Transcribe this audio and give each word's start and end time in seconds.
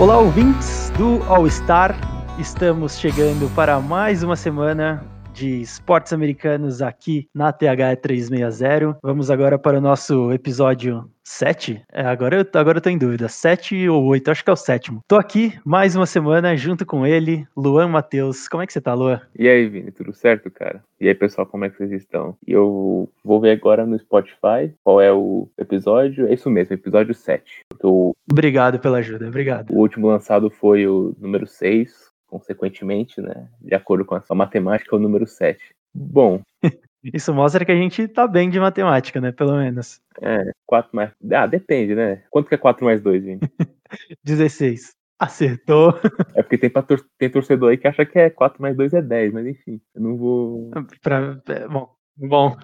Olá, 0.00 0.16
ouvintes 0.16 0.92
do 0.96 1.20
All 1.24 1.44
Star. 1.48 1.92
Estamos 2.38 3.00
chegando 3.00 3.52
para 3.56 3.80
mais 3.80 4.22
uma 4.22 4.36
semana 4.36 5.02
de 5.38 5.60
esportes 5.60 6.12
americanos 6.12 6.82
aqui 6.82 7.28
na 7.32 7.52
TH 7.52 7.96
360. 8.02 8.98
Vamos 9.00 9.30
agora 9.30 9.56
para 9.56 9.78
o 9.78 9.80
nosso 9.80 10.32
episódio 10.32 11.08
7? 11.22 11.80
É, 11.92 12.02
agora, 12.02 12.40
eu, 12.40 12.60
agora 12.60 12.78
eu 12.78 12.82
tô 12.82 12.90
em 12.90 12.98
dúvida. 12.98 13.28
7 13.28 13.88
ou 13.88 14.04
8? 14.06 14.30
Acho 14.30 14.42
que 14.42 14.50
é 14.50 14.52
o 14.52 14.56
sétimo. 14.56 15.00
Tô 15.06 15.14
aqui 15.14 15.52
mais 15.64 15.94
uma 15.94 16.06
semana 16.06 16.56
junto 16.56 16.84
com 16.84 17.06
ele, 17.06 17.46
Luan 17.56 17.86
Matheus. 17.86 18.48
Como 18.48 18.64
é 18.64 18.66
que 18.66 18.72
você 18.72 18.80
tá, 18.80 18.94
Luan? 18.94 19.20
E 19.38 19.48
aí, 19.48 19.68
Vini, 19.68 19.92
tudo 19.92 20.12
certo, 20.12 20.50
cara? 20.50 20.82
E 21.00 21.06
aí, 21.06 21.14
pessoal, 21.14 21.46
como 21.46 21.64
é 21.64 21.70
que 21.70 21.76
vocês 21.76 21.92
estão? 21.92 22.36
E 22.44 22.50
eu 22.50 23.08
vou 23.22 23.40
ver 23.40 23.52
agora 23.52 23.86
no 23.86 23.96
Spotify 23.96 24.74
qual 24.82 25.00
é 25.00 25.12
o 25.12 25.48
episódio. 25.56 26.26
É 26.26 26.34
isso 26.34 26.50
mesmo, 26.50 26.74
episódio 26.74 27.14
7. 27.14 27.60
O... 27.84 28.12
Obrigado 28.28 28.80
pela 28.80 28.98
ajuda, 28.98 29.28
obrigado. 29.28 29.70
O 29.70 29.78
último 29.78 30.08
lançado 30.08 30.50
foi 30.50 30.88
o 30.88 31.14
número 31.20 31.46
6, 31.46 32.07
consequentemente, 32.28 33.20
né? 33.20 33.48
De 33.60 33.74
acordo 33.74 34.04
com 34.04 34.14
a 34.14 34.20
sua 34.20 34.36
matemática, 34.36 34.94
é 34.94 34.98
o 34.98 35.02
número 35.02 35.26
7. 35.26 35.58
Bom. 35.94 36.40
Isso 37.02 37.32
mostra 37.32 37.64
que 37.64 37.72
a 37.72 37.76
gente 37.76 38.06
tá 38.08 38.26
bem 38.26 38.50
de 38.50 38.60
matemática, 38.60 39.20
né? 39.20 39.32
Pelo 39.32 39.56
menos. 39.56 40.00
É, 40.20 40.50
4 40.66 40.90
mais. 40.94 41.10
Ah, 41.32 41.46
depende, 41.46 41.94
né? 41.94 42.22
Quanto 42.30 42.48
que 42.48 42.54
é 42.54 42.58
4 42.58 42.84
mais 42.84 43.00
2, 43.00 43.24
gente? 43.24 43.50
16. 44.24 44.92
Acertou. 45.18 45.92
É 46.36 46.42
porque 46.42 46.58
tem, 46.58 46.70
tor 46.70 47.04
tem 47.18 47.30
torcedor 47.30 47.70
aí 47.70 47.76
que 47.76 47.88
acha 47.88 48.06
que 48.06 48.18
é 48.18 48.30
4 48.30 48.62
mais 48.62 48.76
2 48.76 48.92
é 48.94 49.02
10, 49.02 49.32
mas 49.32 49.46
enfim, 49.46 49.80
eu 49.94 50.00
não 50.00 50.16
vou. 50.16 50.70
Pra, 51.02 51.40
é, 51.48 51.66
bom, 51.66 51.90
Bom, 52.20 52.56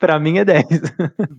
para 0.00 0.18
mim 0.18 0.38
é 0.38 0.44
10. 0.44 0.64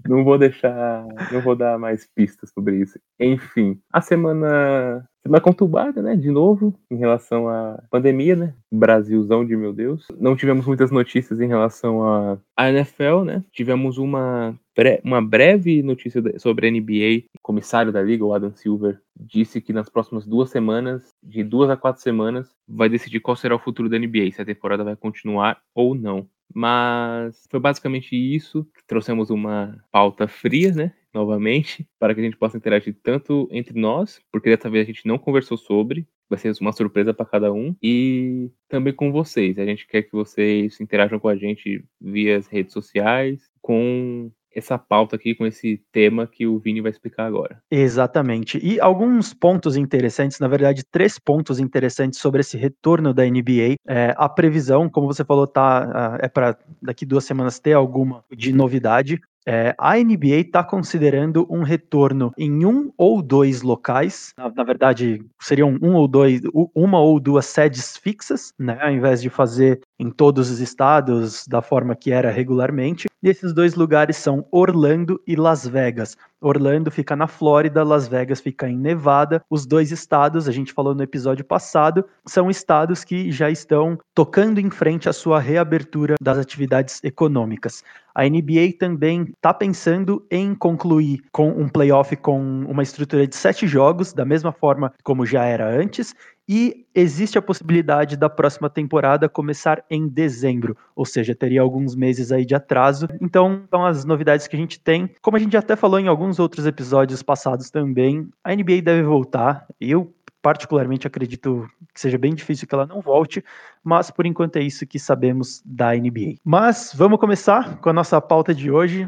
Não 0.07 0.23
vou 0.23 0.37
deixar, 0.37 1.05
não 1.31 1.41
vou 1.41 1.53
dar 1.53 1.77
mais 1.77 2.07
pistas 2.15 2.49
sobre 2.51 2.77
isso. 2.77 2.97
Enfim, 3.19 3.77
a 3.91 3.99
semana 3.99 5.05
semana 5.27 5.41
conturbada, 5.41 6.01
né, 6.01 6.15
de 6.15 6.31
novo, 6.31 6.73
em 6.89 6.97
relação 6.97 7.47
à 7.47 7.83
pandemia, 7.91 8.35
né? 8.35 8.53
Brasilzão 8.71 9.45
de 9.45 9.55
meu 9.55 9.73
Deus. 9.73 10.07
Não 10.19 10.35
tivemos 10.35 10.65
muitas 10.65 10.89
notícias 10.89 11.39
em 11.39 11.47
relação 11.47 12.03
à, 12.03 12.37
à 12.55 12.69
NFL, 12.69 13.23
né? 13.25 13.43
Tivemos 13.51 13.97
uma, 13.97 14.57
bre 14.75 14.99
uma 15.03 15.21
breve 15.21 15.83
notícia 15.83 16.21
sobre 16.39 16.67
a 16.67 16.71
NBA. 16.71 17.27
O 17.37 17.41
comissário 17.41 17.91
da 17.91 18.01
liga, 18.01 18.25
o 18.25 18.33
Adam 18.33 18.53
Silver, 18.55 18.99
disse 19.19 19.61
que 19.61 19.73
nas 19.73 19.89
próximas 19.89 20.25
duas 20.25 20.49
semanas, 20.49 21.09
de 21.21 21.43
duas 21.43 21.69
a 21.69 21.77
quatro 21.77 22.01
semanas, 22.01 22.49
vai 22.67 22.89
decidir 22.89 23.19
qual 23.19 23.35
será 23.35 23.55
o 23.55 23.59
futuro 23.59 23.89
da 23.89 23.99
NBA, 23.99 24.31
se 24.31 24.41
a 24.41 24.45
temporada 24.45 24.83
vai 24.83 24.95
continuar 24.95 25.59
ou 25.75 25.93
não. 25.93 26.27
Mas 26.53 27.45
foi 27.51 27.59
basicamente 27.59 28.15
isso. 28.15 28.65
Trouxemos 28.87 29.29
uma 29.29 29.77
pauta 29.91 30.27
fria, 30.27 30.71
né? 30.73 30.93
Novamente, 31.17 31.87
para 31.99 32.13
que 32.13 32.21
a 32.21 32.23
gente 32.23 32.37
possa 32.37 32.57
interagir 32.57 32.95
tanto 33.01 33.49
entre 33.51 33.79
nós, 33.79 34.21
porque 34.31 34.55
dessa 34.55 34.69
vez 34.69 34.83
a 34.83 34.91
gente 34.91 35.07
não 35.07 35.17
conversou 35.17 35.57
sobre, 35.57 36.07
vai 36.29 36.37
ser 36.37 36.53
uma 36.61 36.71
surpresa 36.71 37.11
para 37.11 37.25
cada 37.25 37.51
um, 37.51 37.75
e 37.81 38.51
também 38.69 38.93
com 38.93 39.11
vocês. 39.11 39.57
A 39.57 39.65
gente 39.65 39.87
quer 39.87 40.03
que 40.03 40.11
vocês 40.11 40.79
interajam 40.79 41.17
com 41.19 41.27
a 41.27 41.35
gente 41.35 41.83
via 41.99 42.37
as 42.37 42.45
redes 42.45 42.71
sociais, 42.71 43.49
com 43.61 44.31
essa 44.57 44.77
pauta 44.77 45.15
aqui 45.15 45.35
com 45.35 45.45
esse 45.45 45.81
tema 45.91 46.25
que 46.25 46.47
o 46.47 46.57
Vini 46.57 46.81
vai 46.81 46.91
explicar 46.91 47.25
agora. 47.25 47.61
Exatamente. 47.69 48.59
E 48.63 48.79
alguns 48.79 49.33
pontos 49.33 49.77
interessantes, 49.77 50.39
na 50.39 50.47
verdade, 50.47 50.83
três 50.83 51.19
pontos 51.19 51.59
interessantes 51.59 52.19
sobre 52.19 52.41
esse 52.41 52.57
retorno 52.57 53.13
da 53.13 53.23
NBA. 53.23 53.75
É, 53.87 54.15
a 54.17 54.27
previsão, 54.27 54.89
como 54.89 55.07
você 55.07 55.23
falou, 55.23 55.45
tá, 55.45 56.17
é 56.21 56.27
para 56.27 56.57
daqui 56.81 57.05
duas 57.05 57.23
semanas 57.23 57.59
ter 57.59 57.73
alguma 57.73 58.23
de 58.35 58.51
novidade. 58.51 59.19
É, 59.49 59.73
a 59.77 59.95
NBA 59.95 60.41
está 60.41 60.61
considerando 60.61 61.47
um 61.49 61.63
retorno 61.63 62.33
em 62.37 62.65
um 62.65 62.91
ou 62.97 63.21
dois 63.21 63.61
locais. 63.61 64.33
Na, 64.37 64.49
na, 64.49 64.63
verdade, 64.65 65.23
seriam 65.39 65.79
um 65.81 65.93
ou 65.93 66.05
dois, 66.05 66.41
uma 66.75 66.99
ou 66.99 67.17
duas 67.17 67.45
sedes 67.45 67.95
fixas, 67.95 68.53
né? 68.59 68.77
Ao 68.81 68.91
invés 68.91 69.21
de 69.21 69.29
fazer 69.29 69.79
em 69.97 70.11
todos 70.11 70.51
os 70.51 70.59
estados 70.59 71.47
da 71.47 71.61
forma 71.61 71.95
que 71.95 72.11
era 72.11 72.29
regularmente. 72.29 73.07
E 73.23 73.29
esses 73.29 73.53
dois 73.53 73.73
lugares 73.73 74.17
são 74.17 74.45
Orlando 74.51 75.17
e 75.25 75.37
Las 75.37 75.65
Vegas. 75.65 76.17
Orlando 76.41 76.91
fica 76.91 77.15
na 77.15 77.27
Flórida, 77.27 77.83
Las 77.83 78.07
Vegas 78.07 78.39
fica 78.39 78.69
em 78.69 78.77
Nevada. 78.77 79.43
Os 79.49 79.65
dois 79.65 79.91
estados, 79.91 80.47
a 80.47 80.51
gente 80.51 80.73
falou 80.73 80.93
no 80.93 81.03
episódio 81.03 81.43
passado, 81.43 82.05
são 82.25 82.49
estados 82.49 83.03
que 83.03 83.31
já 83.31 83.49
estão 83.49 83.97
tocando 84.13 84.59
em 84.59 84.69
frente 84.69 85.09
à 85.09 85.13
sua 85.13 85.39
reabertura 85.39 86.15
das 86.21 86.37
atividades 86.37 87.03
econômicas. 87.03 87.83
A 88.13 88.23
NBA 88.23 88.73
também 88.79 89.27
está 89.35 89.53
pensando 89.53 90.25
em 90.31 90.55
concluir 90.55 91.21
com 91.31 91.49
um 91.49 91.69
playoff 91.69 92.15
com 92.15 92.65
uma 92.65 92.81
estrutura 92.81 93.27
de 93.27 93.35
sete 93.35 93.67
jogos, 93.67 94.11
da 94.11 94.25
mesma 94.25 94.51
forma 94.51 94.91
como 95.03 95.25
já 95.25 95.45
era 95.45 95.69
antes, 95.69 96.15
e 96.47 96.85
existe 96.95 97.37
a 97.37 97.41
possibilidade 97.41 98.15
da 98.15 98.29
próxima 98.29 98.69
temporada 98.69 99.27
começar 99.27 99.83
em 99.89 100.07
dezembro, 100.07 100.77
ou 100.95 101.05
seja, 101.05 101.35
teria 101.35 101.61
alguns 101.61 101.95
meses 101.95 102.31
aí 102.31 102.45
de 102.45 102.55
atraso. 102.55 103.07
Então, 103.19 103.63
são 103.69 103.85
as 103.85 104.05
novidades 104.05 104.47
que 104.47 104.55
a 104.55 104.59
gente 104.59 104.79
tem. 104.79 105.09
Como 105.21 105.35
a 105.35 105.39
gente 105.39 105.57
até 105.57 105.75
falou 105.75 105.99
em 105.99 106.07
alguns 106.07 106.39
outros 106.39 106.65
episódios 106.65 107.21
passados 107.21 107.69
também, 107.69 108.29
a 108.43 108.55
NBA 108.55 108.81
deve 108.81 109.03
voltar. 109.03 109.67
Eu 109.79 110.13
particularmente 110.41 111.05
acredito 111.05 111.67
que 111.93 111.99
seja 111.99 112.17
bem 112.17 112.33
difícil 112.33 112.67
que 112.67 112.73
ela 112.73 112.85
não 112.85 113.01
volte, 113.01 113.43
mas 113.83 114.09
por 114.09 114.25
enquanto 114.25 114.55
é 114.55 114.61
isso 114.61 114.87
que 114.87 114.97
sabemos 114.97 115.61
da 115.65 115.93
NBA. 115.93 116.35
Mas 116.43 116.93
vamos 116.95 117.19
começar 117.19 117.77
com 117.79 117.89
a 117.89 117.93
nossa 117.93 118.21
pauta 118.21 118.53
de 118.53 118.71
hoje. 118.71 119.05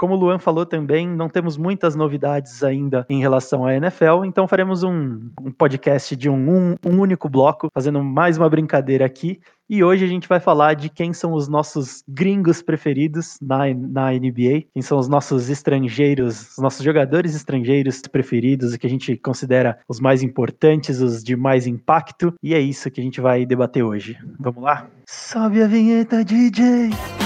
Como 0.00 0.14
o 0.14 0.16
Luan 0.16 0.38
falou 0.38 0.64
também, 0.64 1.06
não 1.06 1.28
temos 1.28 1.58
muitas 1.58 1.94
novidades 1.94 2.62
ainda 2.62 3.04
em 3.06 3.20
relação 3.20 3.66
à 3.66 3.74
NFL, 3.74 4.24
então 4.24 4.48
faremos 4.48 4.82
um, 4.82 5.28
um 5.42 5.52
podcast 5.52 6.16
de 6.16 6.26
um, 6.26 6.36
um, 6.36 6.76
um 6.86 7.00
único 7.00 7.28
bloco, 7.28 7.68
fazendo 7.70 8.02
mais 8.02 8.38
uma 8.38 8.48
brincadeira 8.48 9.04
aqui. 9.04 9.38
E 9.68 9.84
hoje 9.84 10.02
a 10.02 10.08
gente 10.08 10.26
vai 10.26 10.40
falar 10.40 10.72
de 10.72 10.88
quem 10.88 11.12
são 11.12 11.34
os 11.34 11.48
nossos 11.48 12.02
gringos 12.08 12.62
preferidos 12.62 13.36
na, 13.42 13.74
na 13.74 14.10
NBA, 14.12 14.64
quem 14.72 14.80
são 14.80 14.98
os 14.98 15.06
nossos 15.06 15.50
estrangeiros, 15.50 16.52
os 16.52 16.58
nossos 16.58 16.82
jogadores 16.82 17.34
estrangeiros 17.34 18.00
preferidos, 18.10 18.74
que 18.78 18.86
a 18.86 18.90
gente 18.90 19.18
considera 19.18 19.80
os 19.86 20.00
mais 20.00 20.22
importantes, 20.22 20.98
os 21.02 21.22
de 21.22 21.36
mais 21.36 21.66
impacto. 21.66 22.32
E 22.42 22.54
é 22.54 22.58
isso 22.58 22.90
que 22.90 23.02
a 23.02 23.04
gente 23.04 23.20
vai 23.20 23.44
debater 23.44 23.84
hoje. 23.84 24.16
Vamos 24.38 24.62
lá? 24.62 24.88
Sobe 25.06 25.62
a 25.62 25.66
vinheta, 25.66 26.24
DJ! 26.24 27.19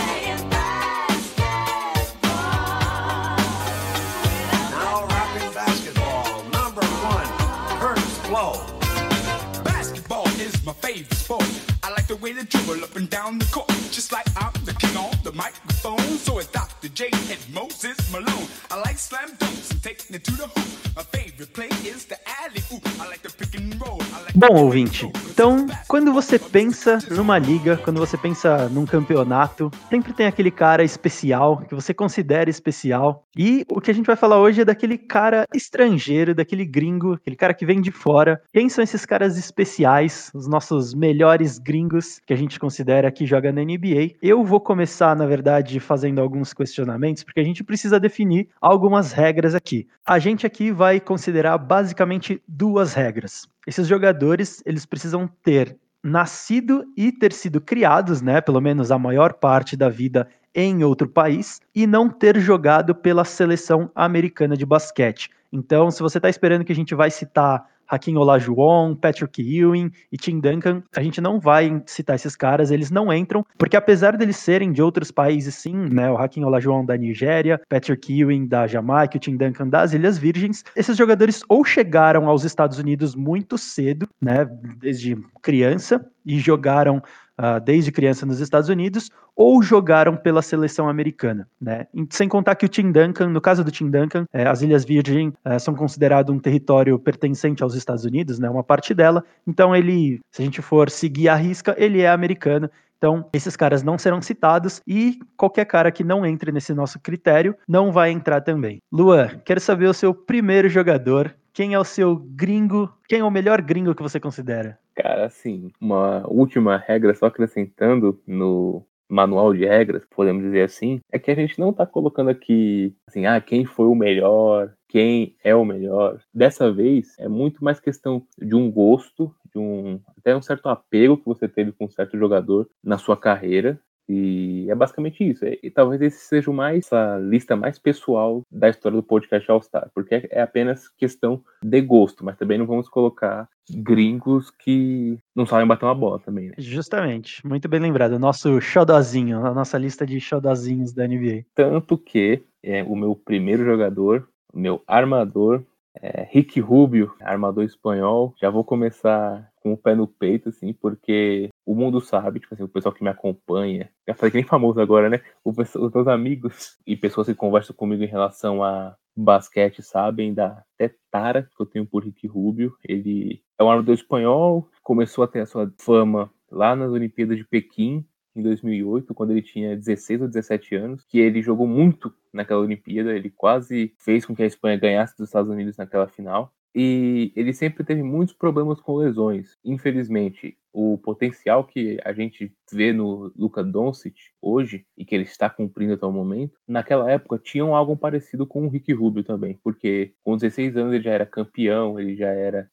Dribble 12.44 12.84
up 12.84 12.96
and 12.96 13.08
down 13.08 13.38
the 13.38 13.44
court, 13.46 13.68
just 13.90 14.12
like 14.12 14.26
I'm 14.36 14.52
the 14.64 14.72
king 14.74 14.96
on 14.96 15.13
the 15.24 15.32
microphone. 15.32 16.18
So 16.18 16.38
it's 16.38 16.48
Dr. 16.48 16.88
J 16.88 17.08
and 17.32 17.40
Moses 17.52 17.96
Malone. 18.12 18.46
I 18.70 18.76
like 18.80 18.98
slam 18.98 19.30
dunks 19.38 19.70
and 19.70 19.82
taking 19.82 20.14
it 20.14 20.24
to 20.24 20.32
the 20.32 20.46
hoop. 20.46 20.96
My 20.96 21.02
favorite 21.02 21.52
play 21.54 21.70
is 21.82 22.04
the 22.04 22.18
alley 22.42 22.62
oop. 22.72 22.84
I 23.00 23.08
like 23.08 23.22
the 23.22 23.30
pick 23.30 23.58
and 23.58 23.74
roll. 23.80 24.04
Bom, 24.36 24.56
ouvinte, 24.56 25.10
então, 25.30 25.66
quando 25.86 26.12
você 26.12 26.38
pensa 26.38 26.98
numa 27.10 27.38
liga, 27.38 27.76
quando 27.76 27.98
você 27.98 28.16
pensa 28.16 28.68
num 28.68 28.84
campeonato, 28.84 29.70
sempre 29.88 30.12
tem 30.12 30.26
aquele 30.26 30.50
cara 30.50 30.82
especial, 30.82 31.58
que 31.68 31.74
você 31.74 31.94
considera 31.94 32.50
especial. 32.50 33.24
E 33.36 33.64
o 33.70 33.80
que 33.80 33.90
a 33.90 33.94
gente 33.94 34.06
vai 34.06 34.16
falar 34.16 34.40
hoje 34.40 34.60
é 34.60 34.64
daquele 34.64 34.98
cara 34.98 35.46
estrangeiro, 35.54 36.34
daquele 36.34 36.64
gringo, 36.64 37.14
aquele 37.14 37.36
cara 37.36 37.54
que 37.54 37.64
vem 37.64 37.80
de 37.80 37.90
fora. 37.90 38.42
Quem 38.52 38.68
são 38.68 38.82
esses 38.82 39.06
caras 39.06 39.38
especiais, 39.38 40.30
os 40.34 40.48
nossos 40.48 40.94
melhores 40.94 41.58
gringos 41.58 42.20
que 42.26 42.32
a 42.32 42.36
gente 42.36 42.58
considera 42.58 43.10
que 43.10 43.26
joga 43.26 43.52
na 43.52 43.62
NBA? 43.62 44.16
Eu 44.20 44.44
vou 44.44 44.60
começar, 44.60 45.13
na 45.14 45.26
verdade, 45.26 45.80
fazendo 45.80 46.20
alguns 46.20 46.52
questionamentos, 46.52 47.22
porque 47.22 47.40
a 47.40 47.44
gente 47.44 47.64
precisa 47.64 48.00
definir 48.00 48.48
algumas 48.60 49.12
regras 49.12 49.54
aqui. 49.54 49.86
A 50.04 50.18
gente 50.18 50.46
aqui 50.46 50.70
vai 50.70 51.00
considerar 51.00 51.56
basicamente 51.58 52.42
duas 52.46 52.94
regras. 52.94 53.48
Esses 53.66 53.86
jogadores, 53.86 54.62
eles 54.66 54.84
precisam 54.86 55.28
ter 55.42 55.76
nascido 56.02 56.84
e 56.96 57.10
ter 57.10 57.32
sido 57.32 57.60
criados, 57.60 58.20
né, 58.20 58.40
pelo 58.40 58.60
menos 58.60 58.90
a 58.90 58.98
maior 58.98 59.32
parte 59.34 59.76
da 59.76 59.88
vida 59.88 60.28
em 60.54 60.84
outro 60.84 61.08
país 61.08 61.60
e 61.74 61.86
não 61.86 62.08
ter 62.08 62.38
jogado 62.38 62.94
pela 62.94 63.24
seleção 63.24 63.90
americana 63.94 64.56
de 64.56 64.64
basquete. 64.64 65.30
Então, 65.50 65.90
se 65.90 66.02
você 66.02 66.18
está 66.18 66.28
esperando 66.28 66.64
que 66.64 66.72
a 66.72 66.76
gente 66.76 66.94
vai 66.94 67.10
citar 67.10 67.64
Hakim 67.86 68.16
Olajuwon, 68.16 68.94
Patrick 68.94 69.42
Ewing 69.42 69.90
e 70.10 70.16
Tim 70.16 70.40
Duncan, 70.40 70.82
a 70.96 71.02
gente 71.02 71.20
não 71.20 71.40
vai 71.40 71.82
citar 71.86 72.16
esses 72.16 72.36
caras, 72.36 72.70
eles 72.70 72.90
não 72.90 73.12
entram, 73.12 73.44
porque 73.58 73.76
apesar 73.76 74.16
deles 74.16 74.36
serem 74.36 74.72
de 74.72 74.82
outros 74.82 75.10
países, 75.10 75.54
sim, 75.54 75.74
né, 75.74 76.10
o 76.10 76.16
Hakim 76.16 76.44
Olajuwon 76.44 76.84
da 76.84 76.96
Nigéria, 76.96 77.60
Patrick 77.68 78.12
Ewing 78.12 78.46
da 78.46 78.66
Jamaica, 78.66 79.16
o 79.16 79.20
Tim 79.20 79.36
Duncan 79.36 79.68
das 79.68 79.92
Ilhas 79.92 80.18
Virgens, 80.18 80.64
esses 80.76 80.96
jogadores 80.96 81.42
ou 81.48 81.64
chegaram 81.64 82.28
aos 82.28 82.44
Estados 82.44 82.78
Unidos 82.78 83.14
muito 83.14 83.58
cedo, 83.58 84.08
né, 84.20 84.44
desde 84.78 85.16
criança, 85.42 86.04
e 86.24 86.38
jogaram 86.38 87.02
uh, 87.38 87.60
desde 87.60 87.92
criança 87.92 88.24
nos 88.26 88.40
Estados 88.40 88.68
Unidos 88.68 89.10
ou 89.36 89.62
jogaram 89.62 90.16
pela 90.16 90.42
seleção 90.42 90.88
americana, 90.88 91.48
né? 91.60 91.86
Sem 92.10 92.28
contar 92.28 92.54
que 92.54 92.64
o 92.64 92.68
Tim 92.68 92.92
Duncan, 92.92 93.28
no 93.28 93.40
caso 93.40 93.64
do 93.64 93.70
Tim 93.70 93.90
Duncan, 93.90 94.26
é, 94.32 94.46
as 94.46 94.62
Ilhas 94.62 94.84
Virgem 94.84 95.32
é, 95.44 95.58
são 95.58 95.74
consideradas 95.74 96.34
um 96.34 96.38
território 96.38 96.98
pertencente 96.98 97.62
aos 97.62 97.74
Estados 97.74 98.04
Unidos, 98.04 98.38
né? 98.38 98.48
Uma 98.48 98.62
parte 98.62 98.94
dela. 98.94 99.24
Então 99.46 99.74
ele, 99.74 100.20
se 100.30 100.42
a 100.42 100.44
gente 100.44 100.62
for 100.62 100.88
seguir 100.88 101.28
a 101.28 101.34
risca, 101.34 101.74
ele 101.76 102.00
é 102.00 102.08
americano. 102.08 102.70
Então, 102.96 103.28
esses 103.34 103.54
caras 103.54 103.82
não 103.82 103.98
serão 103.98 104.22
citados 104.22 104.80
e 104.86 105.18
qualquer 105.36 105.66
cara 105.66 105.92
que 105.92 106.02
não 106.02 106.24
entre 106.24 106.50
nesse 106.50 106.72
nosso 106.72 106.98
critério 106.98 107.54
não 107.68 107.92
vai 107.92 108.10
entrar 108.10 108.40
também. 108.40 108.80
Luan, 108.90 109.28
quero 109.44 109.60
saber 109.60 109.86
o 109.88 109.92
seu 109.92 110.14
primeiro 110.14 110.70
jogador. 110.70 111.34
Quem 111.52 111.74
é 111.74 111.78
o 111.78 111.84
seu 111.84 112.16
gringo? 112.16 112.90
Quem 113.06 113.20
é 113.20 113.24
o 113.24 113.30
melhor 113.30 113.60
gringo 113.60 113.94
que 113.94 114.02
você 114.02 114.18
considera? 114.18 114.78
Cara, 114.94 115.26
assim, 115.26 115.70
uma 115.80 116.26
última 116.28 116.76
regra 116.76 117.14
só 117.14 117.26
acrescentando 117.26 118.20
no 118.26 118.86
manual 119.08 119.52
de 119.52 119.66
regras, 119.66 120.04
podemos 120.10 120.42
dizer 120.42 120.62
assim, 120.62 121.00
é 121.12 121.18
que 121.18 121.30
a 121.30 121.34
gente 121.34 121.58
não 121.58 121.70
está 121.70 121.86
colocando 121.86 122.30
aqui, 122.30 122.94
assim, 123.06 123.26
ah, 123.26 123.40
quem 123.40 123.64
foi 123.64 123.86
o 123.86 123.94
melhor, 123.94 124.72
quem 124.88 125.36
é 125.44 125.54
o 125.54 125.64
melhor. 125.64 126.20
Dessa 126.32 126.72
vez 126.72 127.18
é 127.18 127.28
muito 127.28 127.62
mais 127.62 127.80
questão 127.80 128.26
de 128.38 128.54
um 128.54 128.70
gosto, 128.70 129.34
de 129.52 129.58
um 129.58 130.00
até 130.18 130.34
um 130.34 130.42
certo 130.42 130.68
apego 130.68 131.18
que 131.18 131.26
você 131.26 131.48
teve 131.48 131.72
com 131.72 131.84
um 131.84 131.90
certo 131.90 132.18
jogador 132.18 132.68
na 132.82 132.98
sua 132.98 133.16
carreira 133.16 133.78
e 134.08 134.66
é 134.68 134.74
basicamente 134.74 135.28
isso. 135.28 135.44
E, 135.44 135.70
talvez 135.70 136.00
esse 136.02 136.26
seja 136.26 136.52
mais 136.52 136.92
a 136.92 137.18
lista 137.18 137.56
mais 137.56 137.78
pessoal 137.78 138.42
da 138.50 138.68
história 138.68 138.96
do 138.96 139.02
podcast 139.02 139.50
All 139.50 139.62
Star, 139.62 139.90
porque 139.94 140.28
é 140.30 140.42
apenas 140.42 140.88
questão 140.88 141.42
de 141.62 141.80
gosto, 141.80 142.24
mas 142.24 142.36
também 142.36 142.58
não 142.58 142.66
vamos 142.66 142.88
colocar 142.88 143.48
gringos 143.70 144.50
que 144.50 145.18
não 145.34 145.46
sabem 145.46 145.66
bater 145.66 145.86
uma 145.86 145.94
bola 145.94 146.18
também. 146.18 146.48
Né? 146.48 146.54
Justamente, 146.58 147.46
muito 147.46 147.68
bem 147.68 147.80
lembrado. 147.80 148.12
O 148.12 148.18
nosso 148.18 148.60
xodozinho, 148.60 149.44
a 149.44 149.54
nossa 149.54 149.78
lista 149.78 150.04
de 150.04 150.20
xodozinhos 150.20 150.92
da 150.92 151.06
NBA. 151.06 151.44
Tanto 151.54 151.96
que 151.96 152.42
é, 152.62 152.82
o 152.82 152.94
meu 152.94 153.14
primeiro 153.14 153.64
jogador, 153.64 154.28
o 154.52 154.58
meu 154.58 154.82
armador, 154.86 155.62
é, 156.00 156.28
Rick 156.30 156.60
Rubio, 156.60 157.14
armador 157.20 157.64
espanhol. 157.64 158.34
Já 158.40 158.50
vou 158.50 158.64
começar 158.64 159.50
com 159.60 159.72
o 159.72 159.76
pé 159.76 159.94
no 159.94 160.06
peito, 160.06 160.50
assim, 160.50 160.72
porque 160.72 161.48
o 161.64 161.74
mundo 161.74 162.00
sabe, 162.00 162.40
tipo 162.40 162.54
assim, 162.54 162.64
o 162.64 162.68
pessoal 162.68 162.94
que 162.94 163.02
me 163.02 163.08
acompanha, 163.08 163.90
já 164.06 164.14
falei 164.14 164.30
que 164.30 164.36
nem 164.36 164.46
famoso 164.46 164.80
agora, 164.80 165.08
né? 165.08 165.22
os 165.44 165.56
meus 165.56 166.06
amigos 166.06 166.76
e 166.86 166.96
pessoas 166.96 167.26
que 167.26 167.34
conversam 167.34 167.74
comigo 167.74 168.02
em 168.02 168.08
relação 168.08 168.62
a 168.62 168.94
basquete 169.16 169.82
sabem 169.82 170.34
da 170.34 170.62
tetara 170.76 171.48
que 171.56 171.62
eu 171.62 171.66
tenho 171.66 171.86
por 171.86 172.04
Rick 172.04 172.26
Rubio. 172.26 172.76
Ele 172.84 173.42
é 173.58 173.64
um 173.64 173.70
armador 173.70 173.94
espanhol, 173.94 174.68
começou 174.82 175.24
a 175.24 175.28
ter 175.28 175.40
a 175.40 175.46
sua 175.46 175.72
fama 175.80 176.30
lá 176.50 176.76
nas 176.76 176.90
Olimpíadas 176.90 177.38
de 177.38 177.44
Pequim, 177.44 178.06
em 178.36 178.42
2008, 178.42 179.14
quando 179.14 179.30
ele 179.30 179.42
tinha 179.42 179.76
16 179.76 180.22
ou 180.22 180.28
17 180.28 180.74
anos, 180.74 181.04
que 181.04 181.18
ele 181.18 181.42
jogou 181.42 181.66
muito 181.66 182.12
naquela 182.32 182.60
Olimpíada, 182.60 183.12
ele 183.12 183.30
quase 183.30 183.94
fez 183.98 184.26
com 184.26 184.34
que 184.34 184.42
a 184.42 184.46
Espanha 184.46 184.78
ganhasse 184.78 185.16
dos 185.16 185.28
Estados 185.28 185.50
Unidos 185.50 185.76
naquela 185.76 186.08
final. 186.08 186.52
E 186.74 187.32
ele 187.36 187.52
sempre 187.52 187.84
teve 187.84 188.02
muitos 188.02 188.34
problemas 188.34 188.80
com 188.80 188.96
lesões. 188.96 189.56
Infelizmente, 189.64 190.56
o 190.72 190.98
potencial 190.98 191.64
que 191.64 191.98
a 192.04 192.12
gente 192.12 192.52
vê 192.72 192.92
no 192.92 193.32
Luka 193.36 193.62
Doncic 193.62 194.16
hoje 194.42 194.84
e 194.98 195.04
que 195.04 195.14
ele 195.14 195.22
está 195.22 195.48
cumprindo 195.48 195.92
até 195.92 196.04
o 196.04 196.10
momento, 196.10 196.58
naquela 196.66 197.08
época 197.08 197.38
tinham 197.38 197.76
algo 197.76 197.96
parecido 197.96 198.44
com 198.44 198.66
o 198.66 198.68
Rick 198.68 198.92
Rubio 198.92 199.22
também, 199.22 199.58
porque 199.62 200.14
com 200.24 200.36
16 200.36 200.76
anos 200.76 200.92
ele 200.92 201.04
já 201.04 201.12
era 201.12 201.24
campeão, 201.24 202.00
ele 202.00 202.16
já 202.16 202.28
era 202.28 202.68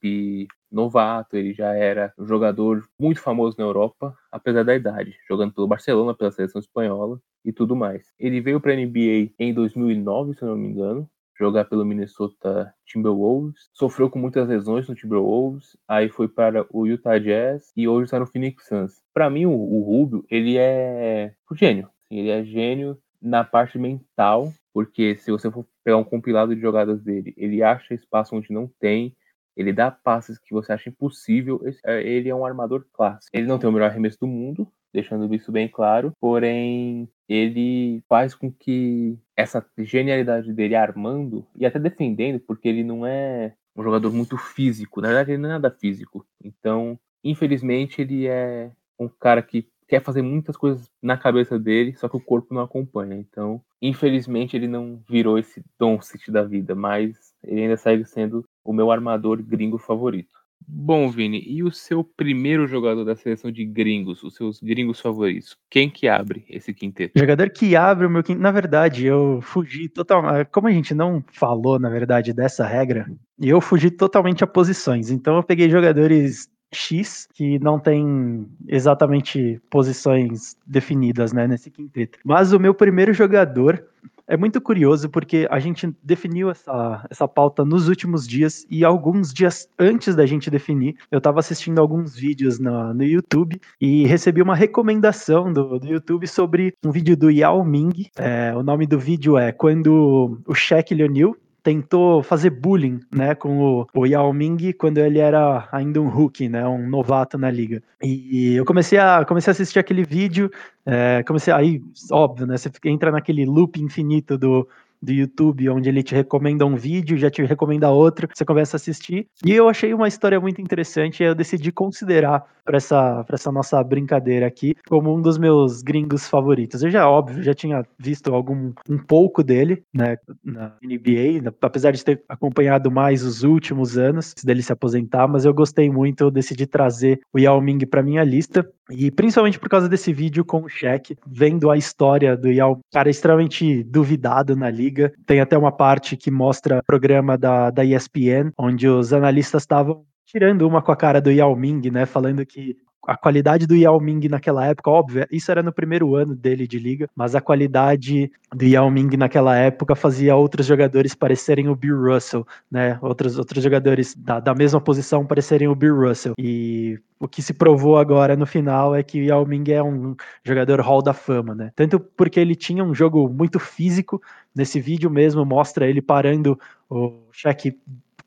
novato, 0.72 1.38
ele 1.38 1.54
já 1.54 1.74
era 1.74 2.12
um 2.18 2.26
jogador 2.26 2.84
muito 3.00 3.20
famoso 3.22 3.56
na 3.60 3.66
Europa, 3.66 4.16
apesar 4.32 4.64
da 4.64 4.76
idade, 4.76 5.16
jogando 5.28 5.54
pelo 5.54 5.68
Barcelona, 5.68 6.16
pela 6.16 6.32
seleção 6.32 6.60
espanhola 6.60 7.20
e 7.46 7.52
tudo 7.52 7.76
mais. 7.76 8.12
Ele 8.18 8.42
veio 8.42 8.60
para 8.60 8.74
a 8.74 8.76
NBA 8.76 9.32
em 9.38 9.54
2009, 9.54 10.34
se 10.34 10.44
não 10.44 10.58
me 10.58 10.70
engano, 10.70 11.08
jogar 11.42 11.66
pelo 11.66 11.84
Minnesota 11.84 12.74
Timberwolves. 12.86 13.70
Sofreu 13.74 14.10
com 14.10 14.20
muitas 14.20 14.48
lesões 14.48 14.88
no 14.88 14.96
Timberwolves, 14.96 15.76
aí 15.88 16.08
foi 16.08 16.28
para 16.28 16.66
o 16.70 16.86
Utah 16.86 17.18
Jazz 17.18 17.72
e 17.76 17.88
hoje 17.88 18.06
está 18.06 18.20
no 18.20 18.28
Phoenix 18.28 18.68
Suns. 18.68 19.02
Para 19.14 19.30
mim, 19.30 19.46
o, 19.46 19.52
o 19.52 19.82
Rubio, 19.82 20.24
ele 20.30 20.58
é 20.58 21.34
gênio. 21.54 21.90
Ele 22.10 22.30
é 22.30 22.44
gênio 22.44 22.98
na 23.22 23.44
parte 23.44 23.80
mental, 23.80 24.54
porque 24.74 25.16
se 25.18 25.32
você 25.32 25.50
for 25.50 25.66
pegar 25.84 25.98
um 25.98 26.04
compilado 26.04 26.56
de 26.56 26.62
jogadas 26.62 27.02
dele, 27.02 27.34
ele 27.36 27.64
acha 27.64 27.94
espaço 27.94 28.36
onde 28.36 28.54
não 28.54 28.70
tem, 28.80 29.16
ele 29.56 29.74
dá 29.74 29.92
passes 29.92 30.38
que 30.38 30.54
você 30.54 30.72
acha 30.74 30.90
impossível. 30.90 31.62
É, 31.86 32.02
ele 32.02 32.30
é 32.30 32.36
um 32.36 32.46
armador 32.46 32.86
clássico. 32.94 33.36
Ele 33.36 33.48
não 33.48 33.58
tem 33.58 33.70
o 33.70 33.74
melhor 33.74 33.90
arremesso 33.90 34.20
do 34.20 34.28
mundo, 34.28 34.72
deixando 34.94 35.34
isso 35.34 35.52
bem 35.52 35.68
claro, 35.68 36.14
porém 36.20 37.10
ele 37.32 38.04
faz 38.10 38.36
com 38.36 38.52
que 38.52 39.18
essa 39.36 39.66
genialidade 39.78 40.52
dele 40.52 40.76
armando 40.76 41.46
e 41.56 41.66
até 41.66 41.80
defendendo, 41.80 42.40
porque 42.42 42.68
ele 42.68 42.84
não 42.84 43.06
é 43.06 43.54
um 43.76 43.84
jogador 43.84 44.12
muito 44.12 44.38
físico, 44.38 45.00
na 45.00 45.08
verdade 45.08 45.32
ele 45.32 45.42
não 45.42 45.50
é 45.50 45.54
nada 45.54 45.72
físico. 45.72 46.26
Então, 46.44 47.00
infelizmente, 47.24 48.02
ele 48.02 48.28
é 48.28 48.70
um 49.00 49.08
cara 49.08 49.42
que 49.42 49.68
quer 49.88 50.02
fazer 50.02 50.22
muitas 50.22 50.58
coisas 50.58 50.90
na 51.02 51.18
cabeça 51.18 51.58
dele, 51.58 51.96
só 51.96 52.10
que 52.10 52.18
o 52.18 52.22
corpo 52.22 52.54
não 52.54 52.62
acompanha. 52.62 53.16
Então, 53.16 53.62
infelizmente, 53.82 54.56
ele 54.56 54.68
não 54.68 55.02
virou 55.10 55.38
esse 55.38 55.64
Doncic 55.80 56.30
da 56.30 56.44
vida, 56.44 56.76
mas 56.76 57.34
ele 57.44 57.62
ainda 57.62 57.78
segue 57.78 58.06
sendo 58.06 58.46
o 58.64 58.74
meu 58.74 58.92
armador 58.92 59.42
gringo 59.42 59.78
favorito. 59.78 60.41
Bom, 60.68 61.10
Vini, 61.10 61.44
e 61.46 61.64
o 61.64 61.72
seu 61.72 62.04
primeiro 62.04 62.68
jogador 62.68 63.04
da 63.04 63.16
seleção 63.16 63.52
de 63.52 63.66
gringos, 63.66 64.24
os 64.24 64.36
seus 64.36 64.60
gringos 64.62 65.00
favoritos? 65.00 65.58
Quem 65.70 65.90
que 65.90 66.08
abre 66.08 66.46
esse 66.50 66.74
quinteto? 66.74 67.14
O 67.16 67.20
jogador 67.20 67.50
que 67.50 67.76
abre 67.76 68.06
o 68.06 68.10
meu 68.10 68.24
quinteto, 68.24 68.42
na 68.42 68.52
verdade, 68.52 69.06
eu 69.06 69.40
fugi 69.42 69.90
totalmente. 69.90 70.48
Como 70.50 70.68
a 70.68 70.72
gente 70.72 70.94
não 70.94 71.24
falou, 71.32 71.80
na 71.80 71.90
verdade, 71.90 72.34
dessa 72.34 72.66
regra, 72.66 73.12
eu 73.40 73.60
fugi 73.60 73.92
totalmente 73.92 74.44
a 74.44 74.48
posições. 74.48 75.10
Então 75.10 75.36
eu 75.36 75.44
peguei 75.44 75.70
jogadores 75.70 76.50
X 76.74 77.28
que 77.34 77.60
não 77.60 77.80
tem 77.80 78.48
exatamente 78.68 79.62
posições 79.70 80.56
definidas, 80.66 81.34
né, 81.34 81.48
nesse 81.48 81.70
quinteto. 81.70 82.20
Mas 82.24 82.54
o 82.54 82.60
meu 82.60 82.74
primeiro 82.74 83.14
jogador 83.14 83.84
é 84.28 84.38
muito 84.38 84.62
curioso 84.62 85.10
porque 85.10 85.48
a 85.50 85.60
gente 85.60 85.94
definiu 86.04 86.50
essa, 86.50 87.06
essa 87.10 87.28
pauta 87.28 87.66
nos 87.66 87.88
últimos 87.88 88.28
dias 88.28 88.66
e 88.70 88.84
alguns 88.84 89.34
dias 89.34 89.68
antes 89.78 90.16
da 90.16 90.26
gente 90.26 90.50
definir, 90.50 90.96
eu 91.12 91.18
estava 91.18 91.40
assistindo 91.40 91.80
alguns 91.80 92.16
vídeos 92.16 92.60
no, 92.60 92.94
no 92.94 93.04
YouTube 93.04 93.60
e 93.80 94.06
recebi 94.06 94.42
uma 94.42 94.56
recomendação 94.56 95.52
do, 95.52 95.80
do 95.80 95.88
YouTube 95.88 96.28
sobre 96.28 96.74
um 96.86 96.92
vídeo 96.92 97.16
do 97.16 97.30
Yao 97.30 97.64
Ming. 97.64 98.08
É, 98.18 98.54
o 98.56 98.64
nome 98.64 98.88
do 98.88 99.00
vídeo 99.00 99.38
é 99.38 99.52
Quando 99.52 100.42
o 100.46 100.54
Shaquille 100.54 101.04
O'Neal 101.04 101.36
tentou 101.64 102.24
fazer 102.24 102.50
bullying, 102.50 103.00
né, 103.14 103.36
com 103.36 103.60
o, 103.60 103.88
o 103.94 104.06
Yao 104.06 104.34
Ming 104.34 104.74
quando 104.74 104.98
ele 104.98 105.20
era 105.20 105.68
ainda 105.72 106.02
um 106.02 106.10
rookie, 106.10 106.50
né, 106.50 106.68
um 106.68 106.90
novato 106.90 107.38
na 107.38 107.52
liga. 107.52 107.84
E 108.02 108.56
eu 108.56 108.66
comecei 108.66 108.98
a 108.98 109.24
comecei 109.26 109.52
a 109.52 109.54
assistir 109.54 109.80
aquele 109.80 110.04
vídeo, 110.04 110.50
é, 110.86 111.24
comecei 111.24 111.54
aí, 111.54 111.82
óbvio, 112.12 112.48
né, 112.48 112.58
você 112.58 112.72
entra 112.86 113.12
naquele 113.12 113.46
loop 113.46 113.80
infinito 113.80 114.38
do 114.38 114.68
do 115.02 115.12
YouTube, 115.12 115.70
onde 115.70 115.90
ele 115.90 116.04
te 116.04 116.14
recomenda 116.14 116.66
um 116.66 116.76
vídeo, 116.76 117.18
já 117.18 117.30
te 117.30 117.44
recomenda 117.44 117.90
outro, 117.90 118.28
você 118.32 118.46
começa 118.46 118.76
a 118.76 118.78
assistir. 118.78 119.28
E 119.46 119.52
eu 119.52 119.68
achei 119.68 119.94
uma 119.94 120.08
história 120.08 120.40
muito 120.40 120.62
interessante 120.62 121.22
e 121.22 121.26
eu 121.26 121.36
decidi 121.36 121.72
considerar 121.72 122.46
para 122.64 122.78
essa, 122.78 123.26
essa 123.30 123.52
nossa 123.52 123.84
brincadeira 123.84 124.46
aqui 124.46 124.76
como 124.88 125.16
um 125.16 125.22
dos 125.22 125.38
meus 125.38 125.82
gringos 125.82 126.28
favoritos. 126.28 126.84
Eu 126.84 126.92
já, 126.92 127.10
óbvio, 127.10 127.42
já 127.44 127.54
tinha 127.54 127.84
visto 127.98 128.34
algum 128.34 128.72
um 128.90 128.98
pouco 128.98 129.44
dele, 129.44 129.84
né, 129.94 130.18
na 130.44 130.76
NBA, 130.84 131.52
apesar 131.62 131.92
de 131.92 132.04
ter 132.04 132.24
acompanhado 132.30 132.92
mais 132.92 133.24
os 133.24 133.44
últimos 133.44 133.98
anos 133.98 134.34
dele 134.44 134.62
se 134.62 134.72
aposentar, 134.72 135.28
mas 135.28 135.46
eu 135.46 135.54
gostei 135.54 135.90
muito, 135.90 136.22
eu 136.24 136.32
decidi 136.32 136.66
trazer 136.68 137.20
o 137.34 137.40
Yao 137.40 137.60
Ming 137.62 137.80
para 137.86 138.04
minha 138.04 138.24
lista. 138.24 138.68
E 138.92 139.10
principalmente 139.10 139.60
por 139.60 139.70
causa 139.70 139.88
desse 139.88 140.12
vídeo 140.14 140.44
com 140.44 140.64
o 140.64 140.70
Shaq, 140.70 141.18
vendo 141.26 141.70
a 141.70 141.78
história 141.78 142.36
do 142.36 142.50
Yao, 142.52 142.80
cara 142.92 143.10
extremamente 143.10 143.84
duvidado 143.84 144.56
na 144.56 144.70
liga. 144.70 145.12
Tem 145.26 145.40
até 145.40 145.58
uma 145.58 145.72
parte 145.72 146.18
que 146.18 146.30
mostra 146.30 146.84
programa 146.86 147.38
da, 147.38 147.70
da 147.70 147.84
ESPN, 147.84 148.52
onde 148.58 148.88
os 148.88 149.14
analistas 149.14 149.64
estavam 149.64 150.06
tirando 150.26 150.68
uma 150.68 150.82
com 150.82 150.92
a 150.92 150.96
cara 150.96 151.20
do 151.20 151.32
Yao 151.32 151.56
Ming, 151.56 151.90
né, 151.92 152.06
falando 152.06 152.46
que 152.46 152.78
a 153.06 153.18
qualidade 153.18 153.66
do 153.66 153.76
Yao 153.76 154.00
Ming 154.00 154.28
naquela 154.28 154.66
época, 154.66 154.90
óbvio, 154.90 155.26
isso 155.32 155.52
era 155.52 155.64
no 155.64 155.72
primeiro 155.72 156.16
ano 156.16 156.36
dele 156.36 156.68
de 156.68 156.78
liga, 156.78 157.10
mas 157.16 157.36
a 157.36 157.42
qualidade 157.42 158.32
do 158.54 158.66
Yao 158.66 158.90
Ming 158.92 159.18
naquela 159.18 159.58
época 159.58 159.96
fazia 159.96 160.36
outros 160.36 160.66
jogadores 160.66 161.16
parecerem 161.16 161.68
o 161.68 161.76
Bill 161.76 162.00
Russell, 162.00 162.46
né? 162.70 163.00
Outros, 163.02 163.38
outros 163.38 163.64
jogadores 163.64 164.16
da, 164.16 164.40
da 164.40 164.54
mesma 164.54 164.80
posição 164.80 165.26
parecerem 165.26 165.68
o 165.68 165.76
Bill 165.76 165.96
Russell. 165.96 166.34
E 166.38 167.00
o 167.20 167.28
que 167.28 167.42
se 167.42 167.54
provou 167.54 167.98
agora 167.98 168.36
no 168.36 168.46
final 168.46 168.96
é 168.96 169.02
que 169.02 169.20
o 169.20 169.24
Yao 169.24 169.46
Ming 169.46 169.72
é 169.72 169.82
um 169.82 170.16
jogador 170.44 170.80
Hall 170.82 171.02
da 171.02 171.14
Fama, 171.14 171.56
né? 171.56 171.72
Tanto 171.76 172.00
porque 172.00 172.40
ele 172.40 172.56
tinha 172.56 172.84
um 172.84 172.94
jogo 172.94 173.28
muito 173.28 173.60
físico, 173.60 174.22
nesse 174.56 174.80
vídeo 174.80 175.10
mesmo 175.10 175.44
mostra 175.46 175.88
ele 175.88 176.02
parando 176.02 176.60
o 176.90 177.14
Shaq 177.32 177.76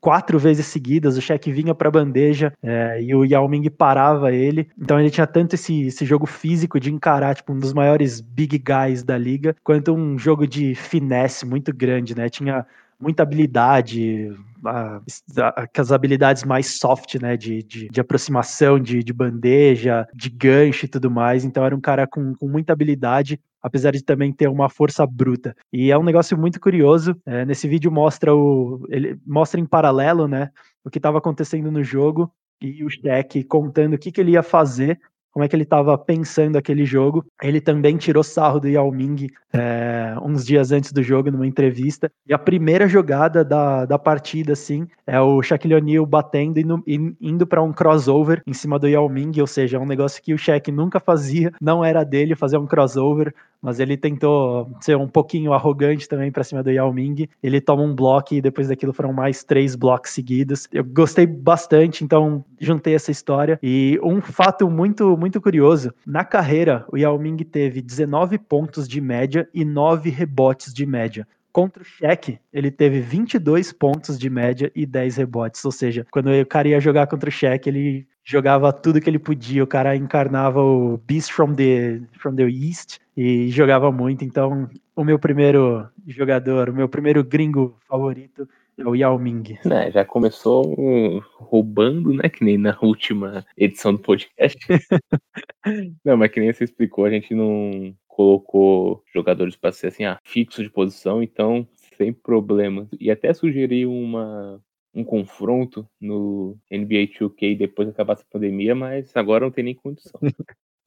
quatro 0.05 0.37
vezes 0.37 0.67
seguidas, 0.67 1.17
o 1.17 1.21
Shaq 1.21 1.51
vinha 1.51 1.73
para 1.73 1.87
a 1.87 1.91
bandeja 1.91 2.53
é, 2.61 3.01
e 3.01 3.15
o 3.15 3.25
Yao 3.25 3.49
Ming 3.49 3.67
parava 3.71 4.31
ele. 4.31 4.69
Então 4.79 4.99
ele 4.99 5.09
tinha 5.09 5.25
tanto 5.25 5.55
esse, 5.55 5.87
esse 5.87 6.05
jogo 6.05 6.27
físico 6.27 6.79
de 6.79 6.93
encarar 6.93 7.33
tipo, 7.33 7.51
um 7.51 7.57
dos 7.57 7.73
maiores 7.73 8.21
big 8.21 8.59
guys 8.59 9.01
da 9.01 9.17
liga, 9.17 9.55
quanto 9.63 9.95
um 9.95 10.15
jogo 10.15 10.45
de 10.45 10.75
finesse 10.75 11.43
muito 11.43 11.73
grande, 11.75 12.15
né? 12.15 12.29
Tinha 12.29 12.67
muita 13.05 13.21
habilidade, 13.21 14.35
as 15.77 15.91
habilidades 15.91 16.43
mais 16.43 16.79
soft, 16.79 17.21
né, 17.21 17.37
de, 17.37 17.61
de, 17.61 17.87
de 17.87 18.01
aproximação, 18.01 18.79
de, 18.79 19.03
de, 19.03 19.13
bandeja, 19.13 20.07
de 20.11 20.27
gancho 20.27 20.85
e 20.85 20.87
tudo 20.87 21.11
mais. 21.11 21.45
Então 21.45 21.63
era 21.63 21.75
um 21.75 21.79
cara 21.79 22.07
com, 22.07 22.33
com 22.33 22.47
muita 22.47 22.73
habilidade, 22.73 23.39
apesar 23.61 23.91
de 23.91 24.03
também 24.03 24.33
ter 24.33 24.49
uma 24.49 24.69
força 24.69 25.05
bruta. 25.05 25.55
E 25.71 25.91
é 25.91 25.97
um 25.97 26.03
negócio 26.03 26.35
muito 26.35 26.59
curioso. 26.59 27.15
É, 27.27 27.45
nesse 27.45 27.67
vídeo 27.67 27.91
mostra 27.91 28.33
o, 28.35 28.83
ele 28.89 29.19
mostra 29.23 29.61
em 29.61 29.67
paralelo, 29.67 30.27
né, 30.27 30.49
o 30.83 30.89
que 30.89 30.97
estava 30.97 31.19
acontecendo 31.19 31.69
no 31.69 31.83
jogo 31.83 32.31
e 32.59 32.83
o 32.83 32.89
Shaq 32.89 33.43
contando 33.43 33.93
o 33.93 33.99
que, 33.99 34.11
que 34.11 34.19
ele 34.19 34.31
ia 34.31 34.41
fazer 34.41 34.99
como 35.35 35.43
é 35.43 35.49
que 35.49 35.55
ele 35.55 35.63
estava 35.63 35.97
pensando 35.97 36.57
aquele 36.57 36.85
jogo. 36.85 37.25
Ele 37.43 37.59
também 37.59 37.97
tirou 37.97 38.23
sarro 38.23 38.57
do 38.57 38.69
Yao 38.69 38.89
Ming 38.89 39.27
é, 39.51 40.15
uns 40.23 40.45
dias 40.45 40.71
antes 40.71 40.93
do 40.93 41.03
jogo, 41.03 41.29
numa 41.29 41.45
entrevista. 41.45 42.09
E 42.25 42.33
a 42.33 42.39
primeira 42.39 42.87
jogada 42.87 43.43
da, 43.43 43.83
da 43.85 43.99
partida, 43.99 44.53
assim, 44.53 44.87
é 45.05 45.19
o 45.19 45.43
Shaquille 45.43 45.75
O'Neal 45.75 46.05
batendo 46.05 46.81
e 46.87 47.15
indo 47.19 47.45
para 47.45 47.61
um 47.61 47.73
crossover 47.73 48.41
em 48.47 48.53
cima 48.53 48.79
do 48.79 48.87
Yao 48.87 49.09
Ming, 49.09 49.41
ou 49.41 49.47
seja, 49.47 49.75
é 49.75 49.79
um 49.79 49.85
negócio 49.85 50.23
que 50.23 50.33
o 50.33 50.37
Shaq 50.37 50.71
nunca 50.71 51.01
fazia, 51.01 51.51
não 51.59 51.83
era 51.83 52.05
dele 52.05 52.33
fazer 52.33 52.57
um 52.57 52.65
crossover 52.65 53.35
mas 53.65 53.79
ele 53.79 53.97
tentou 53.97 54.69
ser 54.79 54.95
um 54.95 55.07
pouquinho 55.07 55.51
arrogante 55.51 56.07
também 56.07 56.31
para 56.31 56.43
cima 56.43 56.61
do 56.61 56.69
Yao 56.69 56.93
Ming. 56.93 57.27
Ele 57.41 57.59
toma 57.59 57.81
um 57.81 57.95
bloco 57.95 58.35
e 58.35 58.39
depois 58.39 58.67
daquilo 58.67 58.93
foram 58.93 59.11
mais 59.11 59.43
três 59.43 59.75
blocos 59.75 60.11
seguidos. 60.11 60.67
Eu 60.71 60.83
gostei 60.83 61.25
bastante, 61.25 62.03
então 62.03 62.45
juntei 62.61 62.93
essa 62.93 63.09
história. 63.09 63.57
E 63.63 63.99
um 64.03 64.21
fato 64.21 64.69
muito, 64.69 65.17
muito 65.17 65.41
curioso: 65.41 65.91
na 66.05 66.23
carreira, 66.23 66.85
o 66.91 66.97
Yao 66.97 67.17
Ming 67.17 67.37
teve 67.37 67.81
19 67.81 68.37
pontos 68.37 68.87
de 68.87 69.01
média 69.01 69.49
e 69.51 69.65
9 69.65 70.11
rebotes 70.11 70.71
de 70.71 70.85
média. 70.85 71.27
Contra 71.51 71.81
o 71.81 71.85
Shaq, 71.85 72.37
ele 72.53 72.69
teve 72.69 72.99
22 72.99 73.73
pontos 73.73 74.19
de 74.19 74.29
média 74.29 74.71
e 74.75 74.85
10 74.85 75.17
rebotes. 75.17 75.65
Ou 75.65 75.71
seja, 75.71 76.05
quando 76.11 76.29
o 76.29 76.45
cara 76.45 76.67
ia 76.67 76.79
jogar 76.79 77.07
contra 77.07 77.29
o 77.29 77.31
Shaq, 77.31 77.67
ele 77.67 78.05
jogava 78.25 78.73
tudo 78.73 78.99
que 78.99 79.09
ele 79.09 79.19
podia. 79.19 79.63
O 79.63 79.67
cara 79.67 79.95
encarnava 79.95 80.61
o 80.61 80.97
Beast 80.97 81.31
from 81.31 81.53
the, 81.53 82.01
from 82.17 82.35
the 82.35 82.43
East 82.43 82.97
e 83.15 83.49
jogava 83.49 83.91
muito. 83.91 84.25
Então, 84.25 84.67
o 84.95 85.03
meu 85.03 85.19
primeiro 85.19 85.87
jogador, 86.07 86.69
o 86.69 86.73
meu 86.73 86.89
primeiro 86.89 87.23
gringo 87.23 87.77
favorito 87.87 88.49
é 88.77 88.85
o 88.85 88.95
Yao 88.95 89.17
Ming. 89.19 89.57
É, 89.71 89.91
já 89.91 90.03
começou 90.03 91.21
roubando, 91.37 92.13
né? 92.13 92.27
Que 92.27 92.43
nem 92.43 92.57
na 92.57 92.75
última 92.81 93.45
edição 93.55 93.93
do 93.93 93.99
podcast. 93.99 94.57
não, 96.03 96.17
mas 96.17 96.31
que 96.31 96.39
nem 96.39 96.51
você 96.51 96.63
explicou, 96.63 97.05
a 97.05 97.09
gente 97.09 97.33
não 97.33 97.95
colocou 98.07 99.03
jogadores 99.13 99.55
para 99.55 99.71
ser 99.71 99.87
assim, 99.87 100.05
ah, 100.05 100.17
fixo 100.23 100.63
de 100.63 100.69
posição, 100.69 101.21
então 101.21 101.67
sem 101.97 102.11
problema. 102.11 102.87
E 102.99 103.11
até 103.11 103.33
sugeri 103.33 103.85
uma 103.85 104.61
um 104.95 105.03
confronto 105.03 105.87
no 105.99 106.57
NBA 106.71 107.07
2K 107.19 107.57
depois 107.57 107.87
que 107.87 107.93
acabasse 107.93 108.23
a 108.23 108.31
pandemia, 108.31 108.73
mas 108.73 109.15
agora 109.15 109.45
não 109.45 109.51
tem 109.51 109.65
nem 109.65 109.75
condição. 109.75 110.19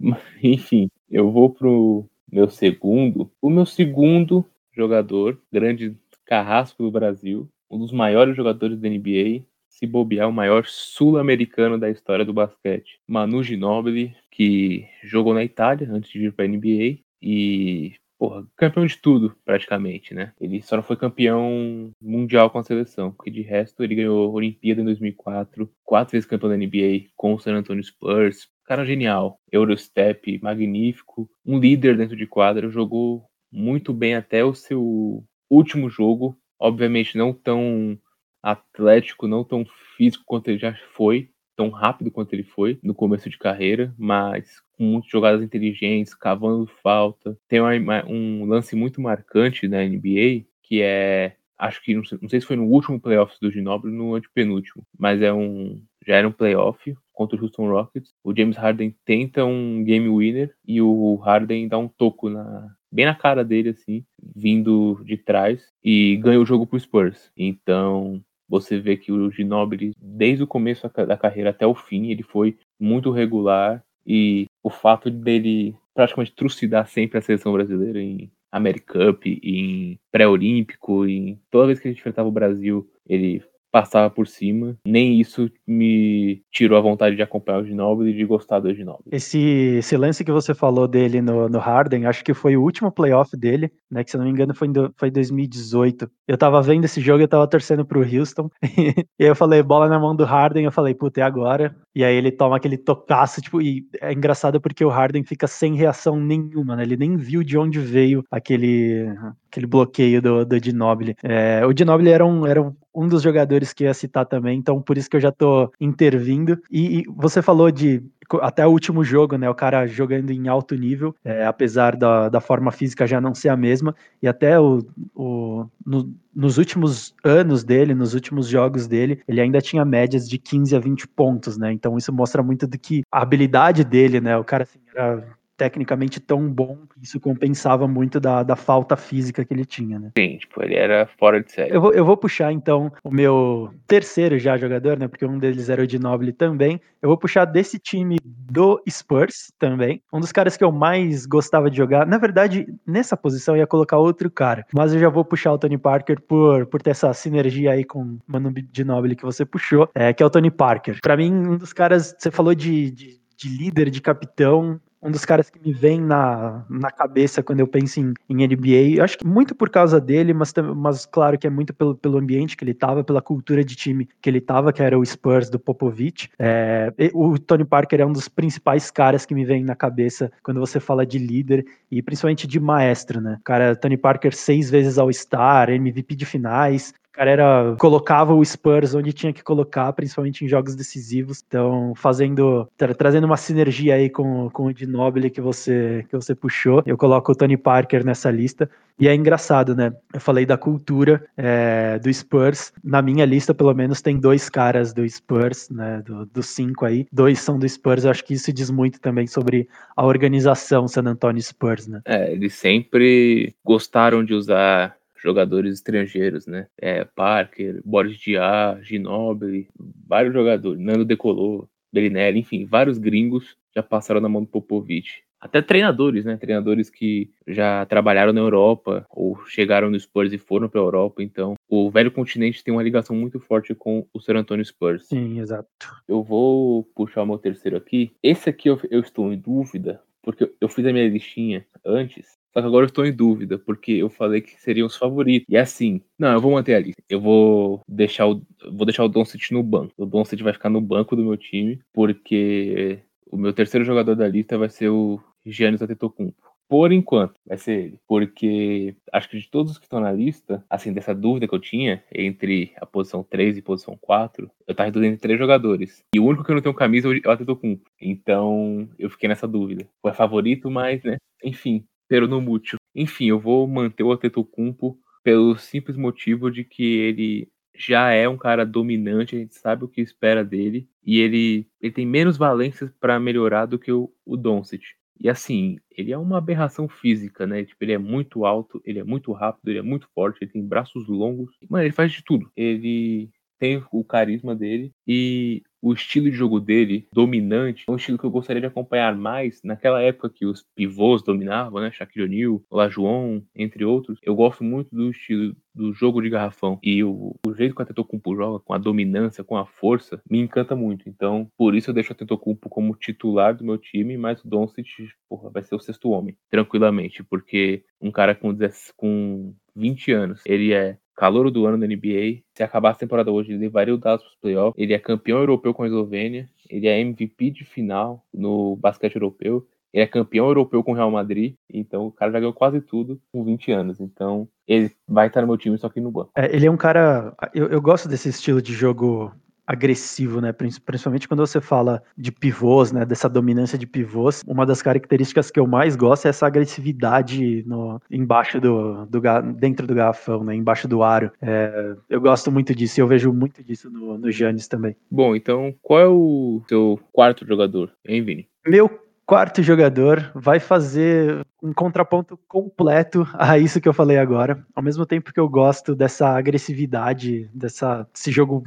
Enfim, 0.42 0.88
eu 1.10 1.30
vou 1.30 1.50
pro 1.50 2.06
meu 2.30 2.48
segundo. 2.48 3.30
O 3.40 3.50
meu 3.50 3.66
segundo 3.66 4.44
jogador, 4.72 5.38
grande 5.52 5.94
carrasco 6.24 6.82
do 6.82 6.90
Brasil, 6.90 7.48
um 7.70 7.78
dos 7.78 7.92
maiores 7.92 8.34
jogadores 8.34 8.78
da 8.78 8.88
NBA, 8.88 9.44
se 9.68 9.86
bobear 9.86 10.28
o 10.28 10.32
maior 10.32 10.64
sul-americano 10.66 11.78
da 11.78 11.90
história 11.90 12.24
do 12.24 12.32
basquete. 12.32 12.98
Manu 13.06 13.42
Ginobili, 13.42 14.14
que 14.30 14.86
jogou 15.04 15.34
na 15.34 15.44
Itália 15.44 15.88
antes 15.90 16.10
de 16.10 16.18
vir 16.18 16.32
para 16.32 16.46
a 16.46 16.48
NBA 16.48 16.98
e 17.20 17.94
porra, 18.18 18.44
campeão 18.56 18.84
de 18.84 18.98
tudo, 18.98 19.36
praticamente, 19.44 20.12
né? 20.12 20.32
Ele 20.40 20.60
só 20.60 20.76
não 20.76 20.82
foi 20.82 20.96
campeão 20.96 21.92
mundial 22.00 22.50
com 22.50 22.58
a 22.58 22.64
seleção, 22.64 23.12
porque 23.12 23.30
de 23.30 23.42
resto 23.42 23.82
ele 23.82 23.94
ganhou 23.94 24.32
Olimpíada 24.32 24.80
em 24.80 24.84
2004, 24.84 25.70
quatro 25.84 26.12
vezes 26.12 26.28
campeão 26.28 26.50
da 26.50 26.56
NBA 26.56 27.10
com 27.16 27.34
o 27.34 27.38
San 27.38 27.54
Antonio 27.54 27.82
Spurs. 27.82 28.48
Cara 28.64 28.84
genial, 28.84 29.38
Eurostep 29.50 30.40
magnífico, 30.42 31.30
um 31.46 31.58
líder 31.58 31.96
dentro 31.96 32.16
de 32.16 32.26
quadra, 32.26 32.68
jogou 32.68 33.24
muito 33.50 33.94
bem 33.94 34.14
até 34.14 34.44
o 34.44 34.54
seu 34.54 35.24
último 35.48 35.88
jogo, 35.88 36.36
obviamente 36.60 37.16
não 37.16 37.32
tão 37.32 37.98
atlético, 38.42 39.26
não 39.26 39.44
tão 39.44 39.64
físico 39.96 40.24
quanto 40.26 40.48
ele 40.48 40.58
já 40.58 40.74
foi, 40.94 41.30
tão 41.58 41.70
rápido 41.70 42.08
quanto 42.08 42.32
ele 42.32 42.44
foi 42.44 42.78
no 42.84 42.94
começo 42.94 43.28
de 43.28 43.36
carreira, 43.36 43.92
mas 43.98 44.62
com 44.76 44.84
muitas 44.84 45.10
jogadas 45.10 45.42
inteligentes, 45.42 46.14
cavando 46.14 46.70
falta. 46.80 47.36
Tem 47.48 47.60
uma, 47.60 48.06
um 48.06 48.44
lance 48.44 48.76
muito 48.76 49.00
marcante 49.00 49.66
na 49.66 49.82
NBA, 49.82 50.44
que 50.62 50.80
é. 50.80 51.34
Acho 51.58 51.82
que 51.82 51.92
não 51.92 52.04
sei, 52.04 52.18
não 52.22 52.28
sei 52.28 52.40
se 52.40 52.46
foi 52.46 52.54
no 52.54 52.66
último 52.66 53.00
playoff 53.00 53.34
do 53.42 53.50
Ginobili 53.50 53.92
no 53.92 54.14
antepenúltimo, 54.14 54.84
mas 54.96 55.20
é 55.20 55.32
um. 55.32 55.82
Já 56.06 56.14
era 56.14 56.28
um 56.28 56.32
playoff 56.32 56.96
contra 57.12 57.36
o 57.36 57.42
Houston 57.42 57.68
Rockets. 57.68 58.14
O 58.22 58.32
James 58.32 58.56
Harden 58.56 58.94
tenta 59.04 59.44
um 59.44 59.82
game 59.82 60.08
winner 60.08 60.54
e 60.64 60.80
o 60.80 61.16
Harden 61.16 61.66
dá 61.66 61.76
um 61.76 61.88
toco 61.88 62.30
na, 62.30 62.72
bem 62.92 63.04
na 63.04 63.16
cara 63.16 63.44
dele, 63.44 63.70
assim, 63.70 64.04
vindo 64.36 65.02
de 65.04 65.16
trás, 65.16 65.66
e 65.82 66.16
ganha 66.22 66.40
o 66.40 66.46
jogo 66.46 66.68
pro 66.68 66.78
Spurs. 66.78 67.32
Então, 67.36 68.22
você 68.48 68.78
vê 68.78 68.96
que 68.96 69.12
o 69.12 69.30
Ginobili, 69.30 69.92
desde 70.00 70.42
o 70.42 70.46
começo 70.46 70.88
da 71.06 71.16
carreira 71.16 71.50
até 71.50 71.66
o 71.66 71.74
fim, 71.74 72.10
ele 72.10 72.22
foi 72.22 72.56
muito 72.80 73.10
regular 73.10 73.84
e 74.06 74.46
o 74.62 74.70
fato 74.70 75.10
dele 75.10 75.76
praticamente 75.94 76.34
trucidar 76.34 76.86
sempre 76.88 77.18
a 77.18 77.22
seleção 77.22 77.52
brasileira 77.52 78.00
em 78.00 78.30
Americup, 78.50 79.26
em 79.42 79.98
pré-olímpico, 80.10 81.06
em 81.06 81.38
toda 81.50 81.66
vez 81.66 81.78
que 81.78 81.88
gente 81.88 81.98
enfrentava 81.98 82.28
o 82.28 82.32
Brasil, 82.32 82.88
ele 83.06 83.42
passava 83.80 84.10
por 84.10 84.26
cima. 84.26 84.76
Nem 84.84 85.20
isso 85.20 85.48
me 85.66 86.42
tirou 86.50 86.76
a 86.76 86.80
vontade 86.80 87.14
de 87.14 87.22
acompanhar 87.22 87.60
o 87.60 87.64
Ginobili 87.64 88.10
e 88.10 88.16
de 88.16 88.24
gostar 88.24 88.58
do 88.58 88.74
Ginobili. 88.74 89.10
Esse, 89.12 89.38
esse 89.78 89.96
lance 89.96 90.24
que 90.24 90.32
você 90.32 90.52
falou 90.52 90.88
dele 90.88 91.22
no, 91.22 91.48
no 91.48 91.58
Harden, 91.58 92.06
acho 92.06 92.24
que 92.24 92.34
foi 92.34 92.56
o 92.56 92.62
último 92.62 92.90
playoff 92.90 93.36
dele, 93.36 93.70
né? 93.88 94.02
Que 94.02 94.10
se 94.10 94.16
não 94.16 94.24
me 94.24 94.30
engano 94.30 94.54
foi 94.54 94.66
em 94.66 94.72
do, 94.72 94.92
foi 94.96 95.10
2018. 95.10 96.10
Eu 96.26 96.36
tava 96.36 96.60
vendo 96.60 96.86
esse 96.86 97.00
jogo, 97.00 97.22
eu 97.22 97.28
tava 97.28 97.46
torcendo 97.46 97.84
pro 97.84 98.00
Houston. 98.00 98.50
e 98.62 99.24
eu 99.24 99.36
falei, 99.36 99.62
bola 99.62 99.88
na 99.88 99.98
mão 99.98 100.14
do 100.14 100.24
Harden, 100.24 100.64
eu 100.64 100.72
falei, 100.72 100.94
puta, 100.94 101.20
é 101.20 101.22
agora. 101.22 101.76
E 101.94 102.04
aí 102.04 102.16
ele 102.16 102.32
toma 102.32 102.56
aquele 102.56 102.76
tocaço, 102.76 103.40
tipo, 103.40 103.62
e 103.62 103.86
é 104.00 104.12
engraçado 104.12 104.60
porque 104.60 104.84
o 104.84 104.88
Harden 104.88 105.22
fica 105.24 105.46
sem 105.46 105.74
reação 105.74 106.16
nenhuma, 106.16 106.74
né? 106.74 106.82
Ele 106.82 106.96
nem 106.96 107.16
viu 107.16 107.44
de 107.44 107.56
onde 107.56 107.78
veio 107.78 108.24
aquele, 108.30 109.06
aquele 109.50 109.66
bloqueio 109.66 110.20
do, 110.20 110.44
do 110.44 110.64
Ginobili. 110.64 111.14
É, 111.22 111.64
o 111.66 111.76
Ginobili 111.76 112.10
era 112.10 112.26
um, 112.26 112.46
era 112.46 112.60
um 112.60 112.74
dos 112.94 113.22
jogadores 113.22 113.72
que 113.72 113.84
ia 113.84 113.94
citar 113.94 114.26
também, 114.26 114.58
então 114.58 114.80
por 114.80 114.96
isso 114.98 115.08
que 115.08 115.16
eu 115.16 115.20
já 115.20 115.30
tô 115.30 115.70
intervindo. 115.80 116.60
E, 116.70 117.00
e 117.00 117.04
você 117.08 117.42
falou 117.42 117.70
de 117.70 118.02
até 118.42 118.66
o 118.66 118.70
último 118.70 119.02
jogo, 119.02 119.38
né? 119.38 119.48
O 119.48 119.54
cara 119.54 119.86
jogando 119.86 120.30
em 120.30 120.48
alto 120.48 120.74
nível, 120.74 121.14
é, 121.24 121.46
apesar 121.46 121.96
da, 121.96 122.28
da 122.28 122.40
forma 122.40 122.70
física 122.70 123.06
já 123.06 123.20
não 123.20 123.34
ser 123.34 123.48
a 123.48 123.56
mesma, 123.56 123.94
e 124.22 124.28
até 124.28 124.60
o, 124.60 124.84
o 125.14 125.66
no, 125.84 126.12
nos 126.34 126.58
últimos 126.58 127.14
anos 127.24 127.64
dele, 127.64 127.94
nos 127.94 128.12
últimos 128.12 128.46
jogos 128.46 128.86
dele, 128.86 129.20
ele 129.26 129.40
ainda 129.40 129.60
tinha 129.60 129.84
médias 129.84 130.28
de 130.28 130.38
15 130.38 130.76
a 130.76 130.78
20 130.78 131.08
pontos, 131.08 131.56
né? 131.56 131.72
Então 131.72 131.96
isso 131.96 132.12
mostra 132.12 132.42
muito 132.42 132.66
do 132.66 132.78
que 132.78 133.02
a 133.10 133.22
habilidade 133.22 133.82
dele, 133.84 134.20
né? 134.20 134.36
O 134.36 134.44
cara 134.44 134.64
assim, 134.64 134.78
era 134.94 135.37
tecnicamente 135.58 136.20
tão 136.20 136.48
bom, 136.48 136.78
isso 137.02 137.18
compensava 137.18 137.88
muito 137.88 138.20
da, 138.20 138.44
da 138.44 138.54
falta 138.54 138.96
física 138.96 139.44
que 139.44 139.52
ele 139.52 139.64
tinha, 139.64 139.98
né? 139.98 140.12
Sim, 140.16 140.38
tipo, 140.38 140.62
ele 140.62 140.76
era 140.76 141.08
fora 141.18 141.42
de 141.42 141.50
série. 141.50 141.74
Eu 141.74 141.80
vou, 141.80 141.92
eu 141.92 142.04
vou 142.04 142.16
puxar, 142.16 142.52
então, 142.52 142.92
o 143.02 143.10
meu 143.10 143.74
terceiro 143.86 144.38
já 144.38 144.56
jogador, 144.56 144.96
né? 144.96 145.08
Porque 145.08 145.26
um 145.26 145.36
deles 145.36 145.68
era 145.68 145.82
o 145.82 145.86
de 145.86 145.98
Noble 145.98 146.32
também. 146.32 146.80
Eu 147.02 147.08
vou 147.08 147.18
puxar 147.18 147.44
desse 147.44 147.76
time 147.76 148.18
do 148.24 148.80
Spurs 148.88 149.52
também. 149.58 150.00
Um 150.12 150.20
dos 150.20 150.30
caras 150.30 150.56
que 150.56 150.62
eu 150.62 150.70
mais 150.70 151.26
gostava 151.26 151.68
de 151.68 151.76
jogar. 151.76 152.06
Na 152.06 152.18
verdade, 152.18 152.72
nessa 152.86 153.16
posição 153.16 153.56
eu 153.56 153.60
ia 153.60 153.66
colocar 153.66 153.98
outro 153.98 154.30
cara. 154.30 154.64
Mas 154.72 154.94
eu 154.94 155.00
já 155.00 155.08
vou 155.08 155.24
puxar 155.24 155.52
o 155.52 155.58
Tony 155.58 155.76
Parker 155.76 156.20
por, 156.20 156.66
por 156.66 156.80
ter 156.80 156.90
essa 156.90 157.12
sinergia 157.12 157.72
aí 157.72 157.84
com 157.84 158.02
o 158.02 158.18
Manu 158.28 158.54
Ginobili 158.72 159.16
que 159.16 159.24
você 159.24 159.44
puxou, 159.44 159.90
é, 159.92 160.12
que 160.12 160.22
é 160.22 160.26
o 160.26 160.30
Tony 160.30 160.52
Parker. 160.52 161.00
Para 161.02 161.16
mim, 161.16 161.32
um 161.32 161.56
dos 161.56 161.72
caras, 161.72 162.14
você 162.16 162.30
falou 162.30 162.54
de, 162.54 162.92
de 162.92 163.18
de 163.38 163.48
líder, 163.48 163.88
de 163.88 164.00
capitão, 164.00 164.80
um 165.00 165.10
dos 165.10 165.24
caras 165.24 165.48
que 165.48 165.58
me 165.64 165.72
vem 165.72 166.00
na, 166.00 166.64
na 166.68 166.90
cabeça 166.90 167.42
quando 167.42 167.60
eu 167.60 167.66
penso 167.66 168.00
em, 168.00 168.12
em 168.28 168.46
NBA. 168.46 169.02
Acho 169.02 169.18
que 169.18 169.26
muito 169.26 169.54
por 169.54 169.70
causa 169.70 170.00
dele, 170.00 170.34
mas, 170.34 170.52
mas 170.76 171.06
claro 171.06 171.38
que 171.38 171.46
é 171.46 171.50
muito 171.50 171.72
pelo, 171.72 171.94
pelo 171.94 172.18
ambiente 172.18 172.56
que 172.56 172.64
ele 172.64 172.72
estava, 172.72 173.04
pela 173.04 173.22
cultura 173.22 173.64
de 173.64 173.76
time 173.76 174.08
que 174.20 174.28
ele 174.28 174.38
estava, 174.38 174.72
que 174.72 174.82
era 174.82 174.98
o 174.98 175.04
Spurs 175.04 175.48
do 175.48 175.58
Popovich. 175.58 176.30
É, 176.38 176.92
o 177.14 177.38
Tony 177.38 177.64
Parker 177.64 178.00
é 178.00 178.06
um 178.06 178.12
dos 178.12 178.28
principais 178.28 178.90
caras 178.90 179.24
que 179.24 179.34
me 179.34 179.44
vem 179.44 179.62
na 179.62 179.76
cabeça 179.76 180.32
quando 180.42 180.60
você 180.60 180.80
fala 180.80 181.06
de 181.06 181.18
líder 181.18 181.64
e 181.90 182.02
principalmente 182.02 182.46
de 182.46 182.58
maestro, 182.58 183.20
né? 183.20 183.36
O 183.40 183.44
cara, 183.44 183.76
Tony 183.76 183.96
Parker, 183.96 184.34
seis 184.34 184.70
vezes 184.70 184.98
All-Star, 184.98 185.70
MVP 185.70 186.16
de 186.16 186.26
finais, 186.26 186.92
cara 187.12 187.30
era 187.30 187.76
colocava 187.78 188.34
o 188.34 188.44
Spurs 188.44 188.94
onde 188.94 189.12
tinha 189.12 189.32
que 189.32 189.42
colocar, 189.42 189.92
principalmente 189.92 190.44
em 190.44 190.48
jogos 190.48 190.74
decisivos. 190.74 191.42
Então, 191.46 191.92
fazendo 191.96 192.68
tra 192.76 192.94
trazendo 192.94 193.24
uma 193.24 193.36
sinergia 193.36 193.94
aí 193.94 194.08
com, 194.08 194.48
com 194.50 194.66
o 194.66 194.76
Ginobili 194.76 195.30
que 195.30 195.40
você 195.40 196.04
que 196.08 196.16
você 196.16 196.34
puxou. 196.34 196.82
Eu 196.86 196.96
coloco 196.96 197.32
o 197.32 197.34
Tony 197.34 197.56
Parker 197.56 198.04
nessa 198.04 198.30
lista. 198.30 198.68
E 199.00 199.06
é 199.06 199.14
engraçado, 199.14 199.76
né? 199.76 199.92
Eu 200.12 200.20
falei 200.20 200.44
da 200.44 200.58
cultura 200.58 201.24
é, 201.36 202.00
do 202.00 202.12
Spurs. 202.12 202.72
Na 202.82 203.00
minha 203.00 203.24
lista, 203.24 203.54
pelo 203.54 203.72
menos, 203.72 204.02
tem 204.02 204.18
dois 204.18 204.50
caras 204.50 204.92
do 204.92 205.08
Spurs, 205.08 205.70
né? 205.70 206.02
Dos 206.04 206.28
do 206.28 206.42
cinco 206.42 206.84
aí. 206.84 207.06
Dois 207.12 207.38
são 207.38 207.58
do 207.58 207.68
Spurs. 207.68 208.04
Eu 208.04 208.10
acho 208.10 208.24
que 208.24 208.34
isso 208.34 208.52
diz 208.52 208.70
muito 208.70 209.00
também 209.00 209.28
sobre 209.28 209.68
a 209.96 210.04
organização 210.04 210.88
San 210.88 211.02
Antonio 211.02 211.40
Spurs, 211.40 211.86
né? 211.86 212.00
É, 212.04 212.32
eles 212.32 212.54
sempre 212.54 213.54
gostaram 213.64 214.24
de 214.24 214.34
usar 214.34 214.97
jogadores 215.22 215.74
estrangeiros, 215.74 216.46
né? 216.46 216.66
É, 216.76 217.04
Parker, 217.04 217.80
Boris 217.84 218.16
Diá, 218.18 218.78
Ginobili, 218.82 219.68
vários 220.06 220.32
jogadores, 220.32 220.80
Nando 220.80 221.04
Decolou, 221.04 221.68
Bellinelli, 221.92 222.40
enfim, 222.40 222.64
vários 222.66 222.98
gringos 222.98 223.56
já 223.74 223.82
passaram 223.82 224.20
na 224.20 224.28
mão 224.28 224.42
do 224.42 224.48
Popovich. 224.48 225.22
Até 225.40 225.62
treinadores, 225.62 226.24
né? 226.24 226.36
Treinadores 226.36 226.90
que 226.90 227.30
já 227.46 227.86
trabalharam 227.86 228.32
na 228.32 228.40
Europa 228.40 229.06
ou 229.08 229.38
chegaram 229.46 229.88
no 229.88 229.98
Spurs 229.98 230.32
e 230.32 230.38
foram 230.38 230.68
para 230.68 230.80
a 230.80 230.82
Europa. 230.82 231.22
Então, 231.22 231.54
o 231.68 231.88
velho 231.90 232.10
continente 232.10 232.64
tem 232.64 232.74
uma 232.74 232.82
ligação 232.82 233.14
muito 233.14 233.38
forte 233.38 233.72
com 233.72 234.04
o 234.12 234.20
San 234.20 234.34
Antonio 234.34 234.64
Spurs. 234.64 235.06
Sim, 235.06 235.38
exato. 235.38 235.68
Eu 236.08 236.24
vou 236.24 236.82
puxar 236.94 237.22
o 237.22 237.26
meu 237.26 237.38
terceiro 237.38 237.76
aqui. 237.76 238.10
Esse 238.20 238.50
aqui 238.50 238.68
eu, 238.68 238.80
eu 238.90 239.00
estou 239.00 239.32
em 239.32 239.38
dúvida, 239.38 240.02
porque 240.22 240.52
eu 240.60 240.68
fiz 240.68 240.84
a 240.84 240.92
minha 240.92 241.08
listinha 241.08 241.64
antes 241.84 242.37
só 242.52 242.60
que 242.60 242.66
agora 242.66 242.84
eu 242.84 242.88
estou 242.88 243.06
em 243.06 243.12
dúvida, 243.12 243.58
porque 243.58 243.92
eu 243.92 244.08
falei 244.08 244.40
que 244.40 244.60
seriam 244.60 244.86
os 244.86 244.96
favoritos. 244.96 245.46
E 245.48 245.56
é 245.56 245.60
assim, 245.60 246.00
não, 246.18 246.32
eu 246.32 246.40
vou 246.40 246.52
manter 246.52 246.74
a 246.74 246.80
lista. 246.80 247.02
Eu 247.08 247.20
vou 247.20 247.82
deixar 247.88 248.26
o, 248.26 248.42
vou 248.72 248.86
deixar 248.86 249.04
o 249.04 249.08
Doncic 249.08 249.52
no 249.52 249.62
banco. 249.62 249.92
O 249.96 250.06
Doncic 250.06 250.42
vai 250.42 250.52
ficar 250.52 250.70
no 250.70 250.80
banco 250.80 251.14
do 251.14 251.24
meu 251.24 251.36
time, 251.36 251.80
porque 251.92 253.00
o 253.30 253.36
meu 253.36 253.52
terceiro 253.52 253.84
jogador 253.84 254.14
da 254.14 254.26
lista 254.26 254.58
vai 254.58 254.68
ser 254.68 254.88
o 254.88 255.20
Giannis 255.44 255.82
Antetokounmpo. 255.82 256.48
Por 256.68 256.92
enquanto, 256.92 257.34
vai 257.46 257.56
ser 257.56 257.84
ele. 257.84 258.00
Porque 258.06 258.94
acho 259.10 259.30
que 259.30 259.38
de 259.38 259.48
todos 259.48 259.72
os 259.72 259.78
que 259.78 259.86
estão 259.86 260.00
na 260.00 260.12
lista, 260.12 260.62
assim, 260.68 260.92
dessa 260.92 261.14
dúvida 261.14 261.48
que 261.48 261.54
eu 261.54 261.58
tinha 261.58 262.04
entre 262.12 262.72
a 262.76 262.84
posição 262.84 263.22
3 263.22 263.56
e 263.56 263.62
posição 263.62 263.96
4, 263.98 264.50
eu 264.66 264.74
tava 264.74 264.86
reduzindo 264.86 265.14
entre 265.14 265.22
três 265.22 265.38
jogadores. 265.38 266.04
E 266.14 266.20
o 266.20 266.26
único 266.26 266.44
que 266.44 266.50
eu 266.50 266.54
não 266.54 266.62
tenho 266.62 266.74
camisa 266.74 267.08
é 267.08 267.10
o 267.26 267.30
Antetokounmpo. 267.30 267.90
Então, 267.98 268.86
eu 268.98 269.08
fiquei 269.08 269.28
nessa 269.30 269.48
dúvida. 269.48 269.88
Foi 270.02 270.12
favorito, 270.12 270.70
mas, 270.70 271.02
né? 271.02 271.16
Enfim, 271.42 271.86
pero 272.08 272.26
no 272.26 272.40
mútil. 272.40 272.78
Enfim, 272.94 273.26
eu 273.26 273.38
vou 273.38 273.66
manter 273.68 274.02
o 274.02 274.12
Antetokounmpo 274.12 274.98
pelo 275.22 275.56
simples 275.56 275.96
motivo 275.96 276.50
de 276.50 276.64
que 276.64 276.82
ele 276.82 277.48
já 277.76 278.10
é 278.10 278.28
um 278.28 278.36
cara 278.36 278.66
dominante, 278.66 279.36
a 279.36 279.38
gente 279.38 279.54
sabe 279.54 279.84
o 279.84 279.88
que 279.88 280.00
espera 280.00 280.44
dele 280.44 280.88
e 281.04 281.20
ele, 281.20 281.68
ele 281.80 281.92
tem 281.92 282.06
menos 282.06 282.36
valências 282.36 282.90
para 282.98 283.20
melhorar 283.20 283.66
do 283.66 283.78
que 283.78 283.92
o, 283.92 284.12
o 284.26 284.36
Doncic. 284.36 284.82
E 285.20 285.28
assim, 285.28 285.78
ele 285.90 286.12
é 286.12 286.18
uma 286.18 286.38
aberração 286.38 286.88
física, 286.88 287.46
né? 287.46 287.64
Tipo, 287.64 287.84
ele 287.84 287.92
é 287.92 287.98
muito 287.98 288.44
alto, 288.44 288.80
ele 288.84 289.00
é 289.00 289.04
muito 289.04 289.32
rápido, 289.32 289.68
ele 289.68 289.78
é 289.78 289.82
muito 289.82 290.08
forte, 290.14 290.38
ele 290.40 290.52
tem 290.52 290.64
braços 290.64 291.08
longos. 291.08 291.56
Mano, 291.68 291.84
ele 291.84 291.92
faz 291.92 292.12
de 292.12 292.22
tudo. 292.22 292.50
Ele 292.56 293.28
tem 293.58 293.82
o 293.92 294.04
carisma 294.04 294.54
dele 294.54 294.92
e 295.06 295.62
o 295.80 295.92
estilo 295.92 296.30
de 296.30 296.36
jogo 296.36 296.58
dele, 296.60 297.06
dominante, 297.12 297.84
é 297.86 297.92
um 297.92 297.96
estilo 297.96 298.18
que 298.18 298.24
eu 298.24 298.30
gostaria 298.30 298.60
de 298.60 298.66
acompanhar 298.66 299.16
mais 299.16 299.60
naquela 299.62 300.02
época 300.02 300.30
que 300.30 300.44
os 300.44 300.64
pivôs 300.74 301.22
dominavam, 301.22 301.80
né? 301.80 301.90
Shaquille 301.92 302.24
O'Neal, 302.24 302.62
Lajuon, 302.70 303.42
entre 303.54 303.84
outros. 303.84 304.18
Eu 304.22 304.34
gosto 304.34 304.64
muito 304.64 304.94
do 304.94 305.10
estilo 305.10 305.56
do 305.74 305.92
jogo 305.92 306.20
de 306.20 306.28
garrafão 306.28 306.78
e 306.82 307.04
o, 307.04 307.36
o 307.46 307.54
jeito 307.54 307.74
que 307.74 307.80
o 307.80 307.84
Antetokounmpo 307.84 308.34
joga, 308.34 308.58
com 308.58 308.74
a 308.74 308.78
dominância, 308.78 309.44
com 309.44 309.56
a 309.56 309.64
força, 309.64 310.20
me 310.28 310.40
encanta 310.40 310.74
muito. 310.74 311.08
Então, 311.08 311.48
por 311.56 311.74
isso 311.76 311.90
eu 311.90 311.94
deixo 311.94 312.10
o 312.10 312.14
Antetokounmpo 312.14 312.68
como 312.68 312.96
titular 312.96 313.54
do 313.54 313.64
meu 313.64 313.78
time, 313.78 314.16
mas 314.16 314.42
o 314.42 314.48
Doncic, 314.48 314.88
porra, 315.28 315.50
vai 315.50 315.62
ser 315.62 315.76
o 315.76 315.80
sexto 315.80 316.10
homem, 316.10 316.36
tranquilamente, 316.50 317.22
porque 317.22 317.84
um 318.00 318.10
cara 318.10 318.34
com, 318.34 318.52
com 318.96 319.54
20 319.76 320.12
anos, 320.12 320.42
ele 320.44 320.72
é 320.72 320.98
calor 321.18 321.50
do 321.50 321.66
ano 321.66 321.76
da 321.76 321.86
NBA. 321.86 322.42
Se 322.54 322.62
acabar 322.62 322.90
a 322.90 322.94
temporada 322.94 323.32
hoje, 323.32 323.50
ele 323.50 323.58
levaria 323.58 323.92
o 323.92 323.98
Dallas 323.98 324.22
para 324.22 324.30
os 324.30 324.36
playoffs. 324.36 324.74
Ele 324.80 324.94
é 324.94 324.98
campeão 324.98 325.40
europeu 325.40 325.74
com 325.74 325.82
a 325.82 325.86
Eslovênia. 325.86 326.48
Ele 326.70 326.86
é 326.86 327.00
MVP 327.00 327.50
de 327.50 327.64
final 327.64 328.24
no 328.32 328.76
basquete 328.76 329.16
europeu. 329.16 329.66
Ele 329.92 330.04
é 330.04 330.06
campeão 330.06 330.46
europeu 330.46 330.84
com 330.84 330.92
o 330.92 330.94
Real 330.94 331.10
Madrid. 331.10 331.54
Então 331.68 332.06
o 332.06 332.12
cara 332.12 332.30
já 332.30 332.38
ganhou 332.38 332.52
quase 332.52 332.80
tudo 332.80 333.20
com 333.32 333.42
20 333.42 333.72
anos. 333.72 334.00
Então 334.00 334.48
ele 334.66 334.92
vai 335.08 335.26
estar 335.26 335.40
no 335.40 335.48
meu 335.48 335.56
time, 335.56 335.76
só 335.76 335.88
que 335.88 336.00
no 336.00 336.12
banco. 336.12 336.30
É, 336.36 336.54
ele 336.54 336.66
é 336.66 336.70
um 336.70 336.76
cara. 336.76 337.34
Eu, 337.52 337.66
eu 337.66 337.82
gosto 337.82 338.08
desse 338.08 338.28
estilo 338.28 338.62
de 338.62 338.72
jogo 338.72 339.32
agressivo, 339.68 340.40
né? 340.40 340.50
Principalmente 340.50 341.28
quando 341.28 341.46
você 341.46 341.60
fala 341.60 342.02
de 342.16 342.32
pivôs, 342.32 342.90
né? 342.90 343.04
Dessa 343.04 343.28
dominância 343.28 343.76
de 343.76 343.86
pivôs. 343.86 344.42
Uma 344.48 344.64
das 344.64 344.80
características 344.80 345.50
que 345.50 345.60
eu 345.60 345.66
mais 345.66 345.94
gosto 345.94 346.24
é 346.24 346.30
essa 346.30 346.46
agressividade 346.46 347.62
no, 347.66 348.00
embaixo 348.10 348.58
do, 348.58 349.04
do 349.04 349.20
dentro 349.58 349.86
do 349.86 349.94
garrafão, 349.94 350.42
né? 350.42 350.54
Embaixo 350.54 350.88
do 350.88 351.02
aro. 351.02 351.30
É, 351.42 351.94
eu 352.08 352.18
gosto 352.18 352.50
muito 352.50 352.74
disso 352.74 352.98
e 352.98 353.02
eu 353.02 353.06
vejo 353.06 353.30
muito 353.30 353.62
disso 353.62 353.90
no, 353.90 354.16
no 354.16 354.30
Giannis 354.30 354.66
também. 354.66 354.96
Bom, 355.10 355.36
então 355.36 355.74
qual 355.82 356.00
é 356.00 356.08
o 356.08 356.62
seu 356.66 356.98
quarto 357.12 357.46
jogador, 357.46 357.92
hein, 358.06 358.22
Vini? 358.22 358.48
Meu 358.66 359.07
quarto 359.28 359.62
jogador 359.62 360.32
vai 360.34 360.58
fazer 360.58 361.46
um 361.62 361.70
contraponto 361.70 362.38
completo 362.48 363.28
a 363.34 363.58
isso 363.58 363.78
que 363.78 363.86
eu 363.86 363.92
falei 363.92 364.16
agora. 364.16 364.64
Ao 364.74 364.82
mesmo 364.82 365.04
tempo 365.04 365.34
que 365.34 365.38
eu 365.38 365.46
gosto 365.46 365.94
dessa 365.94 366.30
agressividade, 366.30 367.50
dessa, 367.52 368.08
desse 368.10 368.32
jogo 368.32 368.64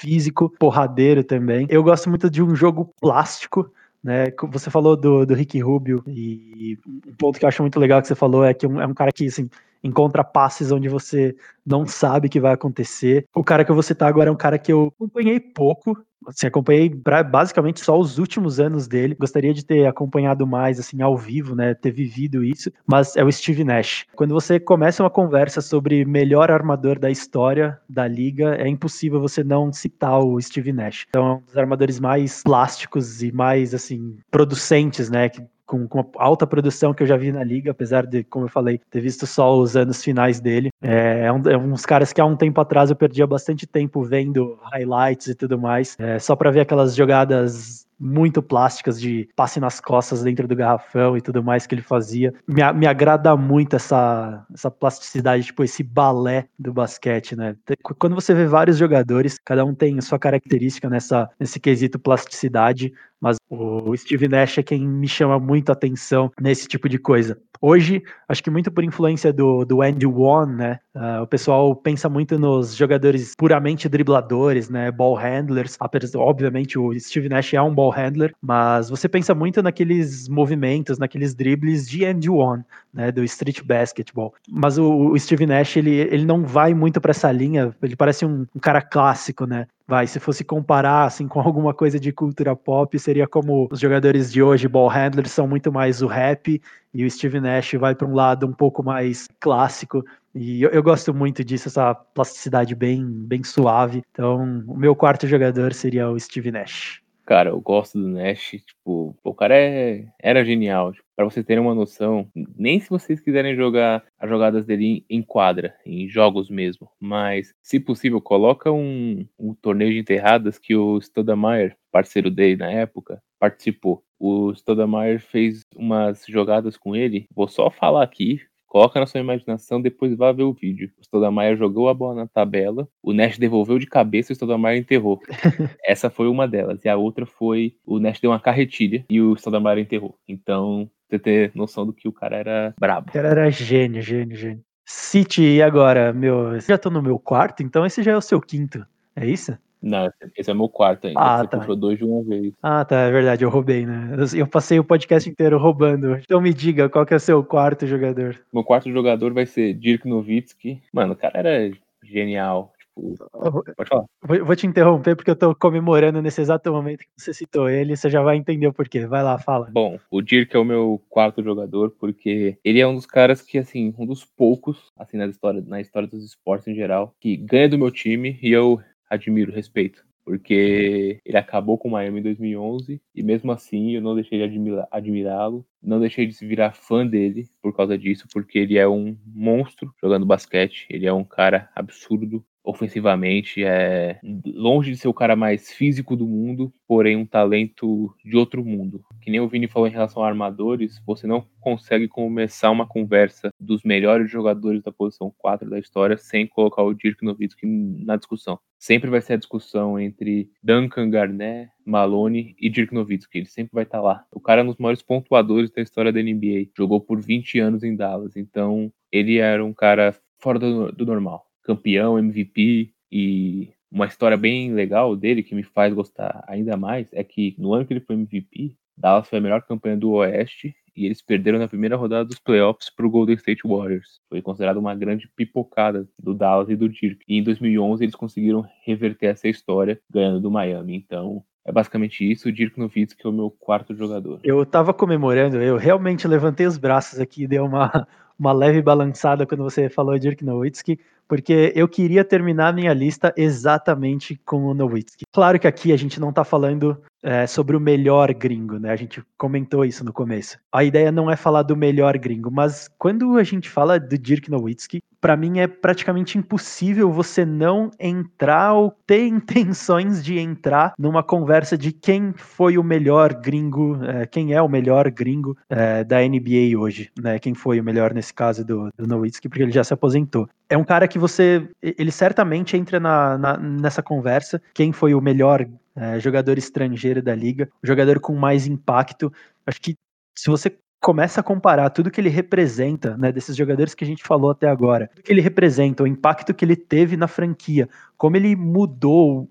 físico, 0.00 0.48
porradeiro 0.58 1.22
também, 1.22 1.66
eu 1.68 1.82
gosto 1.82 2.08
muito 2.08 2.30
de 2.30 2.42
um 2.42 2.56
jogo 2.56 2.94
plástico. 2.98 3.70
Né, 4.02 4.28
você 4.50 4.70
falou 4.70 4.96
do, 4.96 5.26
do 5.26 5.34
Rick 5.34 5.60
Rubio 5.60 6.02
e 6.06 6.78
um 7.06 7.14
ponto 7.18 7.38
que 7.38 7.44
eu 7.44 7.48
acho 7.50 7.62
muito 7.62 7.78
legal 7.78 8.00
que 8.00 8.08
você 8.08 8.14
falou 8.14 8.42
é 8.42 8.54
que 8.54 8.64
é 8.64 8.68
um 8.68 8.94
cara 8.94 9.12
que 9.12 9.26
assim, 9.26 9.50
encontra 9.84 10.24
passes 10.24 10.72
onde 10.72 10.88
você 10.88 11.36
não 11.66 11.86
sabe 11.86 12.30
que 12.30 12.40
vai 12.40 12.54
acontecer. 12.54 13.26
O 13.34 13.44
cara 13.44 13.62
que 13.62 13.70
eu 13.70 13.74
vou 13.74 13.82
citar 13.82 14.08
agora 14.08 14.30
é 14.30 14.32
um 14.32 14.36
cara 14.36 14.58
que 14.58 14.72
eu 14.72 14.90
acompanhei 14.96 15.38
pouco, 15.38 16.02
Assim, 16.26 16.46
acompanhei 16.46 16.90
basicamente 17.30 17.80
só 17.80 17.98
os 17.98 18.18
últimos 18.18 18.60
anos 18.60 18.86
dele. 18.86 19.16
Gostaria 19.18 19.54
de 19.54 19.64
ter 19.64 19.86
acompanhado 19.86 20.46
mais, 20.46 20.78
assim, 20.78 21.00
ao 21.02 21.16
vivo, 21.16 21.54
né? 21.54 21.74
Ter 21.74 21.90
vivido 21.90 22.44
isso. 22.44 22.70
Mas 22.86 23.16
é 23.16 23.24
o 23.24 23.32
Steve 23.32 23.64
Nash. 23.64 24.06
Quando 24.14 24.34
você 24.34 24.60
começa 24.60 25.02
uma 25.02 25.10
conversa 25.10 25.60
sobre 25.60 26.04
melhor 26.04 26.50
armador 26.50 26.98
da 26.98 27.10
história 27.10 27.78
da 27.88 28.06
liga, 28.06 28.54
é 28.56 28.68
impossível 28.68 29.20
você 29.20 29.42
não 29.42 29.72
citar 29.72 30.20
o 30.20 30.40
Steve 30.40 30.72
Nash. 30.72 31.06
Então, 31.08 31.26
é 31.26 31.32
um 31.34 31.40
dos 31.40 31.56
armadores 31.56 31.98
mais 31.98 32.42
plásticos 32.42 33.22
e 33.22 33.32
mais, 33.32 33.74
assim, 33.74 34.18
producentes, 34.30 35.10
né? 35.10 35.28
Que 35.28 35.42
com, 35.70 35.86
com 35.86 36.04
alta 36.16 36.48
produção 36.48 36.92
que 36.92 37.04
eu 37.04 37.06
já 37.06 37.16
vi 37.16 37.30
na 37.30 37.44
liga, 37.44 37.70
apesar 37.70 38.04
de, 38.04 38.24
como 38.24 38.46
eu 38.46 38.48
falei, 38.48 38.80
ter 38.90 39.00
visto 39.00 39.24
só 39.24 39.56
os 39.56 39.76
anos 39.76 40.02
finais 40.02 40.40
dele. 40.40 40.70
É, 40.82 41.26
é, 41.26 41.32
um, 41.32 41.48
é 41.48 41.56
uns 41.56 41.86
caras 41.86 42.12
que 42.12 42.20
há 42.20 42.26
um 42.26 42.34
tempo 42.34 42.60
atrás 42.60 42.90
eu 42.90 42.96
perdia 42.96 43.24
bastante 43.24 43.68
tempo 43.68 44.02
vendo 44.02 44.58
highlights 44.72 45.28
e 45.28 45.34
tudo 45.36 45.56
mais, 45.56 45.96
é, 46.00 46.18
só 46.18 46.34
para 46.34 46.50
ver 46.50 46.60
aquelas 46.60 46.96
jogadas 46.96 47.86
muito 48.00 48.42
plásticas 48.42 48.98
de 48.98 49.28
passe 49.36 49.60
nas 49.60 49.78
costas 49.78 50.22
dentro 50.22 50.48
do 50.48 50.56
garrafão 50.56 51.18
e 51.18 51.20
tudo 51.20 51.44
mais 51.44 51.66
que 51.66 51.74
ele 51.74 51.82
fazia. 51.82 52.32
Me, 52.48 52.62
me 52.72 52.86
agrada 52.86 53.36
muito 53.36 53.76
essa, 53.76 54.44
essa 54.52 54.70
plasticidade, 54.70 55.44
tipo, 55.44 55.62
esse 55.62 55.82
balé 55.82 56.46
do 56.58 56.72
basquete, 56.72 57.36
né? 57.36 57.54
Quando 57.98 58.14
você 58.14 58.32
vê 58.32 58.46
vários 58.46 58.78
jogadores, 58.78 59.38
cada 59.44 59.64
um 59.66 59.74
tem 59.74 60.00
sua 60.00 60.18
característica 60.18 60.88
nessa, 60.88 61.28
nesse 61.38 61.60
quesito 61.60 61.98
plasticidade, 61.98 62.90
mas 63.20 63.36
o 63.48 63.96
Steve 63.96 64.28
Nash 64.28 64.58
é 64.58 64.62
quem 64.62 64.86
me 64.86 65.08
chama 65.08 65.38
muito 65.38 65.70
a 65.70 65.72
atenção 65.72 66.30
nesse 66.40 66.66
tipo 66.66 66.88
de 66.88 66.98
coisa. 66.98 67.38
Hoje, 67.62 68.02
acho 68.26 68.42
que 68.42 68.50
muito 68.50 68.72
por 68.72 68.82
influência 68.82 69.30
do, 69.32 69.66
do 69.66 69.82
Andy 69.82 70.06
One, 70.06 70.56
né? 70.56 70.78
Uh, 70.94 71.22
o 71.22 71.26
pessoal 71.26 71.76
pensa 71.76 72.08
muito 72.08 72.38
nos 72.38 72.74
jogadores 72.74 73.34
puramente 73.36 73.86
dribladores, 73.86 74.70
né? 74.70 74.90
Ball 74.90 75.14
handlers. 75.14 75.76
Obviamente, 76.14 76.78
o 76.78 76.98
Steve 76.98 77.28
Nash 77.28 77.52
é 77.52 77.60
um 77.60 77.74
ball 77.74 77.90
handler, 77.90 78.32
mas 78.40 78.88
você 78.88 79.08
pensa 79.10 79.34
muito 79.34 79.62
naqueles 79.62 80.26
movimentos, 80.26 80.98
naqueles 80.98 81.34
dribles 81.34 81.86
de 81.86 82.06
Andy 82.06 82.30
One, 82.30 82.64
né? 82.94 83.12
Do 83.12 83.22
street 83.24 83.62
basketball. 83.62 84.32
Mas 84.48 84.78
o, 84.78 85.10
o 85.10 85.18
Steve 85.18 85.44
Nash, 85.44 85.76
ele, 85.76 85.96
ele 85.96 86.24
não 86.24 86.44
vai 86.46 86.72
muito 86.72 86.98
para 86.98 87.10
essa 87.10 87.30
linha. 87.30 87.76
Ele 87.82 87.94
parece 87.94 88.24
um, 88.24 88.46
um 88.56 88.58
cara 88.58 88.80
clássico, 88.80 89.44
né? 89.44 89.66
Vai, 89.90 90.06
se 90.06 90.20
fosse 90.20 90.44
comparar 90.44 91.04
assim 91.04 91.26
com 91.26 91.40
alguma 91.42 91.74
coisa 91.74 91.98
de 91.98 92.12
cultura 92.12 92.54
pop, 92.54 92.96
seria 92.96 93.26
como 93.26 93.68
os 93.72 93.80
jogadores 93.80 94.32
de 94.32 94.40
hoje, 94.40 94.68
ball 94.68 94.88
handlers, 94.88 95.32
são 95.32 95.48
muito 95.48 95.72
mais 95.72 96.00
o 96.00 96.06
rap 96.06 96.62
e 96.94 97.04
o 97.04 97.10
Steve 97.10 97.40
Nash 97.40 97.72
vai 97.72 97.94
para 97.94 98.06
um 98.06 98.14
lado 98.14 98.46
um 98.46 98.52
pouco 98.52 98.84
mais 98.84 99.26
clássico. 99.40 100.04
E 100.32 100.62
eu, 100.62 100.70
eu, 100.70 100.82
gosto 100.82 101.12
muito 101.12 101.42
disso, 101.42 101.66
essa 101.66 101.92
plasticidade 101.92 102.72
bem, 102.74 103.04
bem 103.04 103.42
suave. 103.42 104.02
Então, 104.12 104.62
o 104.68 104.76
meu 104.76 104.94
quarto 104.94 105.26
jogador 105.26 105.74
seria 105.74 106.08
o 106.08 106.18
Steve 106.18 106.52
Nash. 106.52 107.02
Cara, 107.30 107.50
eu 107.50 107.60
gosto 107.60 107.96
do 107.96 108.08
Nash, 108.08 108.56
tipo, 108.66 109.16
o 109.22 109.32
cara 109.32 109.56
é, 109.56 110.04
era 110.18 110.44
genial. 110.44 110.92
Tipo, 110.92 111.06
para 111.14 111.24
vocês 111.24 111.46
terem 111.46 111.62
uma 111.62 111.76
noção, 111.76 112.28
nem 112.58 112.80
se 112.80 112.90
vocês 112.90 113.20
quiserem 113.20 113.54
jogar 113.54 114.04
as 114.18 114.28
jogadas 114.28 114.66
dele 114.66 115.04
em 115.08 115.22
quadra, 115.22 115.76
em 115.86 116.08
jogos 116.08 116.50
mesmo, 116.50 116.90
mas 116.98 117.54
se 117.62 117.78
possível, 117.78 118.20
coloca 118.20 118.72
um, 118.72 119.24
um 119.38 119.54
torneio 119.54 119.92
de 119.92 120.00
enterradas 120.00 120.58
que 120.58 120.74
o 120.74 121.00
Stoudemire, 121.00 121.76
parceiro 121.92 122.32
dele 122.32 122.56
na 122.56 122.68
época, 122.68 123.22
participou. 123.38 124.02
O 124.18 124.52
Stoudemire 124.52 125.20
fez 125.20 125.60
umas 125.76 126.24
jogadas 126.26 126.76
com 126.76 126.96
ele, 126.96 127.28
vou 127.32 127.46
só 127.46 127.70
falar 127.70 128.02
aqui, 128.02 128.40
Coloca 128.70 129.00
na 129.00 129.06
sua 129.06 129.18
imaginação, 129.18 129.82
depois 129.82 130.16
vá 130.16 130.30
ver 130.30 130.44
o 130.44 130.52
vídeo. 130.52 130.92
O 130.96 131.02
Stoudamire 131.02 131.56
jogou 131.56 131.88
a 131.88 131.94
bola 131.94 132.14
na 132.14 132.28
tabela, 132.28 132.86
o 133.02 133.12
Nash 133.12 133.36
devolveu 133.36 133.80
de 133.80 133.86
cabeça 133.86 134.30
e 134.30 134.32
o 134.32 134.36
Stoudamire 134.36 134.78
enterrou. 134.78 135.20
Essa 135.84 136.08
foi 136.08 136.28
uma 136.28 136.46
delas. 136.46 136.84
E 136.84 136.88
a 136.88 136.96
outra 136.96 137.26
foi 137.26 137.74
o 137.84 137.98
Nash 137.98 138.20
deu 138.20 138.30
uma 138.30 138.38
carretilha 138.38 139.04
e 139.10 139.20
o 139.20 139.34
Stoudamire 139.34 139.80
enterrou. 139.80 140.16
Então, 140.28 140.88
você 141.08 141.18
ter 141.18 141.50
noção 141.52 141.84
do 141.84 141.92
que 141.92 142.06
o 142.06 142.12
cara 142.12 142.36
era 142.36 142.74
brabo. 142.78 143.10
O 143.10 143.12
cara 143.12 143.30
era 143.30 143.50
gênio, 143.50 144.00
gênio, 144.00 144.36
gênio. 144.36 144.62
City, 144.86 145.42
e 145.42 145.62
agora, 145.62 146.12
meu? 146.12 146.60
Já 146.60 146.78
tô 146.78 146.90
no 146.90 147.02
meu 147.02 147.18
quarto, 147.18 147.64
então 147.64 147.84
esse 147.84 148.04
já 148.04 148.12
é 148.12 148.16
o 148.16 148.20
seu 148.20 148.40
quinto. 148.40 148.86
É 149.16 149.26
isso? 149.26 149.58
Não, 149.82 150.10
esse 150.36 150.50
é 150.50 150.54
meu 150.54 150.68
quarto 150.68 151.06
ainda. 151.06 151.20
Ah, 151.20 151.38
Você 151.38 151.48
tá. 151.48 151.58
puxou 151.58 151.76
dois 151.76 151.98
de 151.98 152.04
uma 152.04 152.22
vez. 152.22 152.52
Ah, 152.62 152.84
tá, 152.84 152.96
é 152.96 153.10
verdade, 153.10 153.44
eu 153.44 153.50
roubei, 153.50 153.86
né? 153.86 154.10
Eu 154.34 154.46
passei 154.46 154.78
o 154.78 154.84
podcast 154.84 155.28
inteiro 155.28 155.58
roubando. 155.58 156.16
Então 156.16 156.40
me 156.40 156.52
diga, 156.52 156.88
qual 156.88 157.06
que 157.06 157.14
é 157.14 157.16
o 157.16 157.20
seu 157.20 157.42
quarto 157.42 157.86
jogador? 157.86 158.38
Meu 158.52 158.62
quarto 158.62 158.90
jogador 158.90 159.32
vai 159.32 159.46
ser 159.46 159.74
Dirk 159.74 160.06
Nowitzki. 160.06 160.82
Mano, 160.92 161.14
o 161.14 161.16
cara 161.16 161.38
era 161.38 161.72
genial. 162.02 162.72
Tipo, 162.78 163.64
pode 163.76 163.88
falar. 163.88 164.04
Vou, 164.22 164.44
vou 164.44 164.56
te 164.56 164.66
interromper 164.66 165.16
porque 165.16 165.30
eu 165.30 165.36
tô 165.36 165.54
comemorando 165.54 166.20
nesse 166.20 166.40
exato 166.40 166.70
momento 166.72 167.00
que 167.00 167.08
você 167.16 167.32
citou 167.32 167.68
ele, 167.68 167.96
você 167.96 168.10
já 168.10 168.20
vai 168.20 168.36
entender 168.36 168.66
o 168.66 168.72
porquê. 168.72 169.06
Vai 169.06 169.22
lá, 169.22 169.38
fala. 169.38 169.68
Bom, 169.70 169.98
o 170.10 170.20
Dirk 170.20 170.54
é 170.54 170.58
o 170.58 170.64
meu 170.64 171.00
quarto 171.08 171.42
jogador 171.42 171.90
porque 171.98 172.58
ele 172.64 172.80
é 172.80 172.86
um 172.86 172.94
dos 172.94 173.06
caras 173.06 173.40
que, 173.40 173.58
assim, 173.58 173.94
um 173.98 174.04
dos 174.06 174.24
poucos, 174.24 174.92
assim, 174.98 175.16
na 175.16 175.26
história, 175.26 175.62
na 175.66 175.80
história 175.80 176.08
dos 176.08 176.24
esportes 176.24 176.68
em 176.68 176.74
geral, 176.74 177.14
que 177.20 177.36
ganha 177.36 177.68
do 177.68 177.78
meu 177.78 177.90
time 177.90 178.38
e 178.42 178.52
eu 178.52 178.80
admiro, 179.10 179.52
respeito. 179.52 180.04
Porque 180.24 181.20
ele 181.24 181.36
acabou 181.36 181.76
com 181.76 181.88
o 181.88 181.90
Miami 181.92 182.20
em 182.20 182.22
2011 182.22 183.02
e 183.14 183.22
mesmo 183.22 183.50
assim 183.50 183.92
eu 183.92 184.00
não 184.00 184.14
deixei 184.14 184.38
de 184.38 184.44
admirá-lo, 184.92 185.66
não 185.82 186.00
deixei 186.00 186.26
de 186.26 186.32
se 186.32 186.46
virar 186.46 186.72
fã 186.72 187.06
dele 187.06 187.48
por 187.62 187.74
causa 187.74 187.96
disso, 187.96 188.26
porque 188.32 188.58
ele 188.58 188.78
é 188.78 188.88
um 188.88 189.16
monstro 189.26 189.92
jogando 190.02 190.26
basquete, 190.26 190.86
ele 190.90 191.06
é 191.06 191.12
um 191.12 191.24
cara 191.24 191.70
absurdo, 191.74 192.44
ofensivamente, 192.62 193.64
é 193.64 194.20
longe 194.46 194.90
de 194.92 194.98
ser 194.98 195.08
o 195.08 195.14
cara 195.14 195.34
mais 195.34 195.72
físico 195.72 196.14
do 196.14 196.26
mundo, 196.26 196.72
porém 196.86 197.16
um 197.16 197.26
talento 197.26 198.14
de 198.24 198.36
outro 198.36 198.64
mundo. 198.64 199.02
Que 199.22 199.30
nem 199.30 199.40
o 199.40 199.48
Vini 199.48 199.66
falou 199.66 199.88
em 199.88 199.92
relação 199.92 200.22
a 200.22 200.28
armadores, 200.28 201.00
você 201.06 201.26
não 201.26 201.44
consegue 201.58 202.06
começar 202.06 202.70
uma 202.70 202.86
conversa 202.86 203.50
dos 203.58 203.82
melhores 203.82 204.30
jogadores 204.30 204.82
da 204.82 204.92
posição 204.92 205.32
4 205.38 205.68
da 205.68 205.78
história 205.78 206.16
sem 206.16 206.46
colocar 206.46 206.82
o 206.82 206.94
Dirk 206.94 207.24
Nowitzki 207.24 207.66
na 207.66 208.16
discussão. 208.16 208.58
Sempre 208.78 209.10
vai 209.10 209.20
ser 209.20 209.34
a 209.34 209.38
discussão 209.38 209.98
entre 209.98 210.50
Duncan 210.62 211.10
Garnett, 211.10 211.70
Malone 211.90 212.54
e 212.58 212.70
Dirk 212.70 212.94
Nowitzki. 212.94 213.38
Ele 213.38 213.46
sempre 213.46 213.72
vai 213.74 213.84
estar 213.84 214.00
lá. 214.00 214.24
O 214.32 214.40
cara 214.40 214.60
é 214.60 214.64
um 214.64 214.68
dos 214.68 214.78
maiores 214.78 215.02
pontuadores 215.02 215.70
da 215.70 215.82
história 215.82 216.12
da 216.12 216.22
NBA. 216.22 216.70
Jogou 216.76 217.00
por 217.00 217.20
20 217.20 217.58
anos 217.58 217.82
em 217.82 217.96
Dallas. 217.96 218.36
Então, 218.36 218.92
ele 219.12 219.38
era 219.38 219.64
um 219.64 219.72
cara 219.72 220.16
fora 220.38 220.58
do, 220.58 220.92
do 220.92 221.04
normal 221.04 221.46
campeão, 221.62 222.18
MVP 222.18 222.92
e 223.12 223.68
uma 223.90 224.06
história 224.06 224.36
bem 224.36 224.72
legal 224.72 225.14
dele 225.16 225.42
que 225.42 225.54
me 225.54 225.62
faz 225.62 225.92
gostar 225.92 226.44
ainda 226.46 226.76
mais 226.76 227.12
é 227.12 227.22
que 227.22 227.54
no 227.58 227.74
ano 227.74 227.84
que 227.84 227.92
ele 227.92 228.00
foi 228.00 228.14
MVP, 228.16 228.76
Dallas 228.96 229.28
foi 229.28 229.38
a 229.38 229.42
melhor 229.42 229.62
campanha 229.62 229.96
do 229.96 230.12
Oeste 230.12 230.74
e 230.96 231.06
eles 231.06 231.22
perderam 231.22 231.58
na 231.58 231.68
primeira 231.68 231.96
rodada 231.96 232.24
dos 232.24 232.38
playoffs 232.38 232.90
para 232.90 233.06
o 233.06 233.10
Golden 233.10 233.36
State 233.36 233.62
Warriors. 233.64 234.20
Foi 234.28 234.42
considerado 234.42 234.76
uma 234.76 234.94
grande 234.94 235.28
pipocada 235.28 236.08
do 236.18 236.34
Dallas 236.34 236.68
e 236.68 236.76
do 236.76 236.88
Dirk. 236.88 237.24
E 237.26 237.38
em 237.38 237.42
2011 237.42 238.04
eles 238.04 238.14
conseguiram 238.14 238.66
reverter 238.84 239.26
essa 239.26 239.48
história 239.48 240.00
ganhando 240.10 240.40
do 240.40 240.50
Miami. 240.50 240.96
Então 240.96 241.42
é 241.70 241.72
basicamente 241.72 242.30
isso. 242.30 242.48
O 242.48 242.52
Dirk 242.52 242.78
Nowitzki 242.78 243.24
é 243.24 243.28
o 243.28 243.32
meu 243.32 243.50
quarto 243.50 243.94
jogador. 243.94 244.40
Eu 244.44 244.66
tava 244.66 244.92
comemorando, 244.92 245.56
eu 245.56 245.76
realmente 245.76 246.28
levantei 246.28 246.66
os 246.66 246.76
braços 246.76 247.18
aqui, 247.18 247.46
deu 247.46 247.64
uma, 247.64 248.06
uma 248.38 248.52
leve 248.52 248.82
balançada 248.82 249.46
quando 249.46 249.64
você 249.64 249.88
falou 249.88 250.18
Dirk 250.18 250.44
Nowitzki, 250.44 251.00
porque 251.30 251.72
eu 251.76 251.86
queria 251.86 252.24
terminar 252.24 252.74
minha 252.74 252.92
lista 252.92 253.32
exatamente 253.36 254.34
com 254.44 254.64
o 254.64 254.74
Nowitzki. 254.74 255.24
Claro 255.32 255.60
que 255.60 255.68
aqui 255.68 255.92
a 255.92 255.96
gente 255.96 256.18
não 256.18 256.30
está 256.30 256.42
falando 256.42 257.00
é, 257.22 257.46
sobre 257.46 257.76
o 257.76 257.80
melhor 257.80 258.34
gringo, 258.34 258.80
né? 258.80 258.90
A 258.90 258.96
gente 258.96 259.22
comentou 259.38 259.84
isso 259.84 260.04
no 260.04 260.12
começo. 260.12 260.58
A 260.72 260.82
ideia 260.82 261.12
não 261.12 261.30
é 261.30 261.36
falar 261.36 261.62
do 261.62 261.76
melhor 261.76 262.16
gringo, 262.18 262.50
mas 262.50 262.88
quando 262.98 263.36
a 263.36 263.44
gente 263.44 263.68
fala 263.68 264.00
do 264.00 264.18
Dirk 264.18 264.50
Nowitzki, 264.50 265.00
para 265.20 265.36
mim 265.36 265.58
é 265.60 265.66
praticamente 265.68 266.38
impossível 266.38 267.12
você 267.12 267.44
não 267.44 267.90
entrar 268.00 268.72
ou 268.72 268.90
ter 269.06 269.26
intenções 269.28 270.24
de 270.24 270.38
entrar 270.38 270.94
numa 270.98 271.22
conversa 271.22 271.76
de 271.76 271.92
quem 271.92 272.32
foi 272.36 272.78
o 272.78 272.82
melhor 272.82 273.34
gringo, 273.34 274.02
é, 274.02 274.26
quem 274.26 274.52
é 274.52 274.62
o 274.62 274.68
melhor 274.68 275.10
gringo 275.10 275.56
é, 275.68 276.02
da 276.02 276.18
NBA 276.20 276.76
hoje, 276.76 277.10
né? 277.20 277.38
Quem 277.38 277.54
foi 277.54 277.78
o 277.78 277.84
melhor 277.84 278.14
nesse 278.14 278.32
caso 278.32 278.64
do, 278.64 278.88
do 278.96 279.06
Nowitzki, 279.06 279.48
porque 279.48 279.62
ele 279.62 279.72
já 279.72 279.84
se 279.84 279.94
aposentou. 279.94 280.48
É 280.68 280.78
um 280.78 280.84
cara 280.84 281.08
que 281.08 281.18
você, 281.20 281.68
ele 281.82 282.10
certamente 282.10 282.76
entra 282.76 282.98
na, 282.98 283.38
na 283.38 283.56
nessa 283.56 284.02
conversa, 284.02 284.60
quem 284.74 284.92
foi 284.92 285.14
o 285.14 285.20
melhor 285.20 285.66
é, 285.94 286.18
jogador 286.18 286.58
estrangeiro 286.58 287.22
da 287.22 287.34
liga, 287.34 287.68
o 287.82 287.86
jogador 287.86 288.18
com 288.20 288.34
mais 288.34 288.66
impacto. 288.66 289.32
Acho 289.66 289.80
que 289.80 289.96
se 290.34 290.48
você 290.48 290.76
começa 291.00 291.40
a 291.40 291.44
comparar 291.44 291.90
tudo 291.90 292.10
que 292.10 292.20
ele 292.20 292.28
representa, 292.28 293.16
né, 293.16 293.32
desses 293.32 293.56
jogadores 293.56 293.94
que 293.94 294.04
a 294.04 294.06
gente 294.06 294.22
falou 294.22 294.50
até 294.50 294.68
agora, 294.68 295.08
tudo 295.08 295.24
que 295.24 295.32
ele 295.32 295.40
representa, 295.40 296.02
o 296.02 296.06
impacto 296.06 296.52
que 296.52 296.64
ele 296.64 296.76
teve 296.76 297.16
na 297.16 297.26
franquia, 297.26 297.88
como 298.16 298.36
ele 298.36 298.54
mudou 298.54 299.48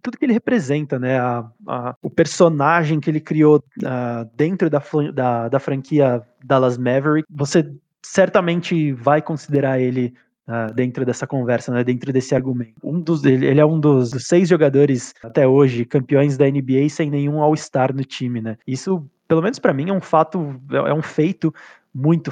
tudo 0.00 0.16
que 0.16 0.24
ele 0.24 0.32
representa, 0.32 0.98
né? 0.98 1.18
A, 1.18 1.44
a, 1.66 1.94
o 2.00 2.08
personagem 2.08 2.98
que 2.98 3.10
ele 3.10 3.20
criou 3.20 3.62
uh, 3.78 4.30
dentro 4.34 4.70
da, 4.70 4.82
da, 5.12 5.48
da, 5.48 5.58
franquia 5.58 6.22
Dallas 6.42 6.78
Maverick, 6.78 7.26
você 7.28 7.70
certamente 8.02 8.92
vai 8.92 9.20
considerar 9.20 9.80
ele 9.80 10.14
uh, 10.52 10.72
dentro 10.74 11.04
dessa 11.06 11.26
conversa, 11.26 11.72
né? 11.72 11.82
Dentro 11.82 12.12
desse 12.12 12.34
argumento. 12.34 12.74
Um 12.84 13.00
dos, 13.00 13.24
ele, 13.24 13.58
é 13.58 13.64
um 13.64 13.80
dos 13.80 14.10
seis 14.10 14.48
jogadores 14.48 15.14
até 15.24 15.48
hoje 15.48 15.86
campeões 15.86 16.36
da 16.36 16.46
NBA 16.46 16.88
sem 16.90 17.10
nenhum 17.10 17.40
All-Star 17.40 17.94
no 17.94 18.04
time, 18.04 18.42
né? 18.42 18.58
Isso 18.66 19.04
pelo 19.32 19.40
menos 19.40 19.58
para 19.58 19.72
mim, 19.72 19.88
é 19.88 19.92
um 19.94 20.00
fato, 20.00 20.60
é 20.70 20.92
um 20.92 21.00
feito 21.00 21.54
muito 21.94 22.30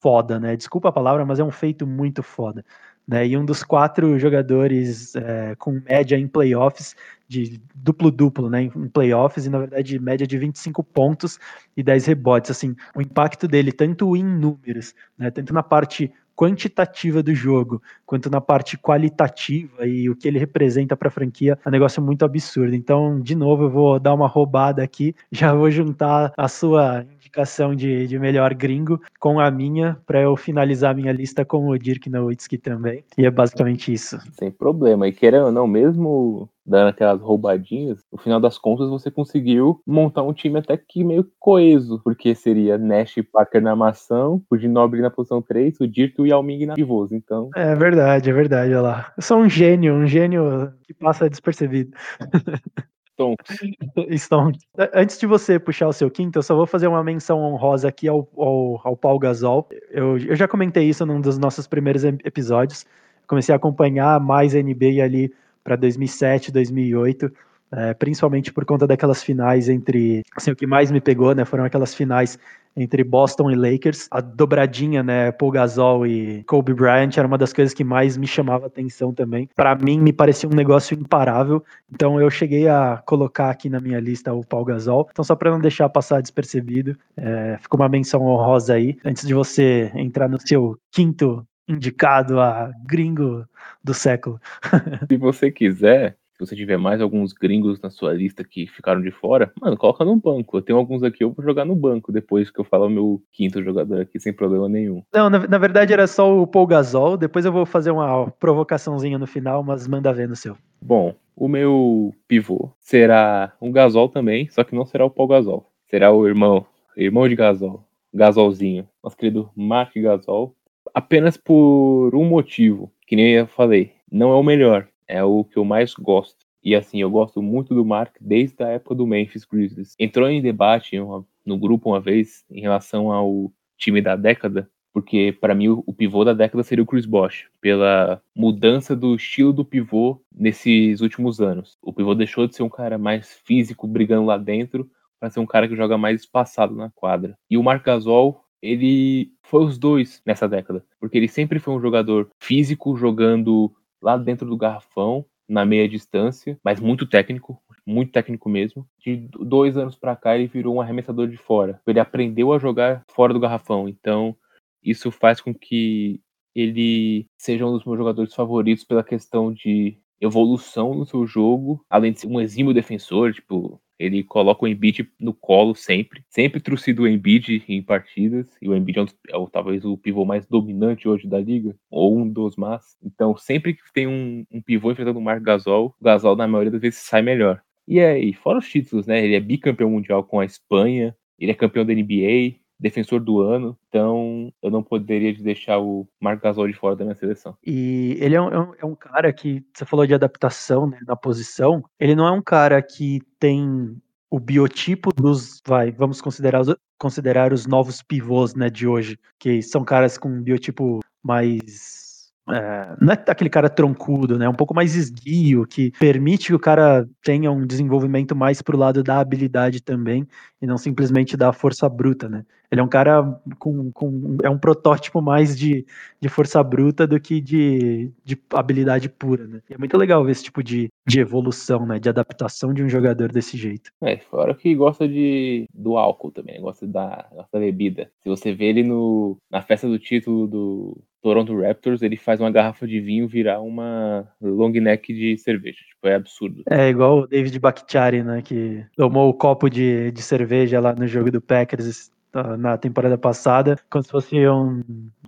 foda, 0.00 0.40
né? 0.40 0.56
Desculpa 0.56 0.88
a 0.88 0.92
palavra, 0.92 1.24
mas 1.24 1.38
é 1.38 1.44
um 1.44 1.52
feito 1.52 1.86
muito 1.86 2.20
foda. 2.20 2.64
Né? 3.06 3.28
E 3.28 3.36
um 3.36 3.44
dos 3.44 3.62
quatro 3.62 4.18
jogadores 4.18 5.14
é, 5.14 5.54
com 5.56 5.80
média 5.88 6.16
em 6.16 6.26
playoffs, 6.26 6.96
de 7.28 7.60
duplo-duplo, 7.74 8.50
né? 8.50 8.62
Em 8.62 8.88
playoffs, 8.88 9.46
e 9.46 9.50
na 9.50 9.58
verdade 9.60 9.98
média 9.98 10.26
de 10.26 10.36
25 10.36 10.82
pontos 10.82 11.38
e 11.76 11.82
10 11.82 12.06
rebotes. 12.06 12.50
Assim, 12.50 12.76
o 12.94 13.00
impacto 13.00 13.46
dele, 13.46 13.72
tanto 13.72 14.16
em 14.16 14.24
números, 14.24 14.94
né? 15.16 15.30
tanto 15.30 15.54
na 15.54 15.62
parte 15.62 16.12
quantitativa 16.36 17.22
do 17.22 17.34
jogo, 17.34 17.82
quanto 18.04 18.30
na 18.30 18.40
parte 18.40 18.76
qualitativa 18.76 19.86
e 19.86 20.08
o 20.08 20.16
que 20.16 20.28
ele 20.28 20.38
representa 20.38 20.96
para 20.96 21.08
a 21.08 21.10
franquia, 21.10 21.58
é 21.64 21.68
um 21.68 21.72
negócio 21.72 22.02
muito 22.02 22.24
absurdo. 22.24 22.74
Então, 22.74 23.20
de 23.20 23.34
novo, 23.34 23.64
eu 23.64 23.70
vou 23.70 24.00
dar 24.00 24.14
uma 24.14 24.26
roubada 24.26 24.82
aqui, 24.82 25.14
já 25.30 25.54
vou 25.54 25.70
juntar 25.70 26.32
a 26.36 26.48
sua 26.48 27.04
indicação 27.14 27.74
de, 27.74 28.06
de 28.06 28.18
melhor 28.18 28.52
gringo 28.54 29.00
com 29.18 29.40
a 29.40 29.50
minha, 29.50 29.96
para 30.06 30.20
eu 30.20 30.36
finalizar 30.36 30.90
a 30.90 30.94
minha 30.94 31.12
lista 31.12 31.44
com 31.44 31.68
o 31.68 31.78
Dirk 31.78 32.10
Nowitzki 32.10 32.58
também. 32.58 33.04
E 33.16 33.24
é 33.24 33.30
basicamente 33.30 33.92
isso. 33.92 34.18
Sem 34.32 34.50
problema. 34.50 35.08
E 35.08 35.12
querendo 35.12 35.46
ou 35.46 35.52
não, 35.52 35.66
mesmo 35.66 36.48
dando 36.64 36.88
aquelas 36.88 37.20
roubadinhas, 37.20 37.98
no 38.12 38.18
final 38.18 38.40
das 38.40 38.58
contas 38.58 38.88
você 38.88 39.10
conseguiu 39.10 39.80
montar 39.86 40.22
um 40.22 40.32
time 40.32 40.58
até 40.58 40.76
que 40.76 41.02
meio 41.04 41.26
coeso, 41.38 42.00
porque 42.04 42.34
seria 42.34 42.78
Nash 42.78 43.16
e 43.16 43.22
Parker 43.22 43.62
na 43.62 43.74
maçã, 43.74 44.40
o 44.50 44.56
Ginobili 44.56 45.02
na 45.02 45.10
posição 45.10 45.42
3, 45.42 45.80
o 45.80 45.86
Dirk 45.86 46.14
e 46.18 46.22
o 46.22 46.26
Yao 46.26 46.42
Ming 46.42 46.66
na 46.66 46.74
pivôs, 46.74 47.12
então... 47.12 47.50
É 47.54 47.74
verdade, 47.74 48.30
é 48.30 48.32
verdade, 48.32 48.72
olha 48.72 48.80
lá. 48.80 49.12
Eu 49.16 49.22
sou 49.22 49.38
um 49.38 49.48
gênio, 49.48 49.94
um 49.94 50.06
gênio 50.06 50.72
que 50.84 50.94
passa 50.94 51.28
despercebido. 51.28 51.96
Stonks. 54.16 54.66
Antes 54.94 55.18
de 55.18 55.26
você 55.26 55.58
puxar 55.58 55.88
o 55.88 55.92
seu 55.92 56.10
quinto, 56.10 56.38
eu 56.38 56.42
só 56.42 56.54
vou 56.54 56.66
fazer 56.66 56.86
uma 56.86 57.02
menção 57.04 57.40
honrosa 57.40 57.88
aqui 57.88 58.08
ao, 58.08 58.28
ao, 58.36 58.80
ao 58.84 58.96
Paul 58.96 59.18
Gasol. 59.18 59.68
Eu, 59.90 60.18
eu 60.18 60.36
já 60.36 60.48
comentei 60.48 60.88
isso 60.88 61.04
num 61.04 61.20
dos 61.20 61.38
nossos 61.38 61.66
primeiros 61.66 62.04
episódios. 62.04 62.86
Comecei 63.26 63.52
a 63.52 63.56
acompanhar 63.56 64.20
mais 64.20 64.54
NBA 64.54 65.02
ali 65.02 65.32
para 65.62 65.76
2007, 65.76 66.52
2008. 66.52 67.32
é, 67.72 67.94
principalmente 67.94 68.52
por 68.52 68.64
conta 68.64 68.86
daquelas 68.86 69.22
finais 69.22 69.68
entre. 69.68 70.22
Assim, 70.36 70.50
o 70.50 70.56
que 70.56 70.66
mais 70.66 70.90
me 70.90 71.00
pegou, 71.00 71.34
né? 71.34 71.44
Foram 71.44 71.64
aquelas 71.64 71.94
finais 71.94 72.38
entre 72.76 73.04
Boston 73.04 73.50
e 73.50 73.54
Lakers. 73.54 74.08
A 74.10 74.20
dobradinha, 74.20 75.02
né, 75.02 75.30
Paul 75.32 75.50
Gasol 75.50 76.06
e 76.06 76.42
Kobe 76.44 76.74
Bryant 76.74 77.16
era 77.16 77.26
uma 77.26 77.38
das 77.38 77.52
coisas 77.52 77.74
que 77.74 77.84
mais 77.84 78.16
me 78.16 78.26
chamava 78.26 78.66
atenção 78.66 79.12
também. 79.12 79.48
Para 79.54 79.74
mim, 79.74 80.00
me 80.00 80.12
parecia 80.12 80.48
um 80.48 80.54
negócio 80.54 80.98
imparável. 80.98 81.62
Então 81.92 82.20
eu 82.20 82.30
cheguei 82.30 82.68
a 82.68 83.02
colocar 83.04 83.50
aqui 83.50 83.68
na 83.68 83.80
minha 83.80 84.00
lista 84.00 84.32
o 84.32 84.44
Paul 84.44 84.64
Gasol. 84.64 85.08
Então 85.10 85.24
só 85.24 85.36
para 85.36 85.50
não 85.50 85.60
deixar 85.60 85.88
passar 85.88 86.20
despercebido, 86.20 86.96
é, 87.16 87.58
ficou 87.60 87.78
uma 87.78 87.88
menção 87.88 88.22
honrosa 88.22 88.74
aí. 88.74 88.96
Antes 89.04 89.26
de 89.26 89.34
você 89.34 89.90
entrar 89.94 90.28
no 90.28 90.40
seu 90.40 90.78
quinto 90.90 91.46
indicado 91.68 92.40
a 92.40 92.72
gringo 92.86 93.46
do 93.82 93.94
século. 93.94 94.40
Se 95.08 95.16
você 95.16 95.50
quiser, 95.50 96.16
se 96.34 96.46
você 96.46 96.56
tiver 96.56 96.76
mais 96.76 97.00
alguns 97.00 97.32
gringos 97.32 97.80
na 97.80 97.90
sua 97.90 98.12
lista 98.12 98.42
que 98.42 98.66
ficaram 98.66 99.00
de 99.00 99.10
fora, 99.10 99.52
mano, 99.60 99.76
coloca 99.76 100.04
no 100.04 100.16
banco. 100.16 100.56
Eu 100.56 100.62
tenho 100.62 100.78
alguns 100.78 101.02
aqui, 101.02 101.22
eu 101.22 101.30
vou 101.30 101.44
jogar 101.44 101.64
no 101.64 101.76
banco 101.76 102.10
depois 102.10 102.50
que 102.50 102.58
eu 102.58 102.64
falar 102.64 102.86
o 102.86 102.90
meu 102.90 103.22
quinto 103.32 103.62
jogador 103.62 104.00
aqui, 104.00 104.18
sem 104.18 104.32
problema 104.32 104.68
nenhum. 104.68 105.02
Não, 105.12 105.30
na, 105.30 105.46
na 105.46 105.58
verdade 105.58 105.92
era 105.92 106.06
só 106.06 106.40
o 106.40 106.46
Paul 106.46 106.66
Gasol. 106.66 107.16
Depois 107.16 107.44
eu 107.44 107.52
vou 107.52 107.64
fazer 107.64 107.90
uma 107.90 108.30
provocaçãozinha 108.32 109.18
no 109.18 109.26
final, 109.26 109.62
mas 109.62 109.86
manda 109.86 110.12
ver 110.12 110.28
no 110.28 110.34
seu. 110.34 110.56
Bom, 110.80 111.14
o 111.36 111.46
meu 111.46 112.12
pivô 112.26 112.72
será 112.80 113.52
um 113.60 113.70
Gasol 113.70 114.08
também, 114.08 114.48
só 114.50 114.64
que 114.64 114.74
não 114.74 114.84
será 114.84 115.04
o 115.04 115.10
Paul 115.10 115.28
Gasol. 115.28 115.70
Será 115.88 116.10
o 116.10 116.26
irmão, 116.26 116.66
irmão 116.96 117.28
de 117.28 117.36
Gasol, 117.36 117.84
Gasolzinho, 118.12 118.88
nosso 119.02 119.16
querido 119.16 119.50
Mark 119.54 119.94
Gasol. 119.94 120.56
Apenas 120.94 121.36
por 121.36 122.14
um 122.14 122.24
motivo, 122.24 122.92
que 123.06 123.16
nem 123.16 123.32
eu 123.32 123.46
falei, 123.46 123.92
não 124.10 124.32
é 124.32 124.36
o 124.36 124.42
melhor, 124.42 124.88
é 125.08 125.22
o 125.22 125.44
que 125.44 125.56
eu 125.56 125.64
mais 125.64 125.94
gosto. 125.94 126.44
E 126.62 126.74
assim, 126.74 127.00
eu 127.00 127.10
gosto 127.10 127.42
muito 127.42 127.74
do 127.74 127.84
Mark 127.84 128.14
desde 128.20 128.62
a 128.62 128.68
época 128.68 128.94
do 128.94 129.06
Memphis 129.06 129.44
Grizzlies. 129.44 129.96
Entrou 129.98 130.28
em 130.28 130.40
debate 130.40 130.96
no 131.44 131.58
grupo 131.58 131.90
uma 131.90 132.00
vez 132.00 132.44
em 132.50 132.60
relação 132.60 133.10
ao 133.10 133.52
time 133.76 134.00
da 134.00 134.14
década, 134.14 134.70
porque 134.92 135.36
para 135.40 135.54
mim 135.54 135.68
o, 135.68 135.92
pivô 135.92 136.24
da 136.24 136.32
década 136.32 136.62
seria 136.62 136.84
o 136.84 136.86
Chris 136.86 137.06
Bosh, 137.06 137.48
pela 137.60 138.22
mudança 138.36 138.94
do 138.94 139.14
estilo 139.16 139.52
do 139.52 139.64
pivô 139.64 140.22
nesses 140.32 141.00
últimos 141.00 141.40
anos. 141.40 141.76
O 141.82 141.92
pivô 141.92 142.14
deixou 142.14 142.46
de 142.46 142.54
ser 142.54 142.62
um 142.62 142.68
cara 142.68 142.96
mais 142.96 143.32
físico 143.44 143.88
brigando 143.88 144.26
lá 144.26 144.38
dentro 144.38 144.88
para 145.18 145.30
ser 145.30 145.40
um 145.40 145.46
cara 145.46 145.66
que 145.66 145.76
joga 145.76 145.96
mais 145.96 146.20
espaçado 146.20 146.74
na 146.74 146.90
quadra. 146.90 147.36
E 147.48 147.56
o 147.56 147.62
Marc 147.62 147.84
Gasol, 147.84 148.41
ele 148.62 149.32
foi 149.42 149.64
os 149.64 149.76
dois 149.76 150.22
nessa 150.24 150.48
década, 150.48 150.84
porque 151.00 151.18
ele 151.18 151.28
sempre 151.28 151.58
foi 151.58 151.74
um 151.74 151.80
jogador 151.80 152.30
físico 152.40 152.96
jogando 152.96 153.74
lá 154.00 154.16
dentro 154.16 154.48
do 154.48 154.56
garrafão, 154.56 155.24
na 155.48 155.66
meia 155.66 155.88
distância, 155.88 156.58
mas 156.64 156.80
muito 156.80 157.06
técnico, 157.06 157.60
muito 157.86 158.12
técnico 158.12 158.48
mesmo. 158.48 158.86
De 158.98 159.28
dois 159.40 159.76
anos 159.76 159.96
para 159.96 160.16
cá, 160.16 160.34
ele 160.34 160.46
virou 160.46 160.76
um 160.76 160.80
arremessador 160.80 161.28
de 161.28 161.36
fora. 161.36 161.80
Ele 161.86 162.00
aprendeu 162.00 162.52
a 162.52 162.58
jogar 162.58 163.02
fora 163.10 163.34
do 163.34 163.40
garrafão. 163.40 163.88
Então, 163.88 164.34
isso 164.82 165.10
faz 165.10 165.40
com 165.40 165.54
que 165.54 166.20
ele 166.54 167.26
seja 167.36 167.66
um 167.66 167.72
dos 167.72 167.84
meus 167.84 167.98
jogadores 167.98 168.34
favoritos 168.34 168.84
pela 168.84 169.04
questão 169.04 169.52
de 169.52 169.98
evolução 170.20 170.94
no 170.94 171.04
seu 171.04 171.26
jogo, 171.26 171.84
além 171.90 172.12
de 172.12 172.20
ser 172.20 172.28
um 172.28 172.40
exímio 172.40 172.72
defensor, 172.72 173.32
tipo, 173.32 173.80
ele 173.98 174.22
coloca 174.22 174.64
o 174.64 174.68
Embiid 174.68 175.08
no 175.20 175.32
colo 175.32 175.74
sempre. 175.74 176.24
Sempre 176.28 176.60
trucido 176.60 177.02
o 177.02 177.08
Embiid 177.08 177.64
em 177.68 177.82
partidas. 177.82 178.48
E 178.60 178.68
o 178.68 178.76
Embiid 178.76 178.98
é, 178.98 179.02
um, 179.02 179.44
é 179.44 179.50
talvez 179.50 179.84
o 179.84 179.96
pivô 179.96 180.24
mais 180.24 180.46
dominante 180.46 181.08
hoje 181.08 181.28
da 181.28 181.38
liga. 181.38 181.74
Ou 181.90 182.18
um 182.18 182.28
dos 182.28 182.56
mais. 182.56 182.96
Então, 183.02 183.36
sempre 183.36 183.74
que 183.74 183.82
tem 183.92 184.06
um, 184.06 184.44
um 184.50 184.60
pivô 184.60 184.90
enfrentando 184.90 185.18
o 185.18 185.22
Marc 185.22 185.42
Gasol, 185.42 185.94
o 186.00 186.04
Gasol, 186.04 186.36
na 186.36 186.48
maioria 186.48 186.70
das 186.72 186.80
vezes, 186.80 187.00
sai 187.00 187.22
melhor. 187.22 187.62
E 187.86 188.00
aí, 188.00 188.32
fora 188.32 188.58
os 188.58 188.68
títulos, 188.68 189.06
né? 189.06 189.24
Ele 189.24 189.34
é 189.34 189.40
bicampeão 189.40 189.90
mundial 189.90 190.24
com 190.24 190.40
a 190.40 190.44
Espanha. 190.44 191.16
Ele 191.38 191.50
é 191.50 191.54
campeão 191.54 191.84
da 191.84 191.92
NBA 191.92 192.61
defensor 192.82 193.20
do 193.20 193.40
ano, 193.40 193.78
então 193.88 194.52
eu 194.60 194.70
não 194.70 194.82
poderia 194.82 195.32
deixar 195.34 195.78
o 195.78 196.06
Marc 196.20 196.42
Gasol 196.42 196.66
de 196.66 196.74
fora 196.74 196.96
da 196.96 197.04
minha 197.04 197.14
seleção. 197.14 197.56
E 197.64 198.16
ele 198.20 198.34
é 198.34 198.42
um, 198.42 198.48
é 198.48 198.84
um, 198.84 198.92
é 198.92 198.96
cara 198.96 199.32
que, 199.32 199.64
você 199.72 199.84
falou 199.84 200.04
de 200.04 200.14
adaptação 200.14 200.88
né, 200.88 200.98
na 201.06 201.14
posição, 201.14 201.84
ele 201.98 202.16
não 202.16 202.26
é 202.26 202.32
um 202.32 202.42
cara 202.42 202.82
que 202.82 203.20
tem 203.38 203.96
o 204.28 204.40
biotipo 204.40 205.12
dos, 205.14 205.62
vai, 205.64 205.92
vamos 205.92 206.20
considerar, 206.20 206.62
considerar 206.98 207.52
os 207.52 207.66
novos 207.66 208.02
pivôs, 208.02 208.54
né, 208.54 208.68
de 208.68 208.88
hoje, 208.88 209.18
que 209.38 209.62
são 209.62 209.84
caras 209.84 210.18
com 210.18 210.28
um 210.28 210.42
biotipo 210.42 211.00
mais 211.22 212.12
é, 212.48 212.96
não 213.00 213.12
é 213.12 213.24
aquele 213.28 213.48
cara 213.48 213.68
troncudo, 213.68 214.36
né? 214.36 214.48
Um 214.48 214.54
pouco 214.54 214.74
mais 214.74 214.96
esguio, 214.96 215.64
que 215.64 215.92
permite 215.92 216.48
que 216.48 216.54
o 216.54 216.58
cara 216.58 217.08
tenha 217.22 217.52
um 217.52 217.64
desenvolvimento 217.64 218.34
mais 218.34 218.60
pro 218.60 218.76
lado 218.76 219.02
da 219.02 219.20
habilidade 219.20 219.80
também, 219.80 220.26
e 220.60 220.66
não 220.66 220.76
simplesmente 220.76 221.36
da 221.36 221.52
força 221.52 221.88
bruta, 221.88 222.28
né? 222.28 222.44
Ele 222.72 222.80
é 222.80 222.84
um 222.84 222.88
cara 222.88 223.38
com. 223.58 223.92
com 223.92 224.38
é 224.42 224.48
um 224.48 224.56
protótipo 224.58 225.20
mais 225.20 225.56
de, 225.56 225.84
de 226.18 226.28
força 226.30 226.62
bruta 226.62 227.06
do 227.06 227.20
que 227.20 227.38
de, 227.38 228.10
de 228.24 228.36
habilidade 228.50 229.10
pura, 229.10 229.46
né? 229.46 229.60
E 229.68 229.74
é 229.74 229.78
muito 229.78 229.96
legal 229.98 230.24
ver 230.24 230.32
esse 230.32 230.44
tipo 230.44 230.62
de, 230.62 230.88
de 231.06 231.20
evolução, 231.20 231.84
né? 231.84 231.98
De 231.98 232.08
adaptação 232.08 232.72
de 232.72 232.82
um 232.82 232.88
jogador 232.88 233.30
desse 233.30 233.58
jeito. 233.58 233.92
É, 234.00 234.16
fora 234.16 234.54
que 234.54 234.74
gosta 234.74 235.06
de, 235.06 235.66
do 235.74 235.98
álcool 235.98 236.32
também, 236.32 236.62
gosta 236.62 236.86
da, 236.86 237.28
gosta 237.30 237.50
da 237.52 237.60
bebida. 237.60 238.10
Se 238.22 238.30
você 238.30 238.54
vê 238.54 238.64
ele 238.64 238.82
no, 238.82 239.36
na 239.50 239.60
festa 239.60 239.86
do 239.86 239.98
título 239.98 240.46
do, 240.46 240.98
Toronto 241.22 241.58
Raptors, 241.60 242.02
ele 242.02 242.16
faz 242.16 242.40
uma 242.40 242.50
garrafa 242.50 242.86
de 242.86 243.00
vinho 243.00 243.28
virar 243.28 243.60
uma 243.60 244.28
long 244.40 244.72
neck 244.72 245.14
de 245.14 245.38
cerveja. 245.38 245.78
Tipo, 245.78 246.08
é 246.08 246.16
absurdo. 246.16 246.64
É 246.68 246.88
igual 246.88 247.20
o 247.20 247.26
David 247.28 247.58
Bakhtiari, 247.60 248.24
né? 248.24 248.42
Que 248.42 248.84
tomou 248.96 249.30
o 249.30 249.34
copo 249.34 249.70
de, 249.70 250.10
de 250.10 250.20
cerveja 250.20 250.80
lá 250.80 250.92
no 250.92 251.06
jogo 251.06 251.30
do 251.30 251.40
Packers 251.40 252.10
na 252.58 252.78
temporada 252.78 253.18
passada, 253.18 253.76
como 253.90 254.02
se 254.02 254.10
fosse 254.10 254.48
um 254.48 254.82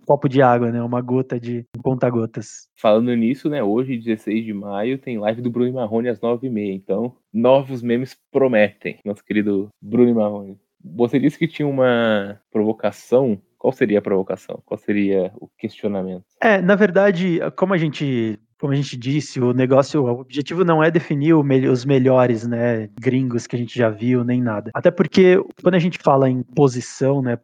copo 0.07 0.29
de 0.29 0.43
água, 0.43 0.71
né? 0.71 0.83
Uma 0.83 1.01
gota 1.01 1.39
de 1.39 1.65
conta-gotas. 1.83 2.69
Falando 2.77 3.15
nisso, 3.15 3.49
né? 3.49 3.63
Hoje, 3.63 3.99
16 3.99 4.45
de 4.45 4.53
maio, 4.53 4.99
tem 4.99 5.19
live 5.19 5.43
do 5.43 5.51
Bruno 5.51 5.73
Marrone 5.73 6.09
às 6.09 6.21
9h30. 6.21 6.75
Então, 6.75 7.17
novos 7.33 7.83
memes 7.83 8.17
prometem, 8.31 8.99
nosso 9.05 9.25
querido 9.25 9.69
Bruno 9.81 10.15
Marrone. 10.15 10.59
Você 10.85 11.19
disse 11.19 11.39
que 11.39 11.49
tinha 11.49 11.67
uma 11.67 12.39
provocação 12.51 13.41
qual 13.65 13.73
seria 13.73 13.99
a 13.99 14.03
provocação? 14.03 14.63
Qual 14.67 14.77
seria 14.77 15.33
o 15.41 15.49
questionamento? 15.57 16.27
É, 16.39 16.61
na 16.61 16.75
verdade, 16.75 17.39
como 17.57 17.73
a 17.73 17.79
gente 17.79 18.39
como 18.65 18.73
a 18.73 18.77
gente 18.77 18.97
disse, 18.97 19.39
o 19.43 19.53
negócio, 19.53 20.03
o 20.03 20.21
objetivo 20.21 20.65
não 20.65 20.83
é 20.83 20.91
definir 20.91 21.35
os 21.35 21.85
melhores, 21.85 22.47
né, 22.47 22.89
gringos 22.99 23.47
que 23.47 23.55
a 23.55 23.59
gente 23.59 23.79
já 23.79 23.91
viu, 23.91 24.25
nem 24.25 24.41
nada. 24.41 24.71
Até 24.73 24.91
porque 24.91 25.37
quando 25.63 25.75
a 25.75 25.79
gente 25.79 25.99
fala 25.99 26.31
em 26.31 26.43
posição, 26.43 27.21
né, 27.21 27.35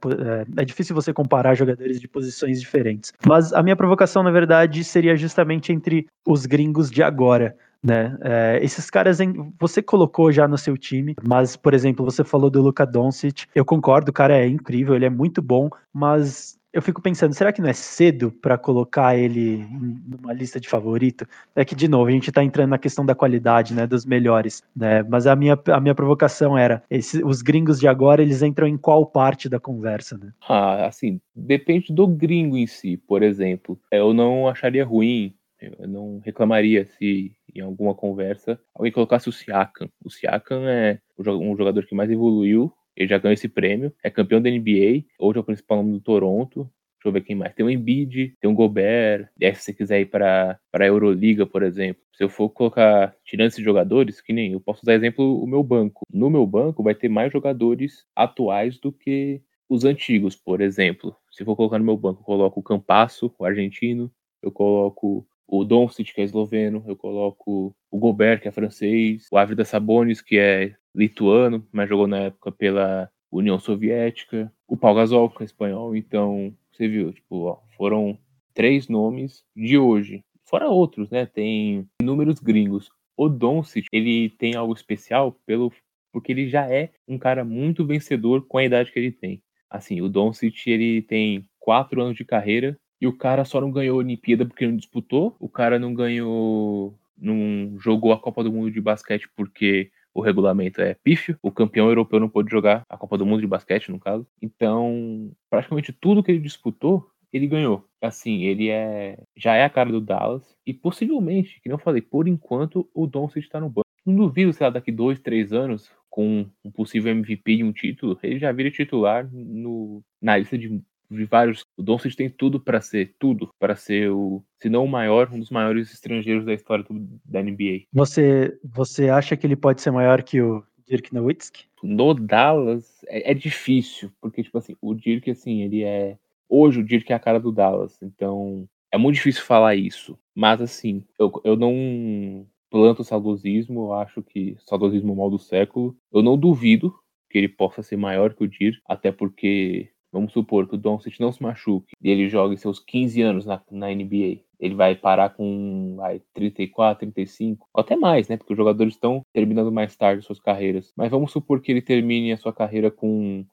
é, 0.56 0.62
é 0.62 0.64
difícil 0.64 0.94
você 0.94 1.12
comparar 1.12 1.54
jogadores 1.54 2.00
de 2.00 2.09
posições 2.09 2.59
diferentes. 2.59 3.12
Mas 3.26 3.52
a 3.52 3.62
minha 3.62 3.76
provocação, 3.76 4.22
na 4.22 4.30
verdade, 4.30 4.83
seria 4.83 5.14
justamente 5.14 5.70
entre 5.70 6.06
os 6.26 6.46
gringos 6.46 6.90
de 6.90 7.02
agora 7.02 7.54
né? 7.83 8.16
É, 8.20 8.61
esses 8.62 8.90
caras 8.90 9.18
você 9.59 9.80
colocou 9.80 10.30
já 10.30 10.46
no 10.46 10.59
seu 10.59 10.76
time, 10.76 11.16
mas 11.26 11.56
por 11.56 11.72
exemplo, 11.72 12.04
você 12.04 12.22
falou 12.22 12.50
do 12.50 12.61
Luka 12.61 12.85
Doncic. 12.85 13.46
Eu 13.54 13.64
concordo, 13.64 14.11
o 14.11 14.12
cara 14.12 14.37
é 14.37 14.46
incrível, 14.46 14.94
ele 14.94 15.06
é 15.06 15.11
muito 15.11 15.40
bom, 15.40 15.70
mas 15.90 16.60
eu 16.72 16.80
fico 16.80 17.02
pensando, 17.02 17.35
será 17.35 17.52
que 17.52 17.61
não 17.61 17.68
é 17.68 17.72
cedo 17.72 18.30
para 18.30 18.56
colocar 18.56 19.16
ele 19.16 19.66
numa 20.06 20.33
lista 20.33 20.61
de 20.61 20.68
favorito? 20.68 21.26
É 21.54 21.64
que 21.64 21.74
de 21.74 21.88
novo 21.88 22.09
a 22.09 22.12
gente 22.12 22.28
está 22.28 22.44
entrando 22.44 22.70
na 22.70 22.78
questão 22.78 23.04
da 23.04 23.14
qualidade, 23.14 23.74
né, 23.74 23.87
dos 23.87 24.06
melhores, 24.06 24.62
né? 24.74 25.02
Mas 25.02 25.26
a 25.26 25.35
minha, 25.35 25.59
a 25.68 25.80
minha 25.80 25.94
provocação 25.94 26.56
era, 26.56 26.83
esse, 26.88 27.24
os 27.24 27.42
gringos 27.42 27.80
de 27.80 27.88
agora 27.88 28.22
eles 28.22 28.42
entram 28.42 28.66
em 28.66 28.76
qual 28.76 29.04
parte 29.04 29.48
da 29.48 29.59
conversa, 29.59 30.16
né? 30.16 30.33
Ah, 30.48 30.87
assim, 30.87 31.20
depende 31.35 31.92
do 31.92 32.06
gringo 32.06 32.56
em 32.56 32.66
si. 32.66 32.96
Por 32.96 33.22
exemplo, 33.22 33.78
eu 33.90 34.14
não 34.14 34.48
acharia 34.48 34.85
ruim 34.85 35.35
eu 35.61 35.87
não 35.87 36.20
reclamaria 36.24 36.87
se 36.87 37.33
em 37.54 37.61
alguma 37.61 37.94
conversa 37.94 38.59
alguém 38.74 38.92
colocasse 38.92 39.28
o 39.28 39.33
Siakam. 39.33 39.90
O 40.02 40.11
Siakam 40.11 40.66
é 40.66 40.98
um 41.18 41.54
jogador 41.56 41.85
que 41.85 41.94
mais 41.94 42.11
evoluiu, 42.11 42.72
ele 43.00 43.08
já 43.08 43.18
ganhou 43.18 43.32
esse 43.32 43.48
prêmio, 43.48 43.92
é 44.04 44.10
campeão 44.10 44.42
da 44.42 44.50
NBA, 44.50 45.04
hoje 45.18 45.38
é 45.38 45.40
o 45.40 45.44
principal 45.44 45.78
nome 45.78 45.92
do 45.92 46.00
Toronto. 46.00 46.70
Deixa 46.98 47.08
eu 47.08 47.12
ver 47.12 47.22
quem 47.22 47.34
mais. 47.34 47.54
Tem 47.54 47.64
o 47.64 47.70
Embiid, 47.70 48.34
tem 48.38 48.50
o 48.50 48.54
Gobert. 48.54 49.26
E 49.40 49.46
aí, 49.46 49.54
se 49.54 49.62
você 49.62 49.72
quiser 49.72 50.02
ir 50.02 50.06
para 50.10 50.60
a 50.74 50.86
Euroliga, 50.86 51.46
por 51.46 51.62
exemplo, 51.62 52.02
se 52.14 52.22
eu 52.22 52.28
for 52.28 52.50
colocar, 52.50 53.16
tirando 53.24 53.48
esses 53.48 53.64
jogadores, 53.64 54.20
que 54.20 54.34
nem 54.34 54.52
eu 54.52 54.60
posso 54.60 54.82
usar 54.82 54.92
exemplo 54.92 55.42
o 55.42 55.46
meu 55.46 55.62
banco. 55.62 56.06
No 56.12 56.28
meu 56.28 56.46
banco 56.46 56.82
vai 56.82 56.94
ter 56.94 57.08
mais 57.08 57.32
jogadores 57.32 58.04
atuais 58.14 58.78
do 58.78 58.92
que 58.92 59.40
os 59.66 59.86
antigos, 59.86 60.36
por 60.36 60.60
exemplo. 60.60 61.16
Se 61.32 61.42
for 61.42 61.56
colocar 61.56 61.78
no 61.78 61.84
meu 61.86 61.96
banco, 61.96 62.20
eu 62.20 62.24
coloco 62.24 62.60
o 62.60 62.62
Campasso, 62.62 63.34
o 63.38 63.46
argentino, 63.46 64.12
eu 64.42 64.52
coloco 64.52 65.26
o 65.48 65.64
Doncic, 65.64 66.12
que 66.12 66.20
é 66.20 66.24
esloveno, 66.24 66.84
eu 66.86 66.96
coloco 66.96 67.74
o 67.90 67.98
Gobert, 67.98 68.42
que 68.42 68.48
é 68.48 68.52
francês, 68.52 69.26
o 69.32 69.38
Avrida 69.38 69.64
Sabonis, 69.64 70.20
que 70.20 70.38
é 70.38 70.74
lituano, 70.94 71.66
mas 71.72 71.88
jogou 71.88 72.07
na 72.07 72.18
época 72.18 72.53
pela 72.53 73.11
União 73.31 73.59
Soviética, 73.59 74.53
o 74.66 74.76
Pau 74.76 74.94
Gasol, 74.94 75.31
que 75.31 75.42
é 75.42 75.46
espanhol, 75.46 75.94
então 75.94 76.55
você 76.72 76.88
viu, 76.88 77.12
tipo, 77.12 77.44
ó, 77.44 77.59
foram 77.76 78.18
três 78.55 78.88
nomes 78.88 79.44
de 79.55 79.79
hoje, 79.79 80.24
fora 80.44 80.68
outros, 80.68 81.11
né? 81.11 81.26
Tem 81.26 81.87
inúmeros 82.03 82.40
gringos. 82.40 82.90
o 83.16 83.29
Doncic, 83.29 83.87
ele 83.92 84.31
tem 84.31 84.55
algo 84.57 84.72
especial 84.72 85.33
pelo 85.46 85.72
porque 86.12 86.33
ele 86.33 86.48
já 86.48 86.68
é 86.68 86.90
um 87.07 87.16
cara 87.18 87.44
muito 87.44 87.87
vencedor 87.87 88.44
com 88.46 88.59
a 88.59 88.64
idade 88.64 88.90
que 88.90 88.98
ele 88.98 89.12
tem. 89.12 89.40
Assim, 89.68 90.00
o 90.00 90.09
Doncic, 90.09 90.66
ele 90.66 91.03
tem 91.03 91.46
quatro 91.59 92.03
anos 92.03 92.16
de 92.16 92.24
carreira 92.24 92.76
e 93.00 93.07
o 93.07 93.16
cara 93.16 93.44
só 93.44 93.61
não 93.61 93.70
ganhou 93.70 93.96
a 93.96 94.03
Olimpíada 94.03 94.44
porque 94.44 94.66
não 94.66 94.76
disputou, 94.76 95.37
o 95.38 95.48
cara 95.48 95.79
não 95.79 95.94
ganhou, 95.94 96.98
não 97.16 97.79
jogou 97.79 98.12
a 98.12 98.18
Copa 98.18 98.42
do 98.42 98.53
Mundo 98.53 98.70
de 98.70 98.81
basquete 98.81 99.29
porque 99.37 99.90
o 100.14 100.20
regulamento 100.20 100.81
é 100.81 100.94
pífio, 100.94 101.38
o 101.42 101.53
campeão 101.53 101.88
europeu 101.88 102.20
não 102.20 102.29
pôde 102.29 102.51
jogar 102.51 102.85
a 102.88 102.96
Copa 102.96 103.16
do 103.16 103.27
Mundo 103.27 103.40
de 103.40 103.46
basquete, 103.46 103.90
no 103.90 104.01
caso. 104.01 104.27
Então, 104.40 105.33
praticamente 105.49 105.92
tudo 105.92 106.23
que 106.23 106.31
ele 106.31 106.40
disputou, 106.40 107.09
ele 107.33 107.46
ganhou. 107.46 107.85
Assim, 108.01 108.42
ele 108.42 108.70
é 108.70 109.18
já 109.37 109.55
é 109.55 109.64
a 109.64 109.70
cara 109.70 109.90
do 109.90 110.01
Dallas 110.01 110.57
e 110.66 110.75
possivelmente, 110.75 111.61
que 111.62 111.68
não 111.68 111.79
falei, 111.79 112.03
por 112.03 112.27
enquanto 112.27 112.88
o 112.94 113.07
Doncic 113.07 113.44
está 113.44 113.61
no 113.61 113.68
banco. 113.68 113.87
Não 114.05 114.16
duvido, 114.16 114.53
sei 114.53 114.66
lá, 114.66 114.70
daqui 114.70 114.90
dois, 114.90 115.20
três 115.20 115.53
anos, 115.53 115.90
com 116.09 116.46
um 116.64 116.70
possível 116.70 117.12
MVP 117.12 117.57
e 117.57 117.64
um 117.64 117.73
título, 117.73 118.18
ele 118.23 118.38
já 118.38 118.51
vira 118.51 118.70
titular 118.70 119.29
no, 119.33 120.03
na 120.20 120.37
lista 120.37 120.59
de, 120.59 120.83
de 121.11 121.25
vários. 121.25 121.64
O 121.77 121.83
Doncic 121.83 122.14
tem 122.14 122.31
tudo 122.31 122.61
para 122.61 122.81
ser, 122.81 123.14
tudo 123.18 123.51
para 123.59 123.75
ser 123.77 124.11
o, 124.11 124.42
se 124.59 124.68
não 124.68 124.85
o 124.85 124.88
maior, 124.88 125.29
um 125.33 125.38
dos 125.38 125.51
maiores 125.51 125.92
estrangeiros 125.92 126.44
da 126.44 126.55
história 126.55 126.85
do, 126.85 127.09
da 127.25 127.42
NBA. 127.42 127.83
Você, 127.92 128.59
você 128.64 129.09
acha 129.09 129.37
que 129.37 129.46
ele 129.46 129.57
pode 129.57 129.81
ser 129.83 129.90
maior 129.90 130.23
que 130.23 130.40
o 130.40 130.64
Dirk 130.87 131.12
Nowitzki? 131.12 131.64
No 131.83 132.14
Dallas 132.14 133.05
é, 133.09 133.31
é 133.31 133.35
difícil, 133.35 134.12
porque 134.20 134.42
tipo 134.42 134.59
assim, 134.59 134.77
o 134.81 134.94
Dirk 134.94 135.31
assim, 135.31 135.62
ele 135.62 135.83
é 135.83 136.16
hoje 136.49 136.81
o 136.81 136.85
Dirk 136.85 137.11
é 137.12 137.14
a 137.14 137.20
cara 137.20 137.38
do 137.38 137.53
Dallas, 137.53 137.96
então 138.03 138.68
é 138.92 138.99
muito 138.99 139.14
difícil 139.14 139.44
falar 139.44 139.77
isso. 139.77 140.18
Mas 140.35 140.61
assim, 140.61 141.05
eu, 141.18 141.33
eu 141.44 141.57
não 141.57 142.46
planto 142.70 143.05
saudosismo, 143.05 143.87
eu 143.87 143.92
acho 143.94 144.23
que 144.23 144.57
saudosismo 144.61 145.11
é 145.11 145.12
o 145.12 145.16
mal 145.16 145.31
do 145.31 145.38
século. 145.38 145.96
Eu 146.12 146.23
não 146.23 146.38
duvido 146.38 146.94
que 147.29 147.38
ele 147.38 147.49
possa 147.49 147.83
ser 147.83 147.96
maior 147.96 148.35
que 148.35 148.44
o 148.44 148.49
Dir, 148.49 148.81
até 148.87 149.12
porque, 149.12 149.90
vamos 150.12 150.33
supor 150.33 150.68
que 150.68 150.75
o 150.75 150.79
Doncic 150.79 151.18
não 151.20 151.33
se 151.33 151.42
machuque 151.42 151.94
e 152.03 152.11
ele 152.11 152.29
joga 152.29 152.57
seus 152.57 152.79
15 152.81 153.23
anos 153.23 153.46
na, 153.46 153.61
na 153.70 153.88
NBA. 153.88 154.40
Ele 154.59 154.75
vai 154.75 154.94
parar 154.94 155.31
com 155.31 155.96
vai, 155.96 156.20
34, 156.35 157.01
35, 157.01 157.66
ou 157.73 157.81
até 157.81 157.96
mais, 157.96 158.29
né? 158.29 158.37
Porque 158.37 158.53
os 158.53 158.57
jogadores 158.57 158.94
estão 158.94 159.23
terminando 159.33 159.73
mais 159.73 159.96
tarde 159.96 160.25
suas 160.25 160.38
carreiras. 160.38 160.92
Mas 160.96 161.11
vamos 161.11 161.33
supor 161.33 161.61
que 161.61 161.73
ele 161.73 161.81
termine 161.81 162.33
a 162.33 162.37
sua 162.37 162.53
carreira 162.53 162.90
com 162.90 163.44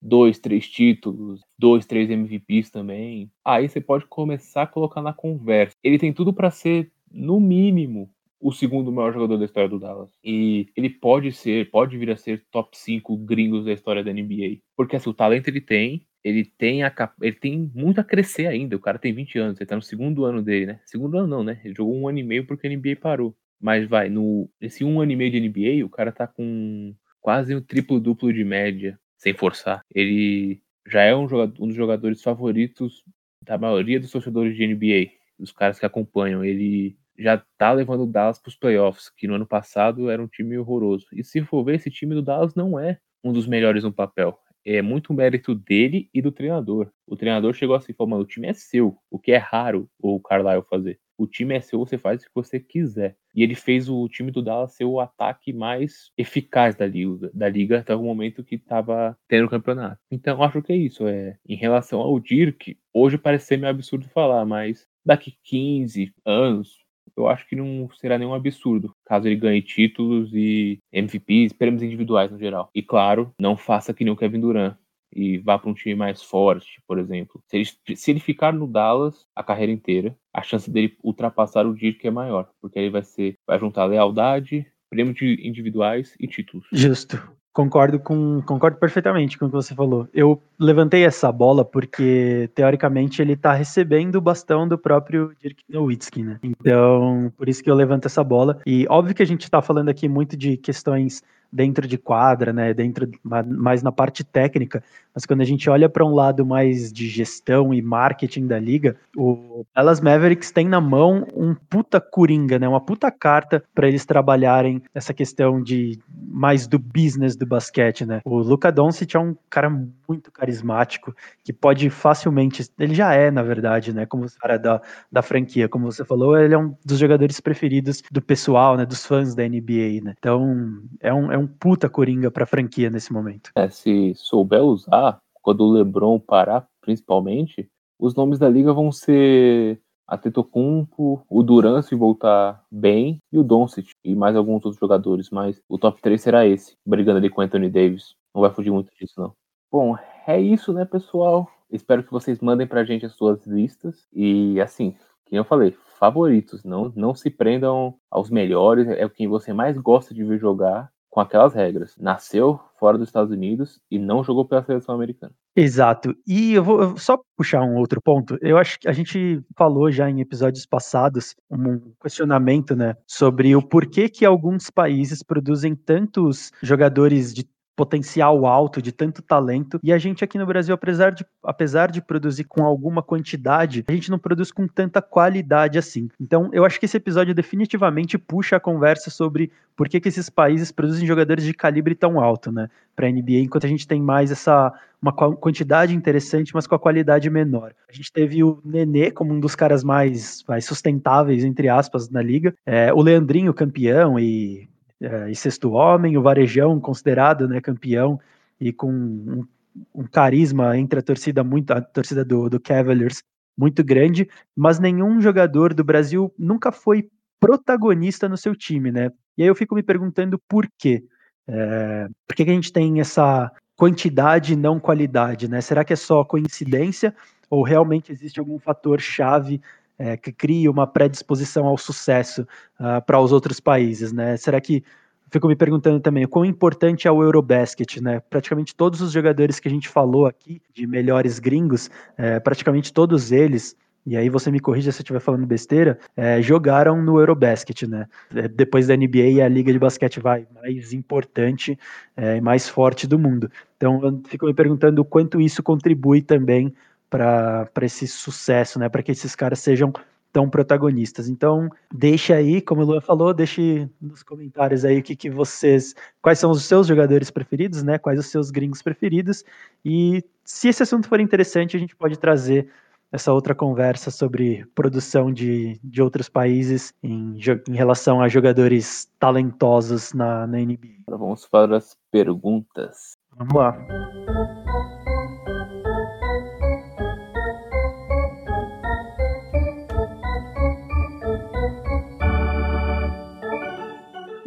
dois, 0.00 0.38
três 0.38 0.68
títulos, 0.68 1.40
dois, 1.58 1.84
três 1.84 2.08
MVPs 2.08 2.70
também. 2.70 3.30
Aí 3.44 3.68
você 3.68 3.80
pode 3.80 4.06
começar 4.06 4.62
a 4.62 4.66
colocar 4.66 5.02
na 5.02 5.12
conversa. 5.12 5.76
Ele 5.82 5.98
tem 5.98 6.12
tudo 6.12 6.32
para 6.32 6.50
ser, 6.50 6.90
no 7.10 7.40
mínimo, 7.40 8.10
o 8.40 8.52
segundo 8.52 8.92
maior 8.92 9.12
jogador 9.12 9.36
da 9.36 9.44
história 9.44 9.68
do 9.68 9.78
Dallas. 9.78 10.10
E 10.22 10.68
ele 10.76 10.90
pode 10.90 11.32
ser, 11.32 11.70
pode 11.70 11.96
vir 11.96 12.10
a 12.10 12.16
ser 12.16 12.44
top 12.50 12.76
5 12.76 13.16
gringos 13.18 13.64
da 13.64 13.72
história 13.72 14.04
da 14.04 14.12
NBA. 14.12 14.58
Porque 14.76 14.96
assim, 14.96 15.10
o 15.10 15.14
talento 15.14 15.48
ele 15.48 15.60
tem, 15.60 16.06
ele 16.22 16.44
tem 16.44 16.82
a 16.82 17.12
ele 17.20 17.36
tem 17.36 17.70
muito 17.74 18.00
a 18.00 18.04
crescer 18.04 18.46
ainda. 18.46 18.76
O 18.76 18.80
cara 18.80 18.98
tem 18.98 19.12
20 19.12 19.38
anos, 19.38 19.60
ele 19.60 19.68
tá 19.68 19.76
no 19.76 19.82
segundo 19.82 20.24
ano 20.24 20.42
dele, 20.42 20.66
né? 20.66 20.80
Segundo 20.84 21.18
ano 21.18 21.26
não, 21.26 21.44
né? 21.44 21.60
Ele 21.64 21.74
jogou 21.74 21.96
um 21.96 22.08
ano 22.08 22.18
e 22.18 22.22
meio 22.22 22.46
porque 22.46 22.66
a 22.66 22.70
NBA 22.70 22.96
parou. 23.00 23.36
Mas 23.60 23.88
vai, 23.88 24.08
no 24.08 24.48
nesse 24.60 24.84
um 24.84 25.00
ano 25.00 25.12
e 25.12 25.16
meio 25.16 25.32
de 25.32 25.40
NBA, 25.40 25.84
o 25.84 25.90
cara 25.90 26.12
tá 26.12 26.26
com 26.26 26.94
quase 27.20 27.54
um 27.54 27.60
triplo 27.60 27.98
duplo 27.98 28.32
de 28.32 28.44
média, 28.44 28.98
sem 29.16 29.34
forçar. 29.34 29.82
Ele 29.92 30.60
já 30.86 31.02
é 31.02 31.14
um, 31.14 31.28
jogador, 31.28 31.62
um 31.62 31.66
dos 31.66 31.76
jogadores 31.76 32.22
favoritos 32.22 33.02
da 33.44 33.58
maioria 33.58 34.00
dos 34.00 34.10
torcedores 34.10 34.56
de 34.56 34.66
NBA, 34.66 35.10
dos 35.38 35.52
caras 35.52 35.78
que 35.78 35.86
acompanham. 35.86 36.44
Ele 36.44 36.96
já 37.18 37.42
tá 37.58 37.72
levando 37.72 38.04
o 38.04 38.06
Dallas 38.06 38.38
para 38.38 38.48
os 38.48 38.56
playoffs, 38.56 39.10
que 39.16 39.26
no 39.26 39.34
ano 39.34 39.46
passado 39.46 40.08
era 40.08 40.22
um 40.22 40.28
time 40.28 40.56
horroroso. 40.56 41.06
E 41.12 41.24
se 41.24 41.42
for 41.42 41.64
ver, 41.64 41.76
esse 41.76 41.90
time 41.90 42.14
do 42.14 42.22
Dallas 42.22 42.54
não 42.54 42.78
é 42.78 42.98
um 43.24 43.32
dos 43.32 43.46
melhores 43.46 43.82
no 43.82 43.92
papel. 43.92 44.38
É 44.64 44.82
muito 44.82 45.14
mérito 45.14 45.54
dele 45.54 46.08
e 46.12 46.20
do 46.20 46.30
treinador. 46.30 46.90
O 47.06 47.16
treinador 47.16 47.54
chegou 47.54 47.74
assim, 47.74 47.92
falou, 47.92 48.10
mano, 48.10 48.22
o 48.22 48.26
time 48.26 48.48
é 48.48 48.52
seu, 48.52 48.96
o 49.10 49.18
que 49.18 49.32
é 49.32 49.36
raro 49.36 49.88
o 49.98 50.20
Carlisle 50.20 50.64
fazer. 50.68 50.98
O 51.16 51.26
time 51.26 51.56
é 51.56 51.60
seu, 51.60 51.80
você 51.80 51.98
faz 51.98 52.22
o 52.22 52.26
que 52.26 52.30
você 52.34 52.60
quiser. 52.60 53.16
E 53.34 53.42
ele 53.42 53.56
fez 53.56 53.88
o 53.88 54.08
time 54.08 54.30
do 54.30 54.40
Dallas 54.40 54.74
ser 54.74 54.84
o 54.84 55.00
ataque 55.00 55.52
mais 55.52 56.12
eficaz 56.16 56.76
da 56.76 56.86
liga, 56.86 57.30
da 57.34 57.48
liga 57.48 57.80
até 57.80 57.94
o 57.94 58.02
momento 58.02 58.44
que 58.44 58.54
estava 58.54 59.16
tendo 59.26 59.46
o 59.46 59.50
campeonato. 59.50 60.00
Então, 60.10 60.42
acho 60.42 60.62
que 60.62 60.72
é 60.72 60.76
isso. 60.76 61.08
É, 61.08 61.36
em 61.48 61.56
relação 61.56 61.98
ao 62.00 62.20
Dirk, 62.20 62.78
hoje 62.92 63.18
parece 63.18 63.46
ser 63.46 63.56
meio 63.56 63.70
absurdo 63.70 64.08
falar, 64.08 64.44
mas 64.44 64.86
daqui 65.04 65.36
15 65.42 66.12
anos, 66.24 66.78
eu 67.18 67.28
acho 67.28 67.46
que 67.46 67.56
não 67.56 67.88
será 68.00 68.16
nenhum 68.16 68.34
absurdo 68.34 68.92
caso 69.04 69.26
ele 69.26 69.36
ganhe 69.36 69.62
títulos 69.62 70.30
e 70.34 70.78
MVPs, 70.92 71.52
prêmios 71.52 71.82
individuais 71.82 72.30
no 72.30 72.38
geral. 72.38 72.70
E 72.74 72.82
claro, 72.82 73.32
não 73.40 73.56
faça 73.56 73.94
que 73.94 74.04
nem 74.04 74.12
o 74.12 74.16
Kevin 74.16 74.40
Durant 74.40 74.76
e 75.14 75.38
vá 75.38 75.58
para 75.58 75.70
um 75.70 75.74
time 75.74 75.94
mais 75.94 76.22
forte, 76.22 76.82
por 76.86 76.98
exemplo. 76.98 77.42
Se 77.46 77.56
ele, 77.56 77.96
se 77.96 78.10
ele 78.10 78.20
ficar 78.20 78.52
no 78.52 78.66
Dallas 78.66 79.26
a 79.34 79.42
carreira 79.42 79.72
inteira, 79.72 80.16
a 80.32 80.42
chance 80.42 80.70
dele 80.70 80.96
ultrapassar 81.02 81.66
o 81.66 81.74
Dirk 81.74 82.06
é 82.06 82.10
maior, 82.10 82.50
porque 82.60 82.78
aí 82.78 82.90
vai 82.90 83.02
ser 83.02 83.34
vai 83.46 83.58
juntar 83.58 83.86
lealdade, 83.86 84.66
prêmios 84.90 85.20
individuais 85.20 86.14
e 86.20 86.26
títulos. 86.26 86.66
Justo. 86.72 87.16
Concordo 87.58 87.98
com 87.98 88.40
concordo 88.42 88.76
perfeitamente 88.76 89.36
com 89.36 89.46
o 89.46 89.48
que 89.48 89.56
você 89.56 89.74
falou. 89.74 90.08
Eu 90.14 90.40
levantei 90.56 91.04
essa 91.04 91.32
bola 91.32 91.64
porque 91.64 92.48
teoricamente 92.54 93.20
ele 93.20 93.34
tá 93.34 93.52
recebendo 93.52 94.14
o 94.14 94.20
bastão 94.20 94.68
do 94.68 94.78
próprio 94.78 95.32
Dirk 95.42 95.64
Nowitzki, 95.68 96.22
né? 96.22 96.38
Então, 96.40 97.32
por 97.36 97.48
isso 97.48 97.60
que 97.60 97.68
eu 97.68 97.74
levanto 97.74 98.06
essa 98.06 98.22
bola. 98.22 98.60
E 98.64 98.86
óbvio 98.88 99.12
que 99.12 99.24
a 99.24 99.26
gente 99.26 99.50
tá 99.50 99.60
falando 99.60 99.88
aqui 99.88 100.08
muito 100.08 100.36
de 100.36 100.56
questões 100.56 101.20
dentro 101.52 101.88
de 101.88 101.98
quadra, 101.98 102.52
né, 102.52 102.72
dentro 102.72 103.10
mais 103.24 103.82
na 103.82 103.90
parte 103.90 104.22
técnica, 104.22 104.84
mas 105.18 105.26
quando 105.26 105.40
a 105.40 105.44
gente 105.44 105.68
olha 105.68 105.88
para 105.88 106.04
um 106.04 106.14
lado 106.14 106.46
mais 106.46 106.92
de 106.92 107.08
gestão 107.08 107.74
e 107.74 107.82
marketing 107.82 108.46
da 108.46 108.56
liga, 108.56 108.94
o 109.16 109.66
Dallas 109.74 110.00
Mavericks 110.00 110.52
tem 110.52 110.68
na 110.68 110.80
mão 110.80 111.26
um 111.34 111.56
puta 111.56 112.00
coringa, 112.00 112.56
né, 112.56 112.68
uma 112.68 112.80
puta 112.80 113.10
carta 113.10 113.60
para 113.74 113.88
eles 113.88 114.06
trabalharem 114.06 114.80
essa 114.94 115.12
questão 115.12 115.60
de 115.60 115.98
mais 116.08 116.68
do 116.68 116.78
business 116.78 117.34
do 117.34 117.44
basquete, 117.44 118.06
né? 118.06 118.20
O 118.24 118.38
Luka 118.38 118.70
Doncic 118.70 119.16
é 119.16 119.18
um 119.18 119.34
cara 119.50 119.68
muito 120.08 120.30
carismático 120.30 121.12
que 121.42 121.52
pode 121.52 121.90
facilmente, 121.90 122.70
ele 122.78 122.94
já 122.94 123.12
é, 123.12 123.28
na 123.28 123.42
verdade, 123.42 123.92
né, 123.92 124.06
como 124.06 124.24
cara 124.38 124.56
da, 124.56 124.80
da 125.10 125.20
franquia, 125.20 125.68
como 125.68 125.90
você 125.90 126.04
falou, 126.04 126.38
ele 126.38 126.54
é 126.54 126.58
um 126.58 126.76
dos 126.84 126.98
jogadores 126.98 127.40
preferidos 127.40 128.04
do 128.08 128.22
pessoal, 128.22 128.76
né, 128.76 128.86
dos 128.86 129.04
fãs 129.04 129.34
da 129.34 129.42
NBA, 129.42 130.00
né? 130.00 130.14
Então, 130.16 130.80
é 131.00 131.12
um, 131.12 131.32
é 131.32 131.36
um 131.36 131.48
puta 131.48 131.88
coringa 131.88 132.30
pra 132.30 132.46
franquia 132.46 132.88
nesse 132.88 133.12
momento. 133.12 133.50
É, 133.56 133.68
se 133.68 134.12
souber 134.14 134.62
usar, 134.62 135.07
quando 135.48 135.62
o 135.62 135.72
LeBron 135.72 136.20
parar, 136.20 136.68
principalmente, 136.82 137.70
os 137.98 138.14
nomes 138.14 138.38
da 138.38 138.50
liga 138.50 138.70
vão 138.70 138.92
ser 138.92 139.80
a 140.06 140.18
Tetocumpo, 140.18 141.24
o 141.26 141.42
Duran 141.42 141.80
se 141.80 141.94
voltar 141.94 142.62
bem 142.70 143.16
e 143.32 143.38
o 143.38 143.42
Doncic 143.42 143.92
e 144.04 144.14
mais 144.14 144.36
alguns 144.36 144.62
outros 144.66 144.78
jogadores, 144.78 145.30
mas 145.30 145.58
o 145.66 145.78
top 145.78 146.02
3 146.02 146.20
será 146.20 146.46
esse, 146.46 146.76
brigando 146.86 147.16
ali 147.16 147.30
com 147.30 147.40
Anthony 147.40 147.70
Davis. 147.70 148.14
Não 148.34 148.42
vai 148.42 148.50
fugir 148.50 148.70
muito 148.70 148.92
disso 148.94 149.14
não. 149.16 149.32
Bom, 149.72 149.96
é 150.26 150.38
isso, 150.38 150.70
né, 150.74 150.84
pessoal? 150.84 151.50
Espero 151.70 152.04
que 152.04 152.12
vocês 152.12 152.40
mandem 152.40 152.66
pra 152.66 152.84
gente 152.84 153.06
as 153.06 153.14
suas 153.14 153.46
listas 153.46 154.06
e 154.12 154.60
assim, 154.60 154.94
como 155.26 155.40
eu 155.40 155.44
falei, 155.46 155.74
favoritos, 155.98 156.62
não 156.62 156.92
não 156.94 157.14
se 157.14 157.30
prendam 157.30 157.94
aos 158.10 158.28
melhores, 158.28 158.86
é 158.86 159.06
o 159.06 159.10
quem 159.10 159.26
você 159.26 159.54
mais 159.54 159.78
gosta 159.78 160.12
de 160.12 160.22
ver 160.22 160.38
jogar 160.38 160.90
com 161.10 161.20
aquelas 161.20 161.54
regras. 161.54 161.96
Nasceu 161.98 162.60
fora 162.78 162.96
dos 162.96 163.08
Estados 163.08 163.32
Unidos 163.32 163.80
e 163.90 163.98
não 163.98 164.22
jogou 164.22 164.44
pela 164.44 164.62
seleção 164.62 164.94
americana. 164.94 165.32
Exato. 165.56 166.14
E 166.26 166.54
eu 166.54 166.62
vou 166.62 166.96
só 166.96 167.18
puxar 167.36 167.62
um 167.62 167.76
outro 167.76 168.00
ponto. 168.00 168.38
Eu 168.40 168.56
acho 168.56 168.78
que 168.78 168.88
a 168.88 168.92
gente 168.92 169.42
falou 169.56 169.90
já 169.90 170.08
em 170.08 170.20
episódios 170.20 170.64
passados 170.64 171.34
um 171.50 171.92
questionamento, 172.00 172.76
né, 172.76 172.94
sobre 173.06 173.56
o 173.56 173.62
porquê 173.62 174.08
que 174.08 174.24
alguns 174.24 174.70
países 174.70 175.22
produzem 175.22 175.74
tantos 175.74 176.52
jogadores 176.62 177.34
de 177.34 177.44
potencial 177.78 178.44
alto, 178.44 178.82
de 178.82 178.90
tanto 178.90 179.22
talento, 179.22 179.78
e 179.84 179.92
a 179.92 179.98
gente 179.98 180.24
aqui 180.24 180.36
no 180.36 180.44
Brasil, 180.44 180.74
apesar 180.74 181.12
de, 181.12 181.24
apesar 181.44 181.92
de 181.92 182.02
produzir 182.02 182.42
com 182.42 182.64
alguma 182.64 183.04
quantidade, 183.04 183.84
a 183.86 183.92
gente 183.92 184.10
não 184.10 184.18
produz 184.18 184.50
com 184.50 184.66
tanta 184.66 185.00
qualidade 185.00 185.78
assim. 185.78 186.08
Então, 186.20 186.50
eu 186.52 186.64
acho 186.64 186.80
que 186.80 186.86
esse 186.86 186.96
episódio 186.96 187.32
definitivamente 187.32 188.18
puxa 188.18 188.56
a 188.56 188.60
conversa 188.60 189.10
sobre 189.10 189.52
por 189.76 189.88
que, 189.88 190.00
que 190.00 190.08
esses 190.08 190.28
países 190.28 190.72
produzem 190.72 191.06
jogadores 191.06 191.44
de 191.44 191.54
calibre 191.54 191.94
tão 191.94 192.18
alto, 192.18 192.50
né, 192.50 192.68
para 192.96 193.08
NBA, 193.08 193.44
enquanto 193.44 193.66
a 193.66 193.68
gente 193.68 193.86
tem 193.86 194.02
mais 194.02 194.32
essa 194.32 194.72
uma 195.00 195.12
quantidade 195.12 195.94
interessante, 195.94 196.52
mas 196.52 196.66
com 196.66 196.74
a 196.74 196.78
qualidade 196.78 197.30
menor. 197.30 197.72
A 197.88 197.92
gente 197.92 198.12
teve 198.12 198.42
o 198.42 198.60
Nenê 198.64 199.12
como 199.12 199.32
um 199.32 199.38
dos 199.38 199.54
caras 199.54 199.84
mais, 199.84 200.42
mais 200.48 200.64
sustentáveis, 200.64 201.44
entre 201.44 201.68
aspas, 201.68 202.10
na 202.10 202.20
liga. 202.20 202.52
É, 202.66 202.92
o 202.92 203.00
Leandrinho, 203.00 203.54
campeão, 203.54 204.18
e 204.18 204.67
é, 205.00 205.30
e 205.30 205.36
sexto 205.36 205.72
homem, 205.72 206.16
o 206.16 206.22
Varejão 206.22 206.80
considerado 206.80 207.48
né, 207.48 207.60
campeão 207.60 208.20
e 208.60 208.72
com 208.72 208.90
um, 208.90 209.46
um, 209.94 210.04
carisma 210.04 210.76
entre 210.76 210.98
a 210.98 211.02
torcida 211.02 211.44
muito 211.44 211.72
a 211.72 211.80
torcida 211.80 212.24
do, 212.24 212.48
do 212.48 212.58
Cavaliers 212.58 213.22
muito 213.56 213.82
grande, 213.84 214.28
mas 214.54 214.78
nenhum 214.78 215.20
jogador 215.20 215.74
do 215.74 215.84
Brasil 215.84 216.32
nunca 216.38 216.70
foi 216.70 217.08
protagonista 217.40 218.28
no 218.28 218.36
seu 218.36 218.54
time, 218.54 218.90
né? 218.90 219.10
E 219.36 219.42
aí 219.42 219.48
eu 219.48 219.54
fico 219.54 219.74
me 219.74 219.82
perguntando 219.82 220.38
por 220.48 220.68
quê. 220.76 221.04
É, 221.46 222.08
por 222.26 222.36
que, 222.36 222.44
que 222.44 222.50
a 222.50 222.54
gente 222.54 222.72
tem 222.72 223.00
essa 223.00 223.50
quantidade 223.76 224.52
e 224.52 224.56
não 224.56 224.80
qualidade, 224.80 225.48
né? 225.48 225.60
Será 225.60 225.84
que 225.84 225.92
é 225.92 225.96
só 225.96 226.24
coincidência 226.24 227.14
ou 227.48 227.62
realmente 227.62 228.12
existe 228.12 228.38
algum 228.38 228.58
fator 228.58 229.00
chave 229.00 229.60
é, 229.98 230.16
que 230.16 230.32
cria 230.32 230.70
uma 230.70 230.86
predisposição 230.86 231.66
ao 231.66 231.76
sucesso 231.76 232.42
uh, 232.78 233.04
para 233.04 233.20
os 233.20 233.32
outros 233.32 233.60
países, 233.60 234.12
né? 234.12 234.36
Será 234.36 234.60
que 234.60 234.82
fico 235.30 235.48
me 235.48 235.56
perguntando 235.56 236.00
também 236.00 236.24
o 236.24 236.28
quão 236.28 236.44
importante 236.44 237.08
é 237.08 237.10
o 237.10 237.22
Eurobasket, 237.22 238.00
né? 238.00 238.20
Praticamente 238.30 238.74
todos 238.74 239.00
os 239.00 239.12
jogadores 239.12 239.60
que 239.60 239.68
a 239.68 239.70
gente 239.70 239.88
falou 239.88 240.26
aqui 240.26 240.62
de 240.72 240.86
melhores 240.86 241.38
gringos, 241.38 241.90
é, 242.16 242.38
praticamente 242.40 242.92
todos 242.92 243.32
eles 243.32 243.76
e 244.08 244.16
aí 244.16 244.30
você 244.30 244.50
me 244.50 244.58
corrija 244.58 244.90
se 244.90 245.00
eu 245.00 245.02
estiver 245.02 245.20
falando 245.20 245.46
besteira, 245.46 245.98
é, 246.16 246.40
jogaram 246.40 247.02
no 247.02 247.20
Eurobasket, 247.20 247.86
né? 247.86 248.06
É, 248.34 248.48
depois 248.48 248.86
da 248.86 248.96
NBA 248.96 249.38
é 249.38 249.42
a 249.42 249.48
liga 249.48 249.70
de 249.70 249.78
basquete 249.78 250.18
vai 250.18 250.46
mais 250.54 250.94
importante 250.94 251.78
é, 252.16 252.38
e 252.38 252.40
mais 252.40 252.66
forte 252.66 253.06
do 253.06 253.18
mundo. 253.18 253.50
Então 253.76 254.02
eu 254.02 254.22
fico 254.26 254.46
me 254.46 254.54
perguntando 254.54 255.02
o 255.02 255.04
quanto 255.04 255.42
isso 255.42 255.62
contribui 255.62 256.22
também 256.22 256.72
para 257.10 257.68
esse 257.82 258.06
sucesso, 258.06 258.78
né? 258.78 258.88
Para 258.88 259.02
que 259.02 259.12
esses 259.12 259.34
caras 259.34 259.58
sejam 259.58 259.92
tão 260.32 260.48
protagonistas. 260.48 261.28
Então, 261.28 261.70
deixe 261.92 262.32
aí, 262.32 262.60
como 262.60 262.82
o 262.82 262.84
Luan 262.84 263.00
falou, 263.00 263.32
deixe 263.32 263.88
nos 264.00 264.22
comentários 264.22 264.84
aí 264.84 264.98
o 264.98 265.02
que, 265.02 265.16
que 265.16 265.30
vocês. 265.30 265.94
Quais 266.20 266.38
são 266.38 266.50
os 266.50 266.64
seus 266.64 266.86
jogadores 266.86 267.30
preferidos, 267.30 267.82
né? 267.82 267.98
Quais 267.98 268.18
os 268.18 268.26
seus 268.26 268.50
gringos 268.50 268.82
preferidos. 268.82 269.44
E 269.84 270.22
se 270.44 270.68
esse 270.68 270.82
assunto 270.82 271.08
for 271.08 271.20
interessante, 271.20 271.76
a 271.76 271.80
gente 271.80 271.96
pode 271.96 272.18
trazer 272.18 272.68
essa 273.10 273.32
outra 273.32 273.54
conversa 273.54 274.10
sobre 274.10 274.66
produção 274.74 275.32
de, 275.32 275.80
de 275.82 276.02
outros 276.02 276.28
países 276.28 276.92
em, 277.02 277.38
em 277.68 277.74
relação 277.74 278.20
a 278.20 278.28
jogadores 278.28 279.10
talentosos 279.18 280.12
na, 280.12 280.46
na 280.46 280.58
NBA. 280.58 281.04
Vamos 281.08 281.46
para 281.46 281.78
as 281.78 281.96
perguntas. 282.10 283.16
Vamos 283.34 283.54
lá. 283.54 284.97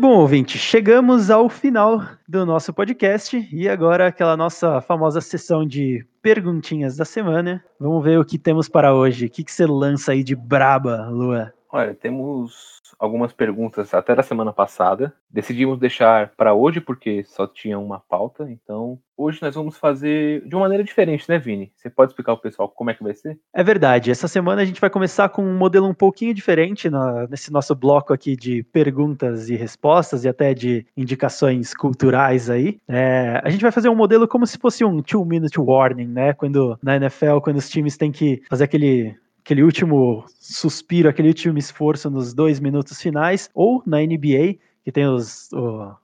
Bom, 0.02 0.18
ouvinte, 0.18 0.58
chegamos 0.58 1.30
ao 1.30 1.48
final 1.48 2.02
do 2.28 2.44
nosso 2.44 2.74
podcast 2.74 3.48
e 3.54 3.70
agora 3.70 4.08
aquela 4.08 4.36
nossa 4.36 4.82
famosa 4.82 5.22
sessão 5.22 5.64
de 5.64 6.04
perguntinhas 6.24 6.98
da 6.98 7.06
semana. 7.06 7.64
Vamos 7.80 8.04
ver 8.04 8.20
o 8.20 8.26
que 8.26 8.40
temos 8.40 8.68
para 8.68 8.96
hoje. 8.96 9.28
O 9.28 9.30
que, 9.30 9.44
que 9.44 9.52
você 9.52 9.64
lança 9.68 10.14
aí 10.14 10.24
de 10.24 10.36
braba, 10.36 11.08
Lua? 11.08 11.54
Olha, 11.72 11.94
temos 11.94 12.82
algumas 13.00 13.32
perguntas 13.32 13.94
até 13.94 14.14
da 14.14 14.22
semana 14.22 14.52
passada. 14.52 15.14
Decidimos 15.30 15.80
deixar 15.80 16.32
para 16.36 16.54
hoje 16.54 16.82
porque 16.82 17.24
só 17.24 17.48
tinha 17.48 17.80
uma 17.80 18.00
pauta, 18.00 18.50
então 18.52 19.00
hoje 19.16 19.40
nós 19.42 19.56
vamos 19.56 19.78
fazer 19.78 20.46
de 20.48 20.54
uma 20.54 20.64
maneira 20.64 20.84
diferente, 20.84 21.30
né, 21.30 21.40
Vini? 21.40 21.72
Você 21.76 21.90
pode 21.90 22.12
explicar 22.12 22.34
ao 22.34 22.38
pessoal 22.38 22.68
como 22.68 22.90
é 22.90 22.94
que 22.94 23.04
vai 23.04 23.14
ser? 23.14 23.40
É 23.54 23.64
verdade. 23.64 24.12
Essa 24.12 24.28
semana 24.28 24.62
a 24.62 24.66
gente 24.66 24.82
vai 24.82 24.90
começar 24.90 25.30
com 25.30 25.44
um 25.44 25.58
modelo 25.58 25.88
um 25.88 25.94
pouquinho 25.94 26.34
diferente 26.34 26.90
na, 26.90 27.28
nesse 27.28 27.52
nosso 27.52 27.74
bloco 27.74 28.14
aqui 28.14 28.36
de 28.36 28.64
perguntas 28.64 29.50
e 29.50 29.56
respostas 29.56 30.26
e 30.26 30.30
até 30.30 30.54
de 30.54 30.86
indicações 30.98 31.74
culturais 31.74 32.50
aí. 32.50 32.80
É, 32.88 33.40
a 33.44 33.50
gente 33.50 33.62
vai 33.62 33.72
fazer 33.72 33.88
um 33.88 33.96
modelo 33.96 34.28
como 34.28 34.46
se 34.46 34.58
fosse 34.58 34.84
um 34.84 35.02
two-minute 35.02 35.60
warning, 35.60 36.08
né? 36.08 36.34
Quando 36.34 36.78
na 36.84 36.98
NFL, 36.98 37.40
quando 37.42 37.58
os 37.58 37.70
times 37.70 37.96
têm 37.96 38.12
que 38.12 38.42
fazer 38.50 38.66
aquele 38.66 39.16
aquele 39.44 39.64
último 39.64 40.24
suspiro, 40.40 41.10
aquele 41.10 41.28
último 41.28 41.58
esforço 41.58 42.10
nos 42.10 42.34
dois 42.34 42.60
minutos 42.60 43.02
finais, 43.02 43.50
ou 43.54 43.84
na 43.86 44.00
NBA, 44.00 44.58
que 44.84 44.92
tem 44.92 45.06
os, 45.06 45.50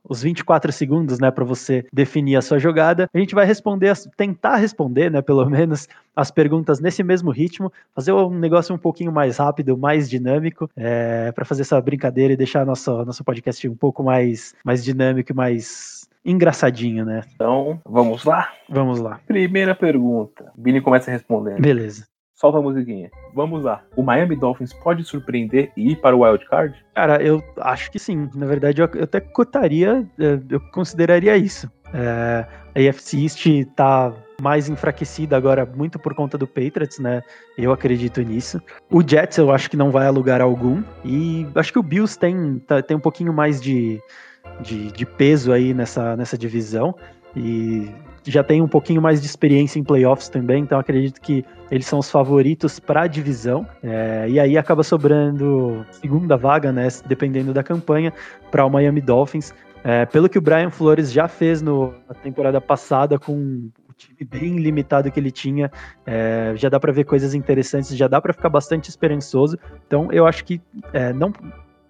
os 0.04 0.22
24 0.22 0.72
segundos, 0.72 1.20
né, 1.20 1.32
para 1.32 1.44
você 1.44 1.86
definir 1.92 2.36
a 2.36 2.42
sua 2.42 2.60
jogada. 2.60 3.10
A 3.14 3.18
gente 3.18 3.34
vai 3.34 3.46
responder, 3.46 3.94
tentar 4.16 4.58
responder, 4.58 5.10
né, 5.10 5.22
pelo 5.22 5.46
menos, 5.50 5.88
as 6.16 6.30
perguntas 6.30 6.80
nesse 6.80 7.04
mesmo 7.04 7.32
ritmo, 7.32 7.72
fazer 7.96 8.12
um 8.12 8.38
negócio 8.38 8.74
um 8.76 8.78
pouquinho 8.78 9.12
mais 9.12 9.38
rápido, 9.38 9.78
mais 9.78 10.10
dinâmico, 10.10 10.70
é, 10.76 11.32
para 11.32 11.46
fazer 11.46 11.64
essa 11.64 11.80
brincadeira 11.82 12.34
e 12.34 12.38
deixar 12.38 12.66
nosso, 12.66 13.04
nosso 13.04 13.24
podcast 13.24 13.68
um 13.68 13.76
pouco 13.76 14.04
mais, 14.04 14.54
mais 14.64 14.84
dinâmico 14.84 15.32
e 15.32 15.36
mais 15.36 16.08
engraçadinho, 16.24 17.06
né? 17.06 17.24
Então, 17.34 17.80
vamos 17.86 18.26
lá? 18.26 18.52
Vamos 18.70 19.00
lá. 19.00 19.20
Primeira 19.26 19.74
pergunta. 19.74 20.52
Bini 20.58 20.82
começa 20.82 21.10
respondendo. 21.10 21.62
Beleza. 21.62 22.06
Solta 22.38 22.60
a 22.60 22.62
musiquinha. 22.62 23.10
Vamos 23.34 23.64
lá. 23.64 23.84
O 23.96 24.04
Miami 24.04 24.36
Dolphins 24.36 24.72
pode 24.72 25.04
surpreender 25.04 25.72
e 25.76 25.94
ir 25.94 25.96
para 25.96 26.16
o 26.16 26.24
wild 26.24 26.48
card? 26.48 26.76
Cara, 26.94 27.20
eu 27.20 27.44
acho 27.58 27.90
que 27.90 27.98
sim. 27.98 28.30
Na 28.36 28.46
verdade, 28.46 28.80
eu 28.80 28.86
até 28.86 29.20
cotaria, 29.20 30.08
é, 30.20 30.40
eu 30.48 30.60
consideraria 30.72 31.36
isso. 31.36 31.68
É, 31.92 32.46
a 32.76 32.90
AFC 32.90 33.24
East 33.24 33.48
tá 33.76 34.14
mais 34.40 34.70
enfraquecida 34.70 35.36
agora, 35.36 35.66
muito 35.66 35.98
por 35.98 36.14
conta 36.14 36.38
do 36.38 36.46
Patriots, 36.46 37.00
né? 37.00 37.24
Eu 37.58 37.72
acredito 37.72 38.22
nisso. 38.22 38.62
O 38.92 39.02
Jets 39.02 39.40
eu 39.40 39.52
acho 39.52 39.68
que 39.68 39.76
não 39.76 39.90
vai 39.90 40.06
a 40.06 40.12
lugar 40.12 40.40
algum. 40.40 40.84
E 41.04 41.48
acho 41.56 41.74
que 41.74 41.80
o 41.80 41.84
Bills 41.84 42.20
tem, 42.20 42.60
tá, 42.60 42.84
tem 42.84 42.96
um 42.96 43.00
pouquinho 43.00 43.34
mais 43.34 43.60
de, 43.60 44.00
de, 44.62 44.92
de 44.92 45.06
peso 45.08 45.52
aí 45.52 45.74
nessa, 45.74 46.16
nessa 46.16 46.38
divisão. 46.38 46.94
E 47.38 47.92
já 48.26 48.44
tem 48.44 48.62
um 48.62 48.68
pouquinho 48.68 49.02
mais 49.02 49.22
de 49.22 49.28
experiência 49.28 49.80
em 49.80 49.84
playoffs 49.84 50.28
também, 50.28 50.64
então 50.64 50.78
acredito 50.78 51.22
que 51.22 51.46
eles 51.72 51.86
são 51.86 52.00
os 52.00 52.10
favoritos 52.10 52.80
para 52.80 53.04
a 53.04 53.08
divisão. 53.08 53.66
É, 53.82 54.26
e 54.30 54.40
aí 54.40 54.58
acaba 54.58 54.84
sobrando 54.84 55.86
segunda 55.92 56.36
vaga, 56.36 56.72
né? 56.72 56.88
Dependendo 57.06 57.54
da 57.54 57.64
campanha, 57.64 58.14
para 58.52 58.66
o 58.66 58.70
Miami 58.70 59.02
Dolphins. 59.02 59.54
É, 59.84 60.06
pelo 60.06 60.28
que 60.28 60.38
o 60.38 60.42
Brian 60.42 60.70
Flores 60.70 61.12
já 61.12 61.28
fez 61.28 61.62
no, 61.62 61.94
na 62.10 62.16
temporada 62.16 62.60
passada 62.60 63.18
com 63.18 63.70
o 63.90 63.94
time 63.96 64.28
bem 64.30 64.58
limitado 64.58 65.10
que 65.10 65.20
ele 65.20 65.32
tinha, 65.32 65.72
é, 66.06 66.54
já 66.56 66.68
dá 66.68 66.80
para 66.80 66.92
ver 66.92 67.06
coisas 67.06 67.34
interessantes, 67.34 67.96
já 67.96 68.08
dá 68.08 68.20
para 68.20 68.34
ficar 68.34 68.50
bastante 68.50 68.90
esperançoso. 68.90 69.58
Então 69.86 70.12
eu 70.12 70.26
acho 70.26 70.44
que 70.44 70.60
é, 70.92 71.14
não 71.14 71.32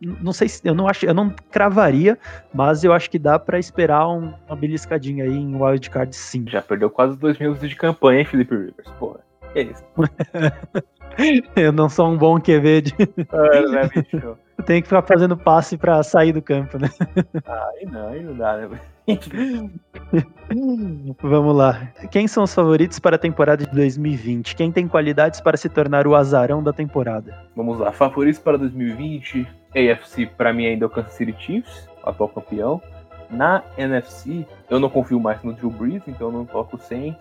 não 0.02 0.32
sei 0.32 0.48
se 0.48 0.62
eu 0.68 0.76
não 0.76 0.88
acho, 0.88 1.06
eu 1.06 1.14
não 1.14 1.34
cravaria, 1.52 2.18
mas 2.54 2.84
eu 2.84 2.94
acho 2.94 3.10
que 3.10 3.18
dá 3.18 3.40
para 3.40 3.60
esperar 3.60 4.08
um, 4.08 4.34
uma 4.48 4.56
beliscadinha 4.56 5.24
aí 5.24 5.36
em 5.36 5.56
wildcard 5.56 6.16
sim. 6.16 6.46
Já 6.48 6.62
perdeu 6.62 6.90
quase 6.90 7.18
dois 7.18 7.38
minutos 7.38 7.68
de 7.68 7.76
campanha, 7.76 8.20
hein, 8.20 8.26
Felipe 8.26 8.56
Rivers? 8.56 8.90
Porra, 9.00 9.20
que 9.54 9.62
isso? 9.62 9.84
eu 11.56 11.72
não 11.72 11.90
sou 11.90 12.10
um 12.10 12.18
bom 12.18 12.40
QV 12.40 12.82
de. 12.82 12.94
É, 13.00 13.68
né, 13.68 13.90
bicho? 13.94 14.38
Tem 14.66 14.82
que 14.82 14.88
ficar 14.88 15.04
fazendo 15.04 15.38
passe 15.38 15.78
para 15.78 16.02
sair 16.02 16.34
do 16.34 16.42
campo, 16.42 16.78
né? 16.80 16.90
Ah, 17.46 17.70
aí 17.78 17.86
não, 17.86 18.08
aí 18.10 18.24
não 18.24 18.36
dá, 18.36 18.58
né? 18.58 18.70
Vamos 21.22 21.56
lá. 21.56 21.88
Quem 22.12 22.28
são 22.28 22.44
os 22.44 22.54
favoritos 22.54 23.00
para 23.00 23.16
a 23.16 23.20
temporada 23.20 23.66
de 23.66 23.72
2020? 23.72 24.56
Quem 24.56 24.72
tem 24.72 24.88
qualidades 24.88 25.40
para 25.40 25.56
se 25.56 25.70
tornar 25.70 26.08
o 26.08 26.16
azarão 26.16 26.62
da 26.62 26.74
temporada? 26.74 27.46
Vamos 27.56 27.80
lá. 27.80 27.92
Favoritos 27.92 28.42
para 28.42 28.58
2020? 28.58 29.48
AFC, 29.78 30.26
para 30.26 30.52
mim, 30.54 30.66
ainda 30.66 30.86
é 30.86 30.88
o 30.88 30.90
Kansas 30.90 31.14
City 31.14 31.36
Chiefs, 31.38 31.88
atual 32.04 32.30
campeão. 32.30 32.82
Na 33.30 33.64
NFC, 33.78 34.46
eu 34.70 34.80
não 34.80 34.90
confio 34.90 35.20
mais 35.20 35.44
no 35.44 35.54
Drew 35.54 35.70
Brees, 35.70 36.02
então 36.08 36.28
eu 36.28 36.34
não 36.34 36.46
toco 36.46 36.78
sem. 36.78 37.16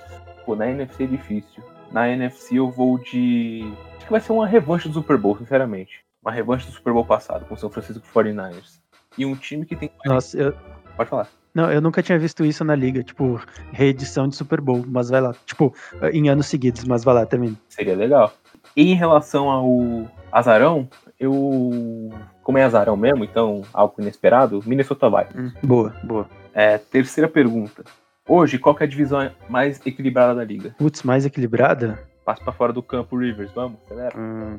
Pô, 0.45 0.55
na 0.55 0.69
NFC 0.69 1.05
é 1.05 1.07
difícil. 1.07 1.63
Na 1.91 2.09
NFC 2.09 2.59
eu 2.59 2.71
vou 2.71 2.99
de. 2.99 3.73
Acho 3.97 4.07
que 4.07 4.13
vai 4.13 4.21
ser 4.21 4.33
uma 4.33 4.47
revanche 4.47 4.89
do 4.89 4.95
Super 4.95 5.19
Bowl, 5.19 5.37
sinceramente. 5.37 6.05
Uma 6.23 6.33
revanche 6.33 6.67
do 6.67 6.73
Super 6.73 6.93
Bowl 6.93 7.05
passado, 7.05 7.45
com 7.45 7.55
o 7.55 7.59
São 7.59 7.71
Francisco 7.71 8.05
49ers. 8.15 8.81
E 9.19 9.27
um 9.27 9.35
time 9.35 9.67
que 9.67 9.75
tem. 9.75 9.91
Nossa, 10.05 10.39
eu. 10.39 10.55
Pode 10.97 11.11
falar. 11.11 11.29
Não, 11.55 11.73
eu 11.73 11.81
nunca 11.81 12.03
tinha 12.03 12.19
visto 12.19 12.45
isso 12.45 12.63
na 12.65 12.75
liga, 12.75 13.03
tipo, 13.03 13.41
reedição 13.73 14.29
de 14.29 14.37
Super 14.37 14.61
Bowl, 14.61 14.85
mas 14.87 15.09
vai 15.09 15.21
lá. 15.21 15.35
Tipo, 15.47 15.75
em 16.13 16.29
anos 16.29 16.47
seguidos, 16.47 16.85
mas 16.85 17.03
vai 17.03 17.15
lá 17.15 17.27
também. 17.27 17.57
Seria 17.69 17.97
legal. 17.97 18.33
E 18.77 18.93
em 18.93 18.95
relação 18.95 19.49
ao 19.49 20.07
Azarão, 20.31 20.87
eu. 21.19 22.11
Como 22.43 22.59
é 22.59 22.64
Azarão 22.64 22.97
mesmo, 22.97 23.25
então 23.25 23.62
algo 23.73 23.95
inesperado, 23.99 24.62
Minnesota 24.64 25.09
vai. 25.09 25.27
Hum, 25.35 25.51
boa, 25.62 25.95
boa. 26.05 26.29
É, 26.55 26.79
terceira 26.79 27.29
pergunta. 27.29 27.85
Hoje, 28.29 28.59
qual 28.59 28.77
é 28.81 28.85
a 28.85 28.87
divisão 28.87 29.31
mais 29.49 29.85
equilibrada 29.87 30.35
da 30.35 30.45
liga? 30.45 30.75
Putz, 30.79 31.03
mais 31.03 31.25
equilibrada? 31.25 31.99
Passa 32.25 32.43
pra 32.43 32.53
fora 32.53 32.73
do 32.73 32.83
campo, 32.83 33.17
Rivers, 33.17 33.53
vamos, 33.53 33.79
acelera. 33.85 34.19
Hum. 34.19 34.59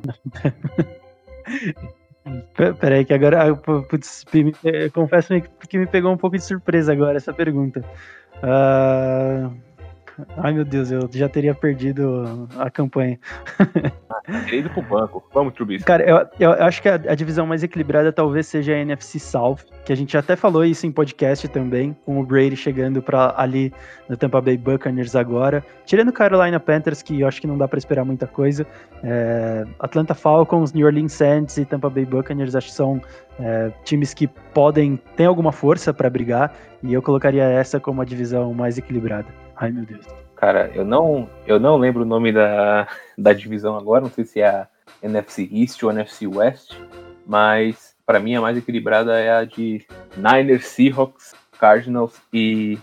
Peraí, 2.79 3.05
que 3.05 3.13
agora. 3.13 3.55
Putz, 3.55 4.25
me, 4.33 4.53
confesso 4.93 5.33
que 5.67 5.77
me 5.77 5.87
pegou 5.87 6.11
um 6.11 6.17
pouco 6.17 6.37
de 6.37 6.43
surpresa 6.43 6.91
agora 6.91 7.17
essa 7.17 7.33
pergunta. 7.33 7.83
Uh, 8.37 9.55
Ai 10.37 10.53
meu 10.53 10.65
Deus, 10.65 10.89
eu 10.89 11.07
já 11.13 11.29
teria 11.29 11.53
perdido 11.53 12.47
a 12.57 12.69
campanha. 12.69 13.19
ah, 13.59 14.51
ido 14.51 14.69
pro 14.69 14.81
banco. 14.81 15.23
Vamos, 15.33 15.53
Trubisky. 15.53 15.85
Cara, 15.85 16.03
eu, 16.03 16.27
eu 16.39 16.51
acho 16.65 16.81
que 16.81 16.89
a, 16.89 16.95
a, 16.95 17.15
divisão 17.15 17.45
mais 17.45 17.63
equilibrada 17.63 18.11
talvez 18.11 18.47
seja 18.47 18.73
a 18.73 18.79
NFC 18.79 19.19
South, 19.19 19.57
que 19.85 19.93
a 19.93 19.95
gente 19.95 20.17
até 20.17 20.35
falou 20.35 20.65
isso 20.65 20.87
em 20.87 20.91
podcast 20.91 21.47
também, 21.47 21.95
com 22.05 22.19
o 22.19 22.25
Brady 22.25 22.55
chegando 22.55 23.01
para 23.01 23.33
ali 23.37 23.71
no 24.09 24.17
Tampa 24.17 24.41
Bay 24.41 24.57
Buccaneers 24.57 25.15
agora. 25.15 25.63
Tirando 25.85 26.11
Carolina 26.11 26.59
Panthers, 26.59 27.01
que 27.01 27.21
eu 27.21 27.27
acho 27.27 27.39
que 27.39 27.47
não 27.47 27.57
dá 27.57 27.67
para 27.67 27.77
esperar 27.77 28.03
muita 28.03 28.25
coisa. 28.25 28.65
É, 29.03 29.65
Atlanta 29.79 30.15
Falcons, 30.15 30.73
New 30.73 30.85
Orleans 30.85 31.13
Saints 31.13 31.57
e 31.57 31.65
Tampa 31.65 31.89
Bay 31.89 32.05
Buccaneers 32.05 32.55
acho 32.55 32.67
que 32.67 32.73
são 32.73 32.99
é, 33.39 33.71
times 33.83 34.13
que 34.13 34.27
podem 34.27 34.99
ter 35.15 35.25
alguma 35.25 35.51
força 35.51 35.93
para 35.93 36.09
brigar 36.09 36.53
e 36.81 36.93
eu 36.93 37.01
colocaria 37.01 37.43
essa 37.43 37.79
como 37.79 38.01
a 38.01 38.05
divisão 38.05 38.53
mais 38.53 38.77
equilibrada. 38.77 39.46
Ai 39.57 39.71
meu 39.71 39.85
Deus. 39.85 40.05
Cara, 40.35 40.71
eu 40.73 40.85
não, 40.85 41.27
eu 41.47 41.59
não 41.59 41.77
lembro 41.77 42.03
o 42.03 42.05
nome 42.05 42.31
da, 42.31 42.87
da 43.17 43.33
divisão 43.33 43.75
agora, 43.75 44.01
não 44.01 44.11
sei 44.11 44.23
se 44.23 44.39
é 44.39 44.47
a 44.47 44.67
NFC 45.01 45.49
East 45.51 45.81
ou 45.83 45.91
NFC 45.91 46.27
West, 46.27 46.75
mas 47.25 47.95
para 48.05 48.19
mim 48.19 48.35
a 48.35 48.41
mais 48.41 48.57
equilibrada 48.57 49.19
é 49.19 49.31
a 49.31 49.43
de 49.43 49.85
Niners, 50.15 50.65
Seahawks, 50.67 51.33
Cardinals 51.59 52.21
e 52.31 52.77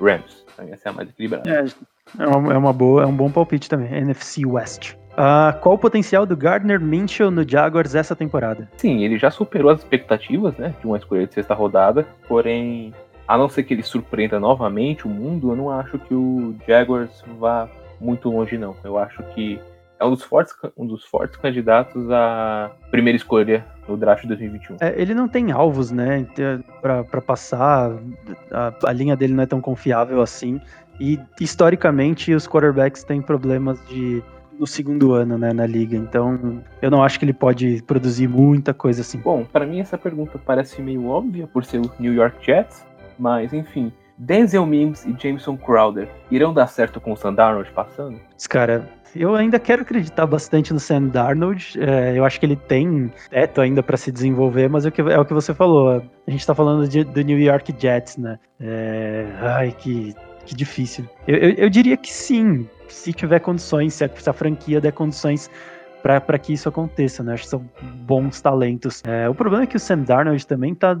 Rams. 0.00 0.44
Pra 0.54 0.64
mim 0.64 0.72
essa 0.72 0.88
é 0.88 0.90
a 0.90 0.94
mais 0.94 1.08
equilibrada. 1.08 1.50
É, 1.50 2.22
é 2.22 2.26
uma, 2.26 2.54
é 2.54 2.56
uma 2.56 2.72
boa, 2.72 3.02
é 3.02 3.06
um 3.06 3.14
bom 3.14 3.30
palpite 3.30 3.68
também, 3.68 3.92
NFC 3.92 4.46
West. 4.46 4.94
Uh, 5.12 5.58
qual 5.60 5.74
o 5.74 5.78
potencial 5.78 6.24
do 6.24 6.36
Gardner 6.36 6.80
Minshew 6.80 7.30
no 7.30 7.46
Jaguars 7.46 7.94
essa 7.94 8.14
temporada? 8.14 8.70
Sim, 8.76 9.02
ele 9.02 9.18
já 9.18 9.30
superou 9.30 9.70
as 9.70 9.80
expectativas, 9.80 10.56
né, 10.56 10.74
de 10.80 10.86
uma 10.86 10.96
escolha 10.96 11.26
de 11.26 11.34
sexta 11.34 11.52
rodada, 11.52 12.06
porém, 12.28 12.94
a 13.30 13.38
não 13.38 13.48
ser 13.48 13.62
que 13.62 13.72
ele 13.72 13.84
surpreenda 13.84 14.40
novamente 14.40 15.06
o 15.06 15.08
mundo, 15.08 15.52
eu 15.52 15.56
não 15.56 15.70
acho 15.70 15.96
que 16.00 16.12
o 16.12 16.52
Jaguars 16.66 17.22
vá 17.38 17.68
muito 18.00 18.28
longe, 18.28 18.58
não. 18.58 18.74
Eu 18.82 18.98
acho 18.98 19.22
que 19.32 19.60
é 20.00 20.04
um 20.04 20.10
dos 20.10 20.24
fortes, 20.24 20.52
um 20.76 20.84
dos 20.84 21.04
fortes 21.04 21.36
candidatos 21.36 22.10
à 22.10 22.72
primeira 22.90 23.16
escolha 23.16 23.64
no 23.86 23.96
draft 23.96 24.22
de 24.22 24.28
2021. 24.28 24.78
É, 24.80 25.00
ele 25.00 25.14
não 25.14 25.28
tem 25.28 25.52
alvos, 25.52 25.92
né, 25.92 26.26
para 26.82 27.20
passar, 27.20 27.92
a, 28.50 28.72
a 28.84 28.92
linha 28.92 29.14
dele 29.14 29.34
não 29.34 29.44
é 29.44 29.46
tão 29.46 29.60
confiável 29.60 30.20
assim, 30.20 30.60
e 30.98 31.16
historicamente 31.40 32.34
os 32.34 32.48
quarterbacks 32.48 33.04
têm 33.04 33.22
problemas 33.22 33.80
de 33.86 34.20
no 34.60 34.66
segundo 34.66 35.14
ano, 35.14 35.38
né, 35.38 35.54
na 35.54 35.64
liga. 35.64 35.96
Então, 35.96 36.62
eu 36.82 36.90
não 36.90 37.02
acho 37.02 37.18
que 37.18 37.24
ele 37.24 37.32
pode 37.32 37.82
produzir 37.84 38.28
muita 38.28 38.74
coisa 38.74 39.00
assim. 39.00 39.18
Bom, 39.18 39.42
para 39.42 39.64
mim 39.64 39.80
essa 39.80 39.96
pergunta 39.96 40.38
parece 40.38 40.82
meio 40.82 41.06
óbvia 41.06 41.46
por 41.46 41.64
ser 41.64 41.78
o 41.78 41.90
New 41.98 42.12
York 42.12 42.44
Jets, 42.44 42.84
mas 43.20 43.52
enfim, 43.52 43.92
Denzel 44.18 44.66
Mims 44.66 45.04
e 45.06 45.14
Jameson 45.18 45.56
Crowder 45.56 46.08
irão 46.30 46.52
dar 46.52 46.66
certo 46.66 47.00
com 47.00 47.12
o 47.12 47.16
Sam 47.16 47.34
Darnold 47.34 47.70
passando? 47.72 48.20
Cara, 48.48 48.88
eu 49.14 49.34
ainda 49.34 49.58
quero 49.58 49.82
acreditar 49.82 50.26
bastante 50.26 50.72
no 50.72 50.78
Sam 50.78 51.08
Darnold. 51.08 51.78
É, 51.80 52.16
eu 52.16 52.24
acho 52.24 52.38
que 52.38 52.46
ele 52.46 52.56
tem 52.56 53.10
teto 53.30 53.60
ainda 53.60 53.82
para 53.82 53.96
se 53.96 54.12
desenvolver, 54.12 54.68
mas 54.68 54.84
é 54.84 54.88
o, 54.88 54.92
que, 54.92 55.00
é 55.00 55.18
o 55.18 55.24
que 55.24 55.34
você 55.34 55.54
falou. 55.54 56.02
A 56.26 56.30
gente 56.30 56.46
tá 56.46 56.54
falando 56.54 56.86
de, 56.86 57.02
do 57.02 57.20
New 57.22 57.38
York 57.38 57.74
Jets, 57.78 58.16
né? 58.16 58.38
É, 58.60 59.26
ai, 59.40 59.72
que, 59.72 60.14
que 60.44 60.54
difícil. 60.54 61.06
Eu, 61.26 61.36
eu, 61.36 61.50
eu 61.52 61.70
diria 61.70 61.96
que 61.96 62.12
sim 62.12 62.68
se 62.88 63.12
tiver 63.12 63.40
condições, 63.40 63.94
se 63.94 64.04
a, 64.04 64.08
se 64.08 64.28
a 64.28 64.32
franquia 64.32 64.80
der 64.80 64.92
condições 64.92 65.50
para 66.02 66.38
que 66.38 66.52
isso 66.52 66.68
aconteça, 66.68 67.22
né? 67.22 67.34
Acho 67.34 67.44
que 67.44 67.50
são 67.50 67.64
bons 68.06 68.40
talentos. 68.40 69.02
É, 69.06 69.28
o 69.28 69.34
problema 69.34 69.64
é 69.64 69.66
que 69.66 69.76
o 69.76 69.80
Sam 69.80 69.98
Darnold 69.98 70.46
também 70.46 70.74
tá 70.74 70.98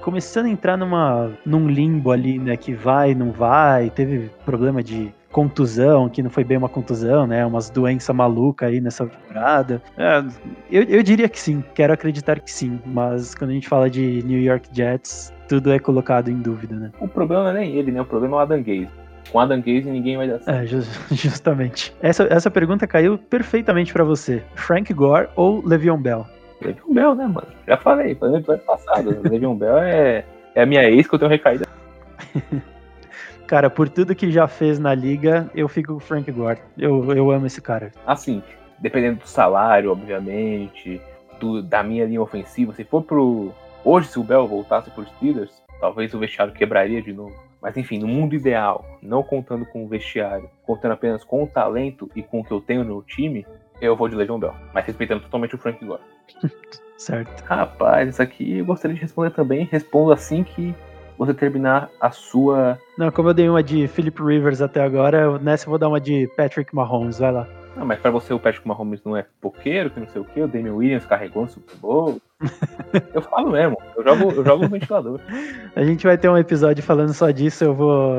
começando 0.00 0.46
a 0.46 0.48
entrar 0.48 0.76
numa, 0.76 1.30
num 1.44 1.68
limbo 1.68 2.10
ali, 2.10 2.38
né? 2.38 2.56
Que 2.56 2.72
vai, 2.72 3.14
não 3.14 3.30
vai, 3.30 3.90
teve 3.90 4.30
problema 4.44 4.82
de 4.82 5.12
contusão, 5.30 6.08
que 6.08 6.22
não 6.22 6.30
foi 6.30 6.42
bem 6.42 6.58
uma 6.58 6.68
contusão, 6.68 7.26
né? 7.26 7.46
Umas 7.46 7.70
doenças 7.70 8.14
malucas 8.14 8.68
aí 8.68 8.80
nessa 8.80 9.06
temporada. 9.06 9.80
É, 9.96 10.24
eu, 10.70 10.82
eu 10.84 11.02
diria 11.02 11.28
que 11.28 11.38
sim, 11.38 11.62
quero 11.74 11.92
acreditar 11.92 12.40
que 12.40 12.50
sim, 12.50 12.80
mas 12.86 13.34
quando 13.34 13.50
a 13.50 13.54
gente 13.54 13.68
fala 13.68 13.88
de 13.88 14.22
New 14.24 14.40
York 14.40 14.68
Jets, 14.72 15.32
tudo 15.48 15.72
é 15.72 15.78
colocado 15.78 16.28
em 16.28 16.36
dúvida, 16.36 16.74
né? 16.74 16.90
O 17.00 17.06
problema 17.06 17.44
não 17.44 17.50
é 17.50 17.60
nem 17.60 17.76
ele, 17.76 17.92
né? 17.92 18.00
O 18.00 18.06
problema 18.06 18.36
é 18.36 18.38
o 18.38 18.40
Adam 18.40 18.62
Gaze 18.62 18.88
com 19.30 19.38
Adam 19.38 19.60
Gaze 19.60 19.88
ninguém 19.88 20.16
vai 20.16 20.28
dar 20.28 20.40
certo. 20.40 20.56
É, 20.56 20.66
justamente. 21.14 21.94
Essa, 22.02 22.26
essa 22.30 22.50
pergunta 22.50 22.86
caiu 22.86 23.16
perfeitamente 23.16 23.92
para 23.92 24.04
você. 24.04 24.42
Frank 24.54 24.92
Gore 24.92 25.28
ou 25.36 25.64
Le'Veon 25.64 25.98
Bell? 25.98 26.26
Le'Veon 26.60 26.92
Bell, 26.92 27.14
né, 27.14 27.26
mano? 27.26 27.48
Já 27.66 27.76
falei, 27.76 28.14
foi 28.14 28.28
no 28.28 28.36
episódio 28.36 28.64
passado. 28.64 29.20
Le'Veon 29.28 29.56
Bell 29.56 29.78
é, 29.78 30.24
é 30.54 30.62
a 30.62 30.66
minha 30.66 30.88
ex 30.88 31.06
que 31.06 31.14
eu 31.14 31.18
tenho 31.18 31.30
recaída. 31.30 31.66
cara, 33.46 33.68
por 33.68 33.88
tudo 33.88 34.14
que 34.14 34.30
já 34.30 34.46
fez 34.46 34.78
na 34.78 34.94
liga, 34.94 35.50
eu 35.54 35.68
fico 35.68 35.92
com 35.92 35.98
o 35.98 36.00
Frank 36.00 36.30
Gore. 36.30 36.60
Eu, 36.78 37.12
eu 37.14 37.30
amo 37.30 37.46
esse 37.46 37.60
cara. 37.60 37.90
Assim, 38.06 38.42
dependendo 38.78 39.20
do 39.20 39.28
salário, 39.28 39.90
obviamente, 39.90 41.00
do, 41.38 41.62
da 41.62 41.82
minha 41.82 42.04
linha 42.04 42.22
ofensiva, 42.22 42.72
se 42.72 42.84
for 42.84 43.02
pro. 43.02 43.52
Hoje, 43.84 44.08
se 44.08 44.18
o 44.18 44.24
Bell 44.24 44.46
voltasse 44.46 44.90
pros 44.90 45.08
Steelers, 45.16 45.62
talvez 45.80 46.12
o 46.12 46.18
vestiário 46.18 46.52
quebraria 46.52 47.00
de 47.00 47.12
novo. 47.12 47.34
Mas 47.60 47.76
enfim, 47.76 47.98
no 47.98 48.08
mundo 48.08 48.34
ideal, 48.34 48.84
não 49.02 49.22
contando 49.22 49.66
com 49.66 49.84
o 49.84 49.88
vestiário, 49.88 50.48
contando 50.62 50.92
apenas 50.92 51.24
com 51.24 51.42
o 51.42 51.46
talento 51.46 52.10
e 52.16 52.22
com 52.22 52.40
o 52.40 52.44
que 52.44 52.52
eu 52.52 52.60
tenho 52.60 52.84
no 52.84 53.02
time, 53.02 53.46
eu 53.80 53.96
vou 53.96 54.08
de 54.08 54.14
Legion 54.14 54.38
Bell. 54.38 54.54
Mas 54.72 54.84
respeitando 54.84 55.22
totalmente 55.22 55.54
o 55.54 55.58
Frank 55.58 55.84
Gore. 55.84 56.00
certo. 56.96 57.42
Rapaz, 57.44 58.08
isso 58.08 58.22
aqui 58.22 58.58
eu 58.58 58.64
gostaria 58.64 58.94
de 58.94 59.00
responder 59.00 59.30
também. 59.30 59.68
Respondo 59.70 60.12
assim 60.12 60.42
que 60.42 60.74
você 61.18 61.34
terminar 61.34 61.90
a 62.00 62.10
sua. 62.10 62.78
Não, 62.96 63.10
como 63.10 63.28
eu 63.28 63.34
dei 63.34 63.48
uma 63.48 63.62
de 63.62 63.86
Philip 63.88 64.22
Rivers 64.22 64.62
até 64.62 64.82
agora, 64.82 65.38
nessa 65.38 65.66
eu 65.66 65.70
vou 65.70 65.78
dar 65.78 65.88
uma 65.88 66.00
de 66.00 66.26
Patrick 66.36 66.74
Mahomes, 66.74 67.18
vai 67.18 67.30
lá. 67.30 67.46
Ah, 67.76 67.84
mas 67.84 68.00
pra 68.00 68.10
você 68.10 68.32
o 68.32 68.38
Patrick 68.38 68.66
Mahomes 68.66 69.02
não 69.04 69.16
é 69.16 69.26
poqueiro, 69.40 69.90
que 69.90 70.00
não 70.00 70.08
sei 70.08 70.20
o 70.20 70.24
que, 70.24 70.40
o 70.40 70.48
Damian 70.48 70.74
Williams 70.74 71.06
carregou 71.06 71.42
no 71.42 71.48
Super 71.48 71.76
Bowl. 71.76 72.20
eu 73.14 73.20
falo 73.22 73.50
mesmo, 73.50 73.76
eu 73.96 74.02
jogo, 74.02 74.32
eu 74.32 74.44
jogo 74.44 74.64
no 74.64 74.70
ventilador. 74.70 75.20
A 75.76 75.84
gente 75.84 76.06
vai 76.06 76.16
ter 76.16 76.28
um 76.28 76.38
episódio 76.38 76.82
falando 76.82 77.12
só 77.12 77.30
disso, 77.30 77.64
eu 77.64 77.74
vou. 77.74 78.14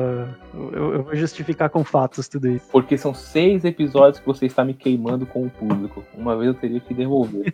Eu, 0.54 0.94
eu, 0.94 1.02
vou 1.02 1.14
justificar 1.14 1.68
com 1.68 1.82
fatos 1.84 2.28
tudo 2.28 2.48
isso. 2.48 2.68
Porque 2.70 2.96
são 2.96 3.12
seis 3.12 3.64
episódios 3.64 4.20
que 4.20 4.26
você 4.26 4.46
está 4.46 4.64
me 4.64 4.74
queimando 4.74 5.26
com 5.26 5.44
o 5.44 5.50
público. 5.50 6.04
Uma 6.16 6.36
vez 6.36 6.48
eu 6.48 6.54
teria 6.54 6.80
que 6.80 6.94
devolver. 6.94 7.52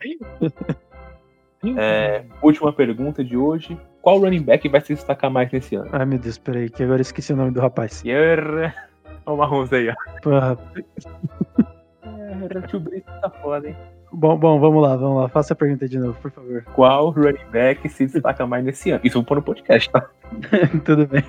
é, 1.76 2.24
última 2.42 2.72
pergunta 2.72 3.24
de 3.24 3.36
hoje. 3.36 3.78
Qual 4.00 4.18
running 4.18 4.42
back 4.42 4.68
vai 4.68 4.80
se 4.80 4.94
destacar 4.94 5.30
mais 5.30 5.50
nesse 5.50 5.74
ano? 5.74 5.88
Ai 5.92 6.04
meu 6.04 6.18
Deus, 6.18 6.38
peraí, 6.38 6.68
que 6.68 6.82
agora 6.82 6.98
eu 6.98 7.02
esqueci 7.02 7.32
o 7.32 7.36
nome 7.36 7.50
do 7.50 7.60
rapaz. 7.60 8.02
Olha 9.26 9.34
o 9.34 9.38
Marrons 9.38 9.72
aí, 9.72 9.88
ó. 9.88 9.94
Porra. 10.22 10.58
É, 12.02 12.58
o 12.58 12.62
tio 12.62 12.80
Brito 12.80 13.10
tá 13.22 13.30
foda, 13.30 13.68
hein? 13.68 13.76
Bom, 14.16 14.36
bom, 14.38 14.60
vamos 14.60 14.80
lá, 14.80 14.96
vamos 14.96 15.22
lá. 15.22 15.28
Faça 15.28 15.52
a 15.52 15.56
pergunta 15.56 15.88
de 15.88 15.98
novo, 15.98 16.16
por 16.20 16.30
favor. 16.30 16.62
Qual 16.72 17.10
running 17.10 17.50
back 17.50 17.88
se 17.88 18.06
destaca 18.06 18.46
mais 18.46 18.64
nesse 18.64 18.90
ano? 18.90 19.00
Isso 19.02 19.18
eu 19.18 19.22
vou 19.22 19.26
pôr 19.26 19.36
no 19.36 19.42
podcast, 19.42 19.90
tá? 19.90 20.08
Tudo 20.84 21.06
bem. 21.06 21.24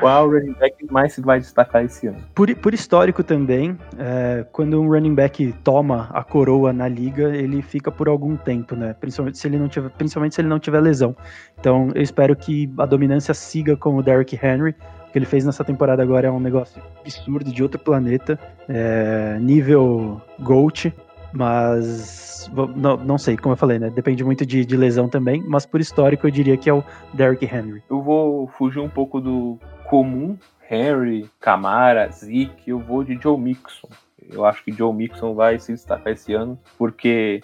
Qual 0.00 0.30
running 0.30 0.52
back 0.52 0.76
mais 0.90 1.14
se 1.14 1.20
vai 1.20 1.40
destacar 1.40 1.84
esse 1.84 2.06
ano? 2.06 2.18
Por, 2.34 2.54
por 2.56 2.72
histórico 2.72 3.24
também, 3.24 3.76
é, 3.98 4.44
quando 4.52 4.80
um 4.80 4.88
running 4.88 5.14
back 5.14 5.52
toma 5.64 6.08
a 6.12 6.22
coroa 6.22 6.72
na 6.72 6.86
liga, 6.86 7.34
ele 7.36 7.60
fica 7.60 7.90
por 7.90 8.08
algum 8.08 8.36
tempo, 8.36 8.76
né? 8.76 8.94
Principalmente 9.00 9.38
se 9.38 9.48
ele 9.48 9.58
não 9.58 9.68
tiver, 9.68 9.90
principalmente 9.90 10.36
se 10.36 10.40
ele 10.40 10.48
não 10.48 10.60
tiver 10.60 10.80
lesão. 10.80 11.16
Então, 11.58 11.90
eu 11.94 12.02
espero 12.02 12.36
que 12.36 12.72
a 12.78 12.86
dominância 12.86 13.34
siga 13.34 13.76
com 13.76 13.96
o 13.96 14.02
Derrick 14.02 14.38
Henry 14.40 14.74
que 15.12 15.18
ele 15.18 15.26
fez 15.26 15.44
nessa 15.44 15.62
temporada 15.62 16.02
agora 16.02 16.26
é 16.26 16.30
um 16.30 16.40
negócio 16.40 16.82
absurdo 17.00 17.52
de 17.52 17.62
outro 17.62 17.78
planeta, 17.78 18.38
é, 18.66 19.36
nível 19.38 20.22
GOAT, 20.40 20.92
mas 21.32 22.50
não, 22.76 22.96
não 22.96 23.18
sei, 23.18 23.36
como 23.36 23.52
eu 23.52 23.56
falei, 23.56 23.78
né? 23.78 23.90
Depende 23.90 24.24
muito 24.24 24.44
de, 24.44 24.64
de, 24.64 24.76
lesão 24.76 25.08
também, 25.08 25.42
mas 25.46 25.64
por 25.64 25.80
histórico 25.80 26.26
eu 26.26 26.30
diria 26.30 26.56
que 26.56 26.68
é 26.68 26.74
o 26.74 26.84
Derrick 27.12 27.44
Henry. 27.44 27.82
Eu 27.88 28.02
vou 28.02 28.48
fugir 28.48 28.80
um 28.80 28.88
pouco 28.88 29.20
do 29.20 29.58
comum, 29.84 30.36
Henry, 30.70 31.28
Camara, 31.40 32.08
Zeke, 32.10 32.70
eu 32.70 32.78
vou 32.78 33.04
de 33.04 33.18
Joe 33.20 33.38
Mixon. 33.38 33.88
Eu 34.30 34.44
acho 34.44 34.64
que 34.64 34.72
Joe 34.72 34.92
Mixon 34.94 35.34
vai 35.34 35.58
se 35.58 35.72
destacar 35.72 36.12
esse 36.12 36.32
ano, 36.32 36.58
porque 36.78 37.40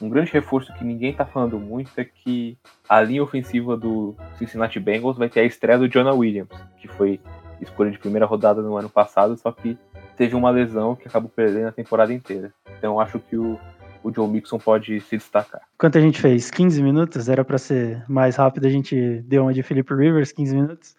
um 0.00 0.08
grande 0.08 0.32
reforço 0.32 0.72
que 0.74 0.84
ninguém 0.84 1.12
tá 1.12 1.24
falando 1.24 1.58
muito 1.58 1.92
é 1.96 2.04
que 2.04 2.56
a 2.88 3.00
linha 3.00 3.22
ofensiva 3.22 3.76
do 3.76 4.16
Cincinnati 4.38 4.80
Bengals 4.80 5.16
vai 5.16 5.28
ter 5.28 5.40
a 5.40 5.44
estreia 5.44 5.78
do 5.78 5.88
Jonah 5.88 6.14
Williams, 6.14 6.48
que 6.78 6.88
foi 6.88 7.20
escolha 7.60 7.90
de 7.90 7.98
primeira 7.98 8.26
rodada 8.26 8.60
no 8.60 8.76
ano 8.76 8.90
passado, 8.90 9.36
só 9.36 9.52
que 9.52 9.78
teve 10.16 10.34
uma 10.34 10.50
lesão 10.50 10.94
que 10.94 11.08
acabou 11.08 11.30
perdendo 11.30 11.68
a 11.68 11.72
temporada 11.72 12.12
inteira. 12.12 12.52
Então 12.78 13.00
acho 13.00 13.18
que 13.18 13.36
o, 13.36 13.58
o 14.02 14.12
Joe 14.12 14.28
Mixon 14.28 14.58
pode 14.58 15.00
se 15.00 15.16
destacar. 15.16 15.62
Quanto 15.78 15.98
a 15.98 16.00
gente 16.00 16.20
fez? 16.20 16.50
15 16.50 16.82
minutos? 16.82 17.28
Era 17.28 17.44
para 17.44 17.58
ser 17.58 18.04
mais 18.08 18.36
rápido, 18.36 18.66
a 18.66 18.70
gente 18.70 19.22
deu 19.22 19.42
uma 19.42 19.54
de 19.54 19.62
Philip 19.62 19.92
Rivers, 19.92 20.32
15 20.32 20.54
minutos. 20.54 20.96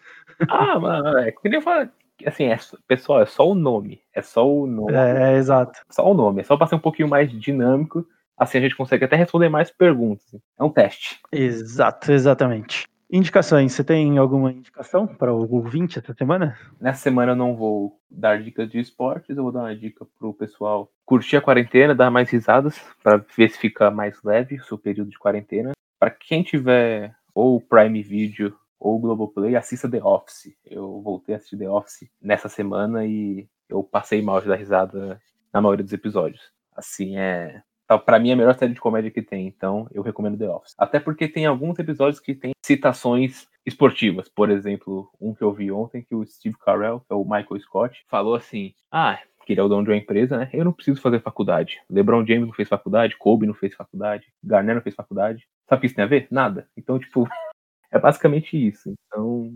Ah, 0.48 0.78
mano, 0.80 1.18
é 1.18 1.32
que 1.32 1.48
nem 1.48 1.60
falar. 1.60 1.90
Assim, 2.26 2.44
é, 2.44 2.58
pessoal, 2.86 3.22
é 3.22 3.26
só 3.26 3.48
o 3.48 3.54
nome. 3.54 4.00
É 4.14 4.22
só 4.22 4.48
o 4.48 4.66
nome. 4.66 4.92
É, 4.92 5.32
é 5.32 5.36
exato. 5.36 5.80
Só 5.90 6.08
o 6.08 6.14
nome. 6.14 6.40
É 6.40 6.44
só 6.44 6.56
para 6.56 6.68
ser 6.68 6.76
um 6.76 6.80
pouquinho 6.80 7.08
mais 7.08 7.30
dinâmico 7.30 8.06
Assim 8.36 8.58
a 8.58 8.60
gente 8.60 8.76
consegue 8.76 9.04
até 9.04 9.16
responder 9.16 9.48
mais 9.48 9.70
perguntas. 9.70 10.24
É 10.58 10.64
um 10.64 10.70
teste. 10.70 11.20
Exato, 11.30 12.10
exatamente. 12.12 12.84
Indicações, 13.10 13.72
você 13.72 13.84
tem 13.84 14.18
alguma 14.18 14.50
indicação 14.50 15.06
para 15.06 15.32
o 15.32 15.52
ouvinte 15.54 15.98
essa 15.98 16.14
semana? 16.14 16.58
Nessa 16.80 17.02
semana 17.02 17.32
eu 17.32 17.36
não 17.36 17.54
vou 17.54 18.00
dar 18.10 18.42
dicas 18.42 18.68
de 18.68 18.80
esportes, 18.80 19.36
eu 19.36 19.42
vou 19.42 19.52
dar 19.52 19.60
uma 19.60 19.76
dica 19.76 20.06
pro 20.18 20.34
pessoal 20.34 20.90
curtir 21.04 21.36
a 21.36 21.40
quarentena, 21.40 21.94
dar 21.94 22.10
mais 22.10 22.30
risadas, 22.30 22.80
para 23.02 23.18
ver 23.36 23.50
se 23.50 23.58
fica 23.58 23.90
mais 23.90 24.22
leve 24.22 24.56
o 24.56 24.64
seu 24.64 24.78
período 24.78 25.10
de 25.10 25.18
quarentena. 25.18 25.72
Para 25.98 26.10
quem 26.10 26.42
tiver 26.42 27.14
ou 27.34 27.60
Prime 27.60 28.02
Video 28.02 28.56
ou 28.78 28.98
Globoplay, 28.98 29.56
assista 29.56 29.88
The 29.88 30.02
Office. 30.02 30.54
Eu 30.64 31.00
voltei 31.00 31.34
a 31.34 31.38
assistir 31.38 31.56
The 31.56 31.68
Office 31.68 32.10
nessa 32.20 32.48
semana 32.48 33.04
e 33.04 33.48
eu 33.68 33.82
passei 33.82 34.22
mal 34.22 34.40
de 34.40 34.48
dar 34.48 34.56
risada 34.56 35.20
na 35.52 35.60
maioria 35.60 35.84
dos 35.84 35.92
episódios. 35.92 36.52
Assim, 36.74 37.16
é 37.16 37.62
para 37.86 38.18
mim 38.18 38.30
é 38.30 38.32
a 38.32 38.36
melhor 38.36 38.54
série 38.56 38.72
de 38.72 38.80
comédia 38.80 39.10
que 39.10 39.22
tem, 39.22 39.46
então 39.46 39.86
eu 39.92 40.02
recomendo 40.02 40.38
The 40.38 40.48
Office. 40.48 40.74
Até 40.78 40.98
porque 40.98 41.28
tem 41.28 41.46
alguns 41.46 41.78
episódios 41.78 42.20
que 42.20 42.34
tem 42.34 42.52
citações 42.64 43.46
esportivas. 43.66 44.28
Por 44.28 44.50
exemplo, 44.50 45.10
um 45.20 45.34
que 45.34 45.42
eu 45.42 45.52
vi 45.52 45.70
ontem 45.70 46.02
que 46.02 46.14
o 46.14 46.24
Steve 46.26 46.56
Carell, 46.58 47.00
que 47.00 47.12
é 47.12 47.14
o 47.14 47.24
Michael 47.24 47.60
Scott, 47.60 48.04
falou 48.08 48.34
assim: 48.34 48.74
"Ah, 48.90 49.18
que 49.44 49.52
ele 49.52 49.60
é 49.60 49.62
o 49.62 49.68
dono 49.68 49.84
de 49.84 49.90
uma 49.90 49.96
empresa, 49.96 50.38
né? 50.38 50.50
Eu 50.52 50.64
não 50.64 50.72
preciso 50.72 51.00
fazer 51.00 51.20
faculdade. 51.20 51.80
LeBron 51.90 52.26
James 52.26 52.46
não 52.46 52.54
fez 52.54 52.68
faculdade, 52.68 53.16
Kobe 53.16 53.46
não 53.46 53.54
fez 53.54 53.74
faculdade, 53.74 54.32
Garnett 54.42 54.76
não 54.76 54.82
fez 54.82 54.94
faculdade. 54.94 55.46
Sabe 55.68 55.78
o 55.78 55.80
que 55.80 55.86
isso 55.86 55.94
tem 55.94 56.04
a 56.04 56.08
ver? 56.08 56.26
Nada. 56.30 56.68
Então, 56.76 56.98
tipo, 56.98 57.28
é 57.92 57.98
basicamente 57.98 58.56
isso. 58.56 58.92
Então, 59.06 59.54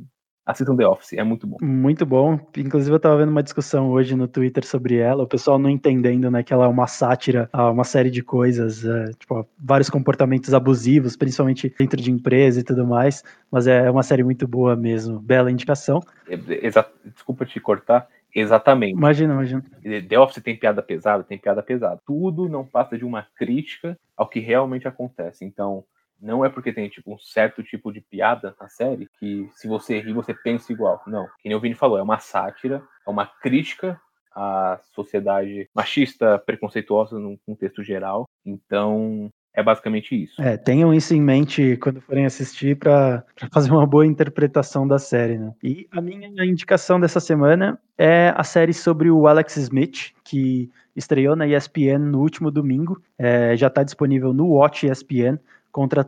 assistam 0.48 0.74
The 0.74 0.88
Office, 0.88 1.12
é 1.12 1.22
muito 1.22 1.46
bom. 1.46 1.58
Muito 1.60 2.06
bom. 2.06 2.40
Inclusive, 2.56 2.96
eu 2.96 2.98
tava 2.98 3.18
vendo 3.18 3.28
uma 3.28 3.42
discussão 3.42 3.90
hoje 3.90 4.16
no 4.16 4.26
Twitter 4.26 4.64
sobre 4.64 4.96
ela, 4.96 5.24
o 5.24 5.26
pessoal 5.26 5.58
não 5.58 5.68
entendendo, 5.68 6.30
né, 6.30 6.42
que 6.42 6.54
ela 6.54 6.64
é 6.64 6.68
uma 6.68 6.86
sátira 6.86 7.50
a 7.52 7.70
uma 7.70 7.84
série 7.84 8.10
de 8.10 8.22
coisas, 8.22 8.82
é, 8.82 9.12
tipo, 9.18 9.46
vários 9.58 9.90
comportamentos 9.90 10.54
abusivos, 10.54 11.16
principalmente 11.16 11.72
dentro 11.78 12.00
de 12.00 12.10
empresa 12.10 12.60
e 12.60 12.62
tudo 12.62 12.86
mais, 12.86 13.22
mas 13.50 13.66
é 13.66 13.90
uma 13.90 14.02
série 14.02 14.24
muito 14.24 14.48
boa 14.48 14.74
mesmo. 14.74 15.20
Bela 15.20 15.50
indicação. 15.50 16.00
Exa 16.26 16.86
Desculpa 17.04 17.44
te 17.44 17.60
cortar. 17.60 18.08
Exatamente. 18.34 18.92
Imagina, 18.92 19.34
imagina. 19.34 19.64
The 20.08 20.18
Office 20.18 20.42
tem 20.42 20.56
piada 20.56 20.82
pesada, 20.82 21.22
tem 21.24 21.38
piada 21.38 21.62
pesada. 21.62 22.00
Tudo 22.06 22.48
não 22.48 22.64
passa 22.64 22.96
de 22.96 23.04
uma 23.04 23.26
crítica 23.36 23.98
ao 24.16 24.28
que 24.28 24.40
realmente 24.40 24.88
acontece. 24.88 25.44
Então, 25.44 25.84
não 26.20 26.44
é 26.44 26.48
porque 26.48 26.72
tem 26.72 26.88
tipo 26.88 27.12
um 27.12 27.18
certo 27.18 27.62
tipo 27.62 27.92
de 27.92 28.00
piada 28.00 28.54
na 28.60 28.68
série 28.68 29.08
que 29.18 29.48
se 29.54 29.68
você 29.68 30.00
rir 30.00 30.12
você 30.12 30.34
pensa 30.34 30.72
igual. 30.72 31.02
Não. 31.06 31.26
Que 31.40 31.48
nem 31.48 31.56
o 31.56 31.60
Vini 31.60 31.74
falou, 31.74 31.98
é 31.98 32.02
uma 32.02 32.18
sátira, 32.18 32.82
é 33.06 33.10
uma 33.10 33.26
crítica 33.26 34.00
à 34.34 34.78
sociedade 34.94 35.68
machista, 35.74 36.38
preconceituosa 36.38 37.18
num 37.18 37.36
contexto 37.46 37.82
geral. 37.82 38.28
Então, 38.44 39.30
é 39.54 39.62
basicamente 39.62 40.14
isso. 40.14 40.40
É, 40.40 40.56
tenham 40.56 40.94
isso 40.94 41.12
em 41.14 41.20
mente 41.20 41.76
quando 41.78 42.00
forem 42.00 42.24
assistir 42.24 42.76
para 42.76 43.24
fazer 43.52 43.72
uma 43.72 43.86
boa 43.86 44.06
interpretação 44.06 44.86
da 44.86 44.98
série, 45.00 45.36
né? 45.36 45.52
E 45.62 45.88
a 45.90 46.00
minha 46.00 46.44
indicação 46.44 47.00
dessa 47.00 47.18
semana 47.18 47.76
é 47.96 48.32
a 48.36 48.44
série 48.44 48.72
sobre 48.72 49.10
o 49.10 49.26
Alex 49.26 49.56
Smith, 49.56 50.12
que 50.22 50.70
estreou 50.94 51.34
na 51.34 51.46
ESPN 51.46 51.98
no 51.98 52.20
último 52.20 52.52
domingo. 52.52 53.02
É, 53.18 53.56
já 53.56 53.66
está 53.66 53.82
disponível 53.82 54.32
no 54.32 54.46
Watch 54.46 54.86
ESPN 54.86 55.40
contra, 55.78 56.04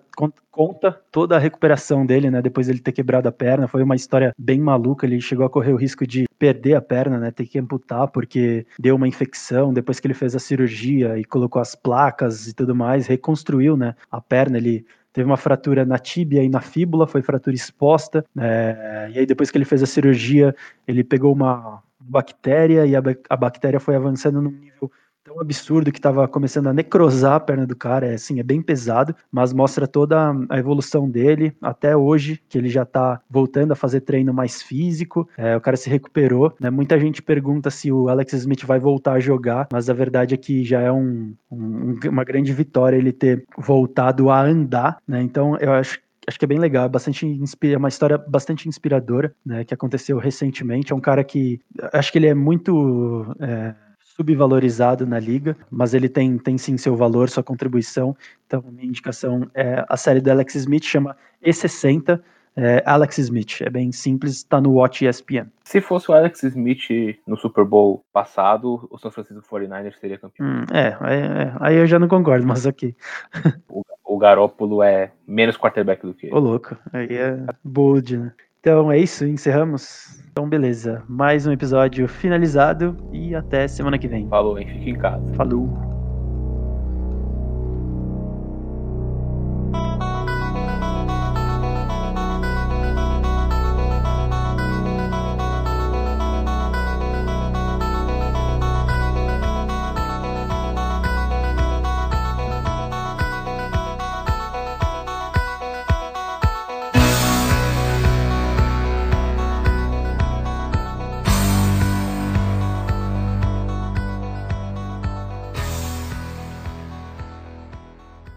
conta 0.51 1.01
toda 1.13 1.37
a 1.37 1.39
recuperação 1.39 2.05
dele, 2.05 2.29
né? 2.29 2.43
Depois 2.43 2.69
ele 2.69 2.81
ter 2.81 2.91
quebrado 2.91 3.29
a 3.29 3.33
perna. 3.33 3.69
Foi 3.69 3.85
uma 3.85 3.95
história 3.95 4.35
bem 4.37 4.59
maluca. 4.59 5.07
Ele 5.07 5.21
chegou 5.21 5.47
a 5.47 5.51
correr 5.51 5.73
o 5.73 5.77
risco 5.77 6.05
de 6.05 6.27
perder 6.41 6.75
a 6.75 6.81
perna, 6.81 7.19
né? 7.19 7.31
Ter 7.31 7.47
que 7.47 7.57
amputar 7.57 8.09
porque 8.09 8.67
deu 8.81 8.97
uma 8.97 9.07
infecção. 9.07 9.73
Depois 9.73 10.01
que 10.01 10.09
ele 10.09 10.15
fez 10.15 10.35
a 10.35 10.41
cirurgia 10.41 11.17
e 11.17 11.25
colocou 11.25 11.63
as 11.63 11.77
placas 11.77 12.49
e 12.49 12.53
tudo 12.53 12.75
mais, 12.75 13.07
reconstruiu, 13.07 13.77
né? 13.77 13.95
A 14.11 14.21
perna. 14.21 14.59
Ele 14.59 14.85
teve 15.13 15.25
uma 15.25 15.37
fratura 15.37 15.85
na 15.85 15.99
tíbia 15.99 16.43
e 16.43 16.49
na 16.49 16.61
fíbula, 16.61 17.07
foi 17.07 17.23
fratura 17.23 17.55
exposta. 17.55 18.25
É, 18.37 19.09
e 19.15 19.19
aí 19.21 19.27
depois 19.27 19.53
que 19.53 19.59
ele 19.59 19.65
fez 19.65 19.85
a 19.85 19.87
cirurgia, 19.87 20.53
ele 20.85 21.05
pegou 21.05 21.33
uma 21.33 21.81
bactéria 22.01 22.85
e 22.87 22.97
a, 22.97 23.03
a 23.29 23.37
bactéria 23.37 23.79
foi 23.79 23.95
avançando 23.95 24.43
num 24.43 24.51
nível 24.51 24.91
tão 25.31 25.41
absurdo 25.41 25.93
que 25.93 25.99
estava 25.99 26.27
começando 26.27 26.67
a 26.67 26.73
necrosar 26.73 27.35
a 27.35 27.41
perna 27.41 27.65
do 27.65 27.77
cara, 27.77 28.07
é 28.07 28.15
assim, 28.15 28.41
é 28.41 28.43
bem 28.43 28.61
pesado, 28.61 29.15
mas 29.31 29.53
mostra 29.53 29.87
toda 29.87 30.33
a 30.49 30.59
evolução 30.59 31.09
dele 31.09 31.57
até 31.63 31.97
hoje, 31.97 32.43
que 32.49 32.59
ele 32.59 32.69
já 32.69 32.83
está 32.83 33.21
voltando 33.31 33.71
a 33.71 33.77
fazer 33.77 34.01
treino 34.01 34.35
mais 34.35 34.61
físico, 34.61 35.29
é, 35.39 35.57
o 35.57 35.61
cara 35.61 35.77
se 35.77 35.89
recuperou, 35.89 36.53
né? 36.59 36.69
Muita 36.69 36.99
gente 36.99 37.23
pergunta 37.23 37.71
se 37.71 37.93
o 37.93 38.09
Alex 38.09 38.33
Smith 38.33 38.65
vai 38.65 38.81
voltar 38.81 39.13
a 39.13 39.21
jogar, 39.21 39.69
mas 39.73 39.89
a 39.89 39.95
verdade 39.95 40.35
é 40.35 40.37
que 40.37 40.65
já 40.65 40.81
é 40.81 40.91
um, 40.91 41.33
um, 41.51 41.95
uma 42.09 42.25
grande 42.25 42.53
vitória 42.53 42.97
ele 42.97 43.13
ter 43.13 43.45
voltado 43.57 44.31
a 44.31 44.43
andar, 44.43 44.99
né? 45.07 45.23
Então 45.23 45.57
eu 45.59 45.73
acho 45.73 46.01
acho 46.27 46.39
que 46.39 46.45
é 46.45 46.49
bem 46.49 46.59
legal, 46.59 46.85
é 46.85 46.89
bastante 46.89 47.27
é 47.63 47.77
uma 47.77 47.89
história 47.89 48.17
bastante 48.17 48.69
inspiradora, 48.69 49.35
né, 49.45 49.65
que 49.65 49.75
aconteceu 49.75 50.17
recentemente. 50.19 50.93
É 50.93 50.95
um 50.95 51.01
cara 51.01 51.25
que 51.25 51.61
acho 51.93 52.13
que 52.13 52.19
ele 52.19 52.29
é 52.29 52.35
muito 52.35 53.27
é, 53.41 53.75
subvalorizado 54.17 55.07
na 55.07 55.19
liga, 55.19 55.57
mas 55.71 55.95
ele 55.95 56.09
tem, 56.09 56.37
tem 56.39 56.59
sim 56.59 56.77
seu 56.77 56.97
valor, 56.97 57.29
sua 57.29 57.43
contribuição. 57.43 58.17
Então, 58.47 58.63
minha 58.71 58.87
indicação 58.87 59.49
é 59.55 59.85
a 59.89 59.97
série 59.97 60.21
do 60.21 60.31
Alex 60.31 60.55
Smith, 60.55 60.85
chama 60.85 61.17
E60. 61.45 62.21
É 62.57 62.83
Alex 62.85 63.17
Smith, 63.19 63.61
é 63.61 63.71
bem 63.71 63.93
simples, 63.93 64.39
está 64.39 64.61
no 64.61 64.73
Watch 64.73 65.07
ESPN. 65.07 65.47
Se 65.65 65.81
fosse 65.81 66.11
o 66.11 66.15
Alex 66.15 66.43
Smith 66.43 67.17
no 67.25 67.37
Super 67.37 67.65
Bowl 67.65 68.05
passado, 68.13 68.89
o 68.91 68.99
São 68.99 69.11
Francisco 69.11 69.43
49ers 69.49 69.95
seria 70.01 70.19
campeão. 70.19 70.47
Hum, 70.47 70.65
é, 70.73 70.89
é, 70.89 71.53
aí 71.61 71.77
eu 71.77 71.87
já 71.87 71.99
não 71.99 72.09
concordo, 72.09 72.45
mas 72.45 72.67
ok. 72.67 72.95
o, 73.71 73.83
o 74.05 74.19
Garópolo 74.19 74.83
é 74.83 75.13
menos 75.27 75.57
quarterback 75.57 76.05
do 76.05 76.13
que 76.13 76.27
ele. 76.27 76.35
Ô, 76.35 76.41
louco, 76.41 76.77
aí 76.93 77.17
é 77.17 77.39
bold, 77.63 78.19
né? 78.19 78.33
Então 78.59 78.91
é 78.91 78.99
isso, 78.99 79.25
encerramos. 79.25 80.21
Então, 80.41 80.49
beleza. 80.49 81.03
Mais 81.07 81.47
um 81.47 81.53
episódio 81.53 82.09
finalizado 82.09 82.97
e 83.13 83.35
até 83.35 83.69
semana 83.69 83.99
que 83.99 84.09
vem. 84.09 84.27
Falou, 84.27 84.59
hein? 84.59 84.67
Fique 84.69 84.89
em 84.89 84.97
casa. 84.97 85.23
Falou. 85.35 86.00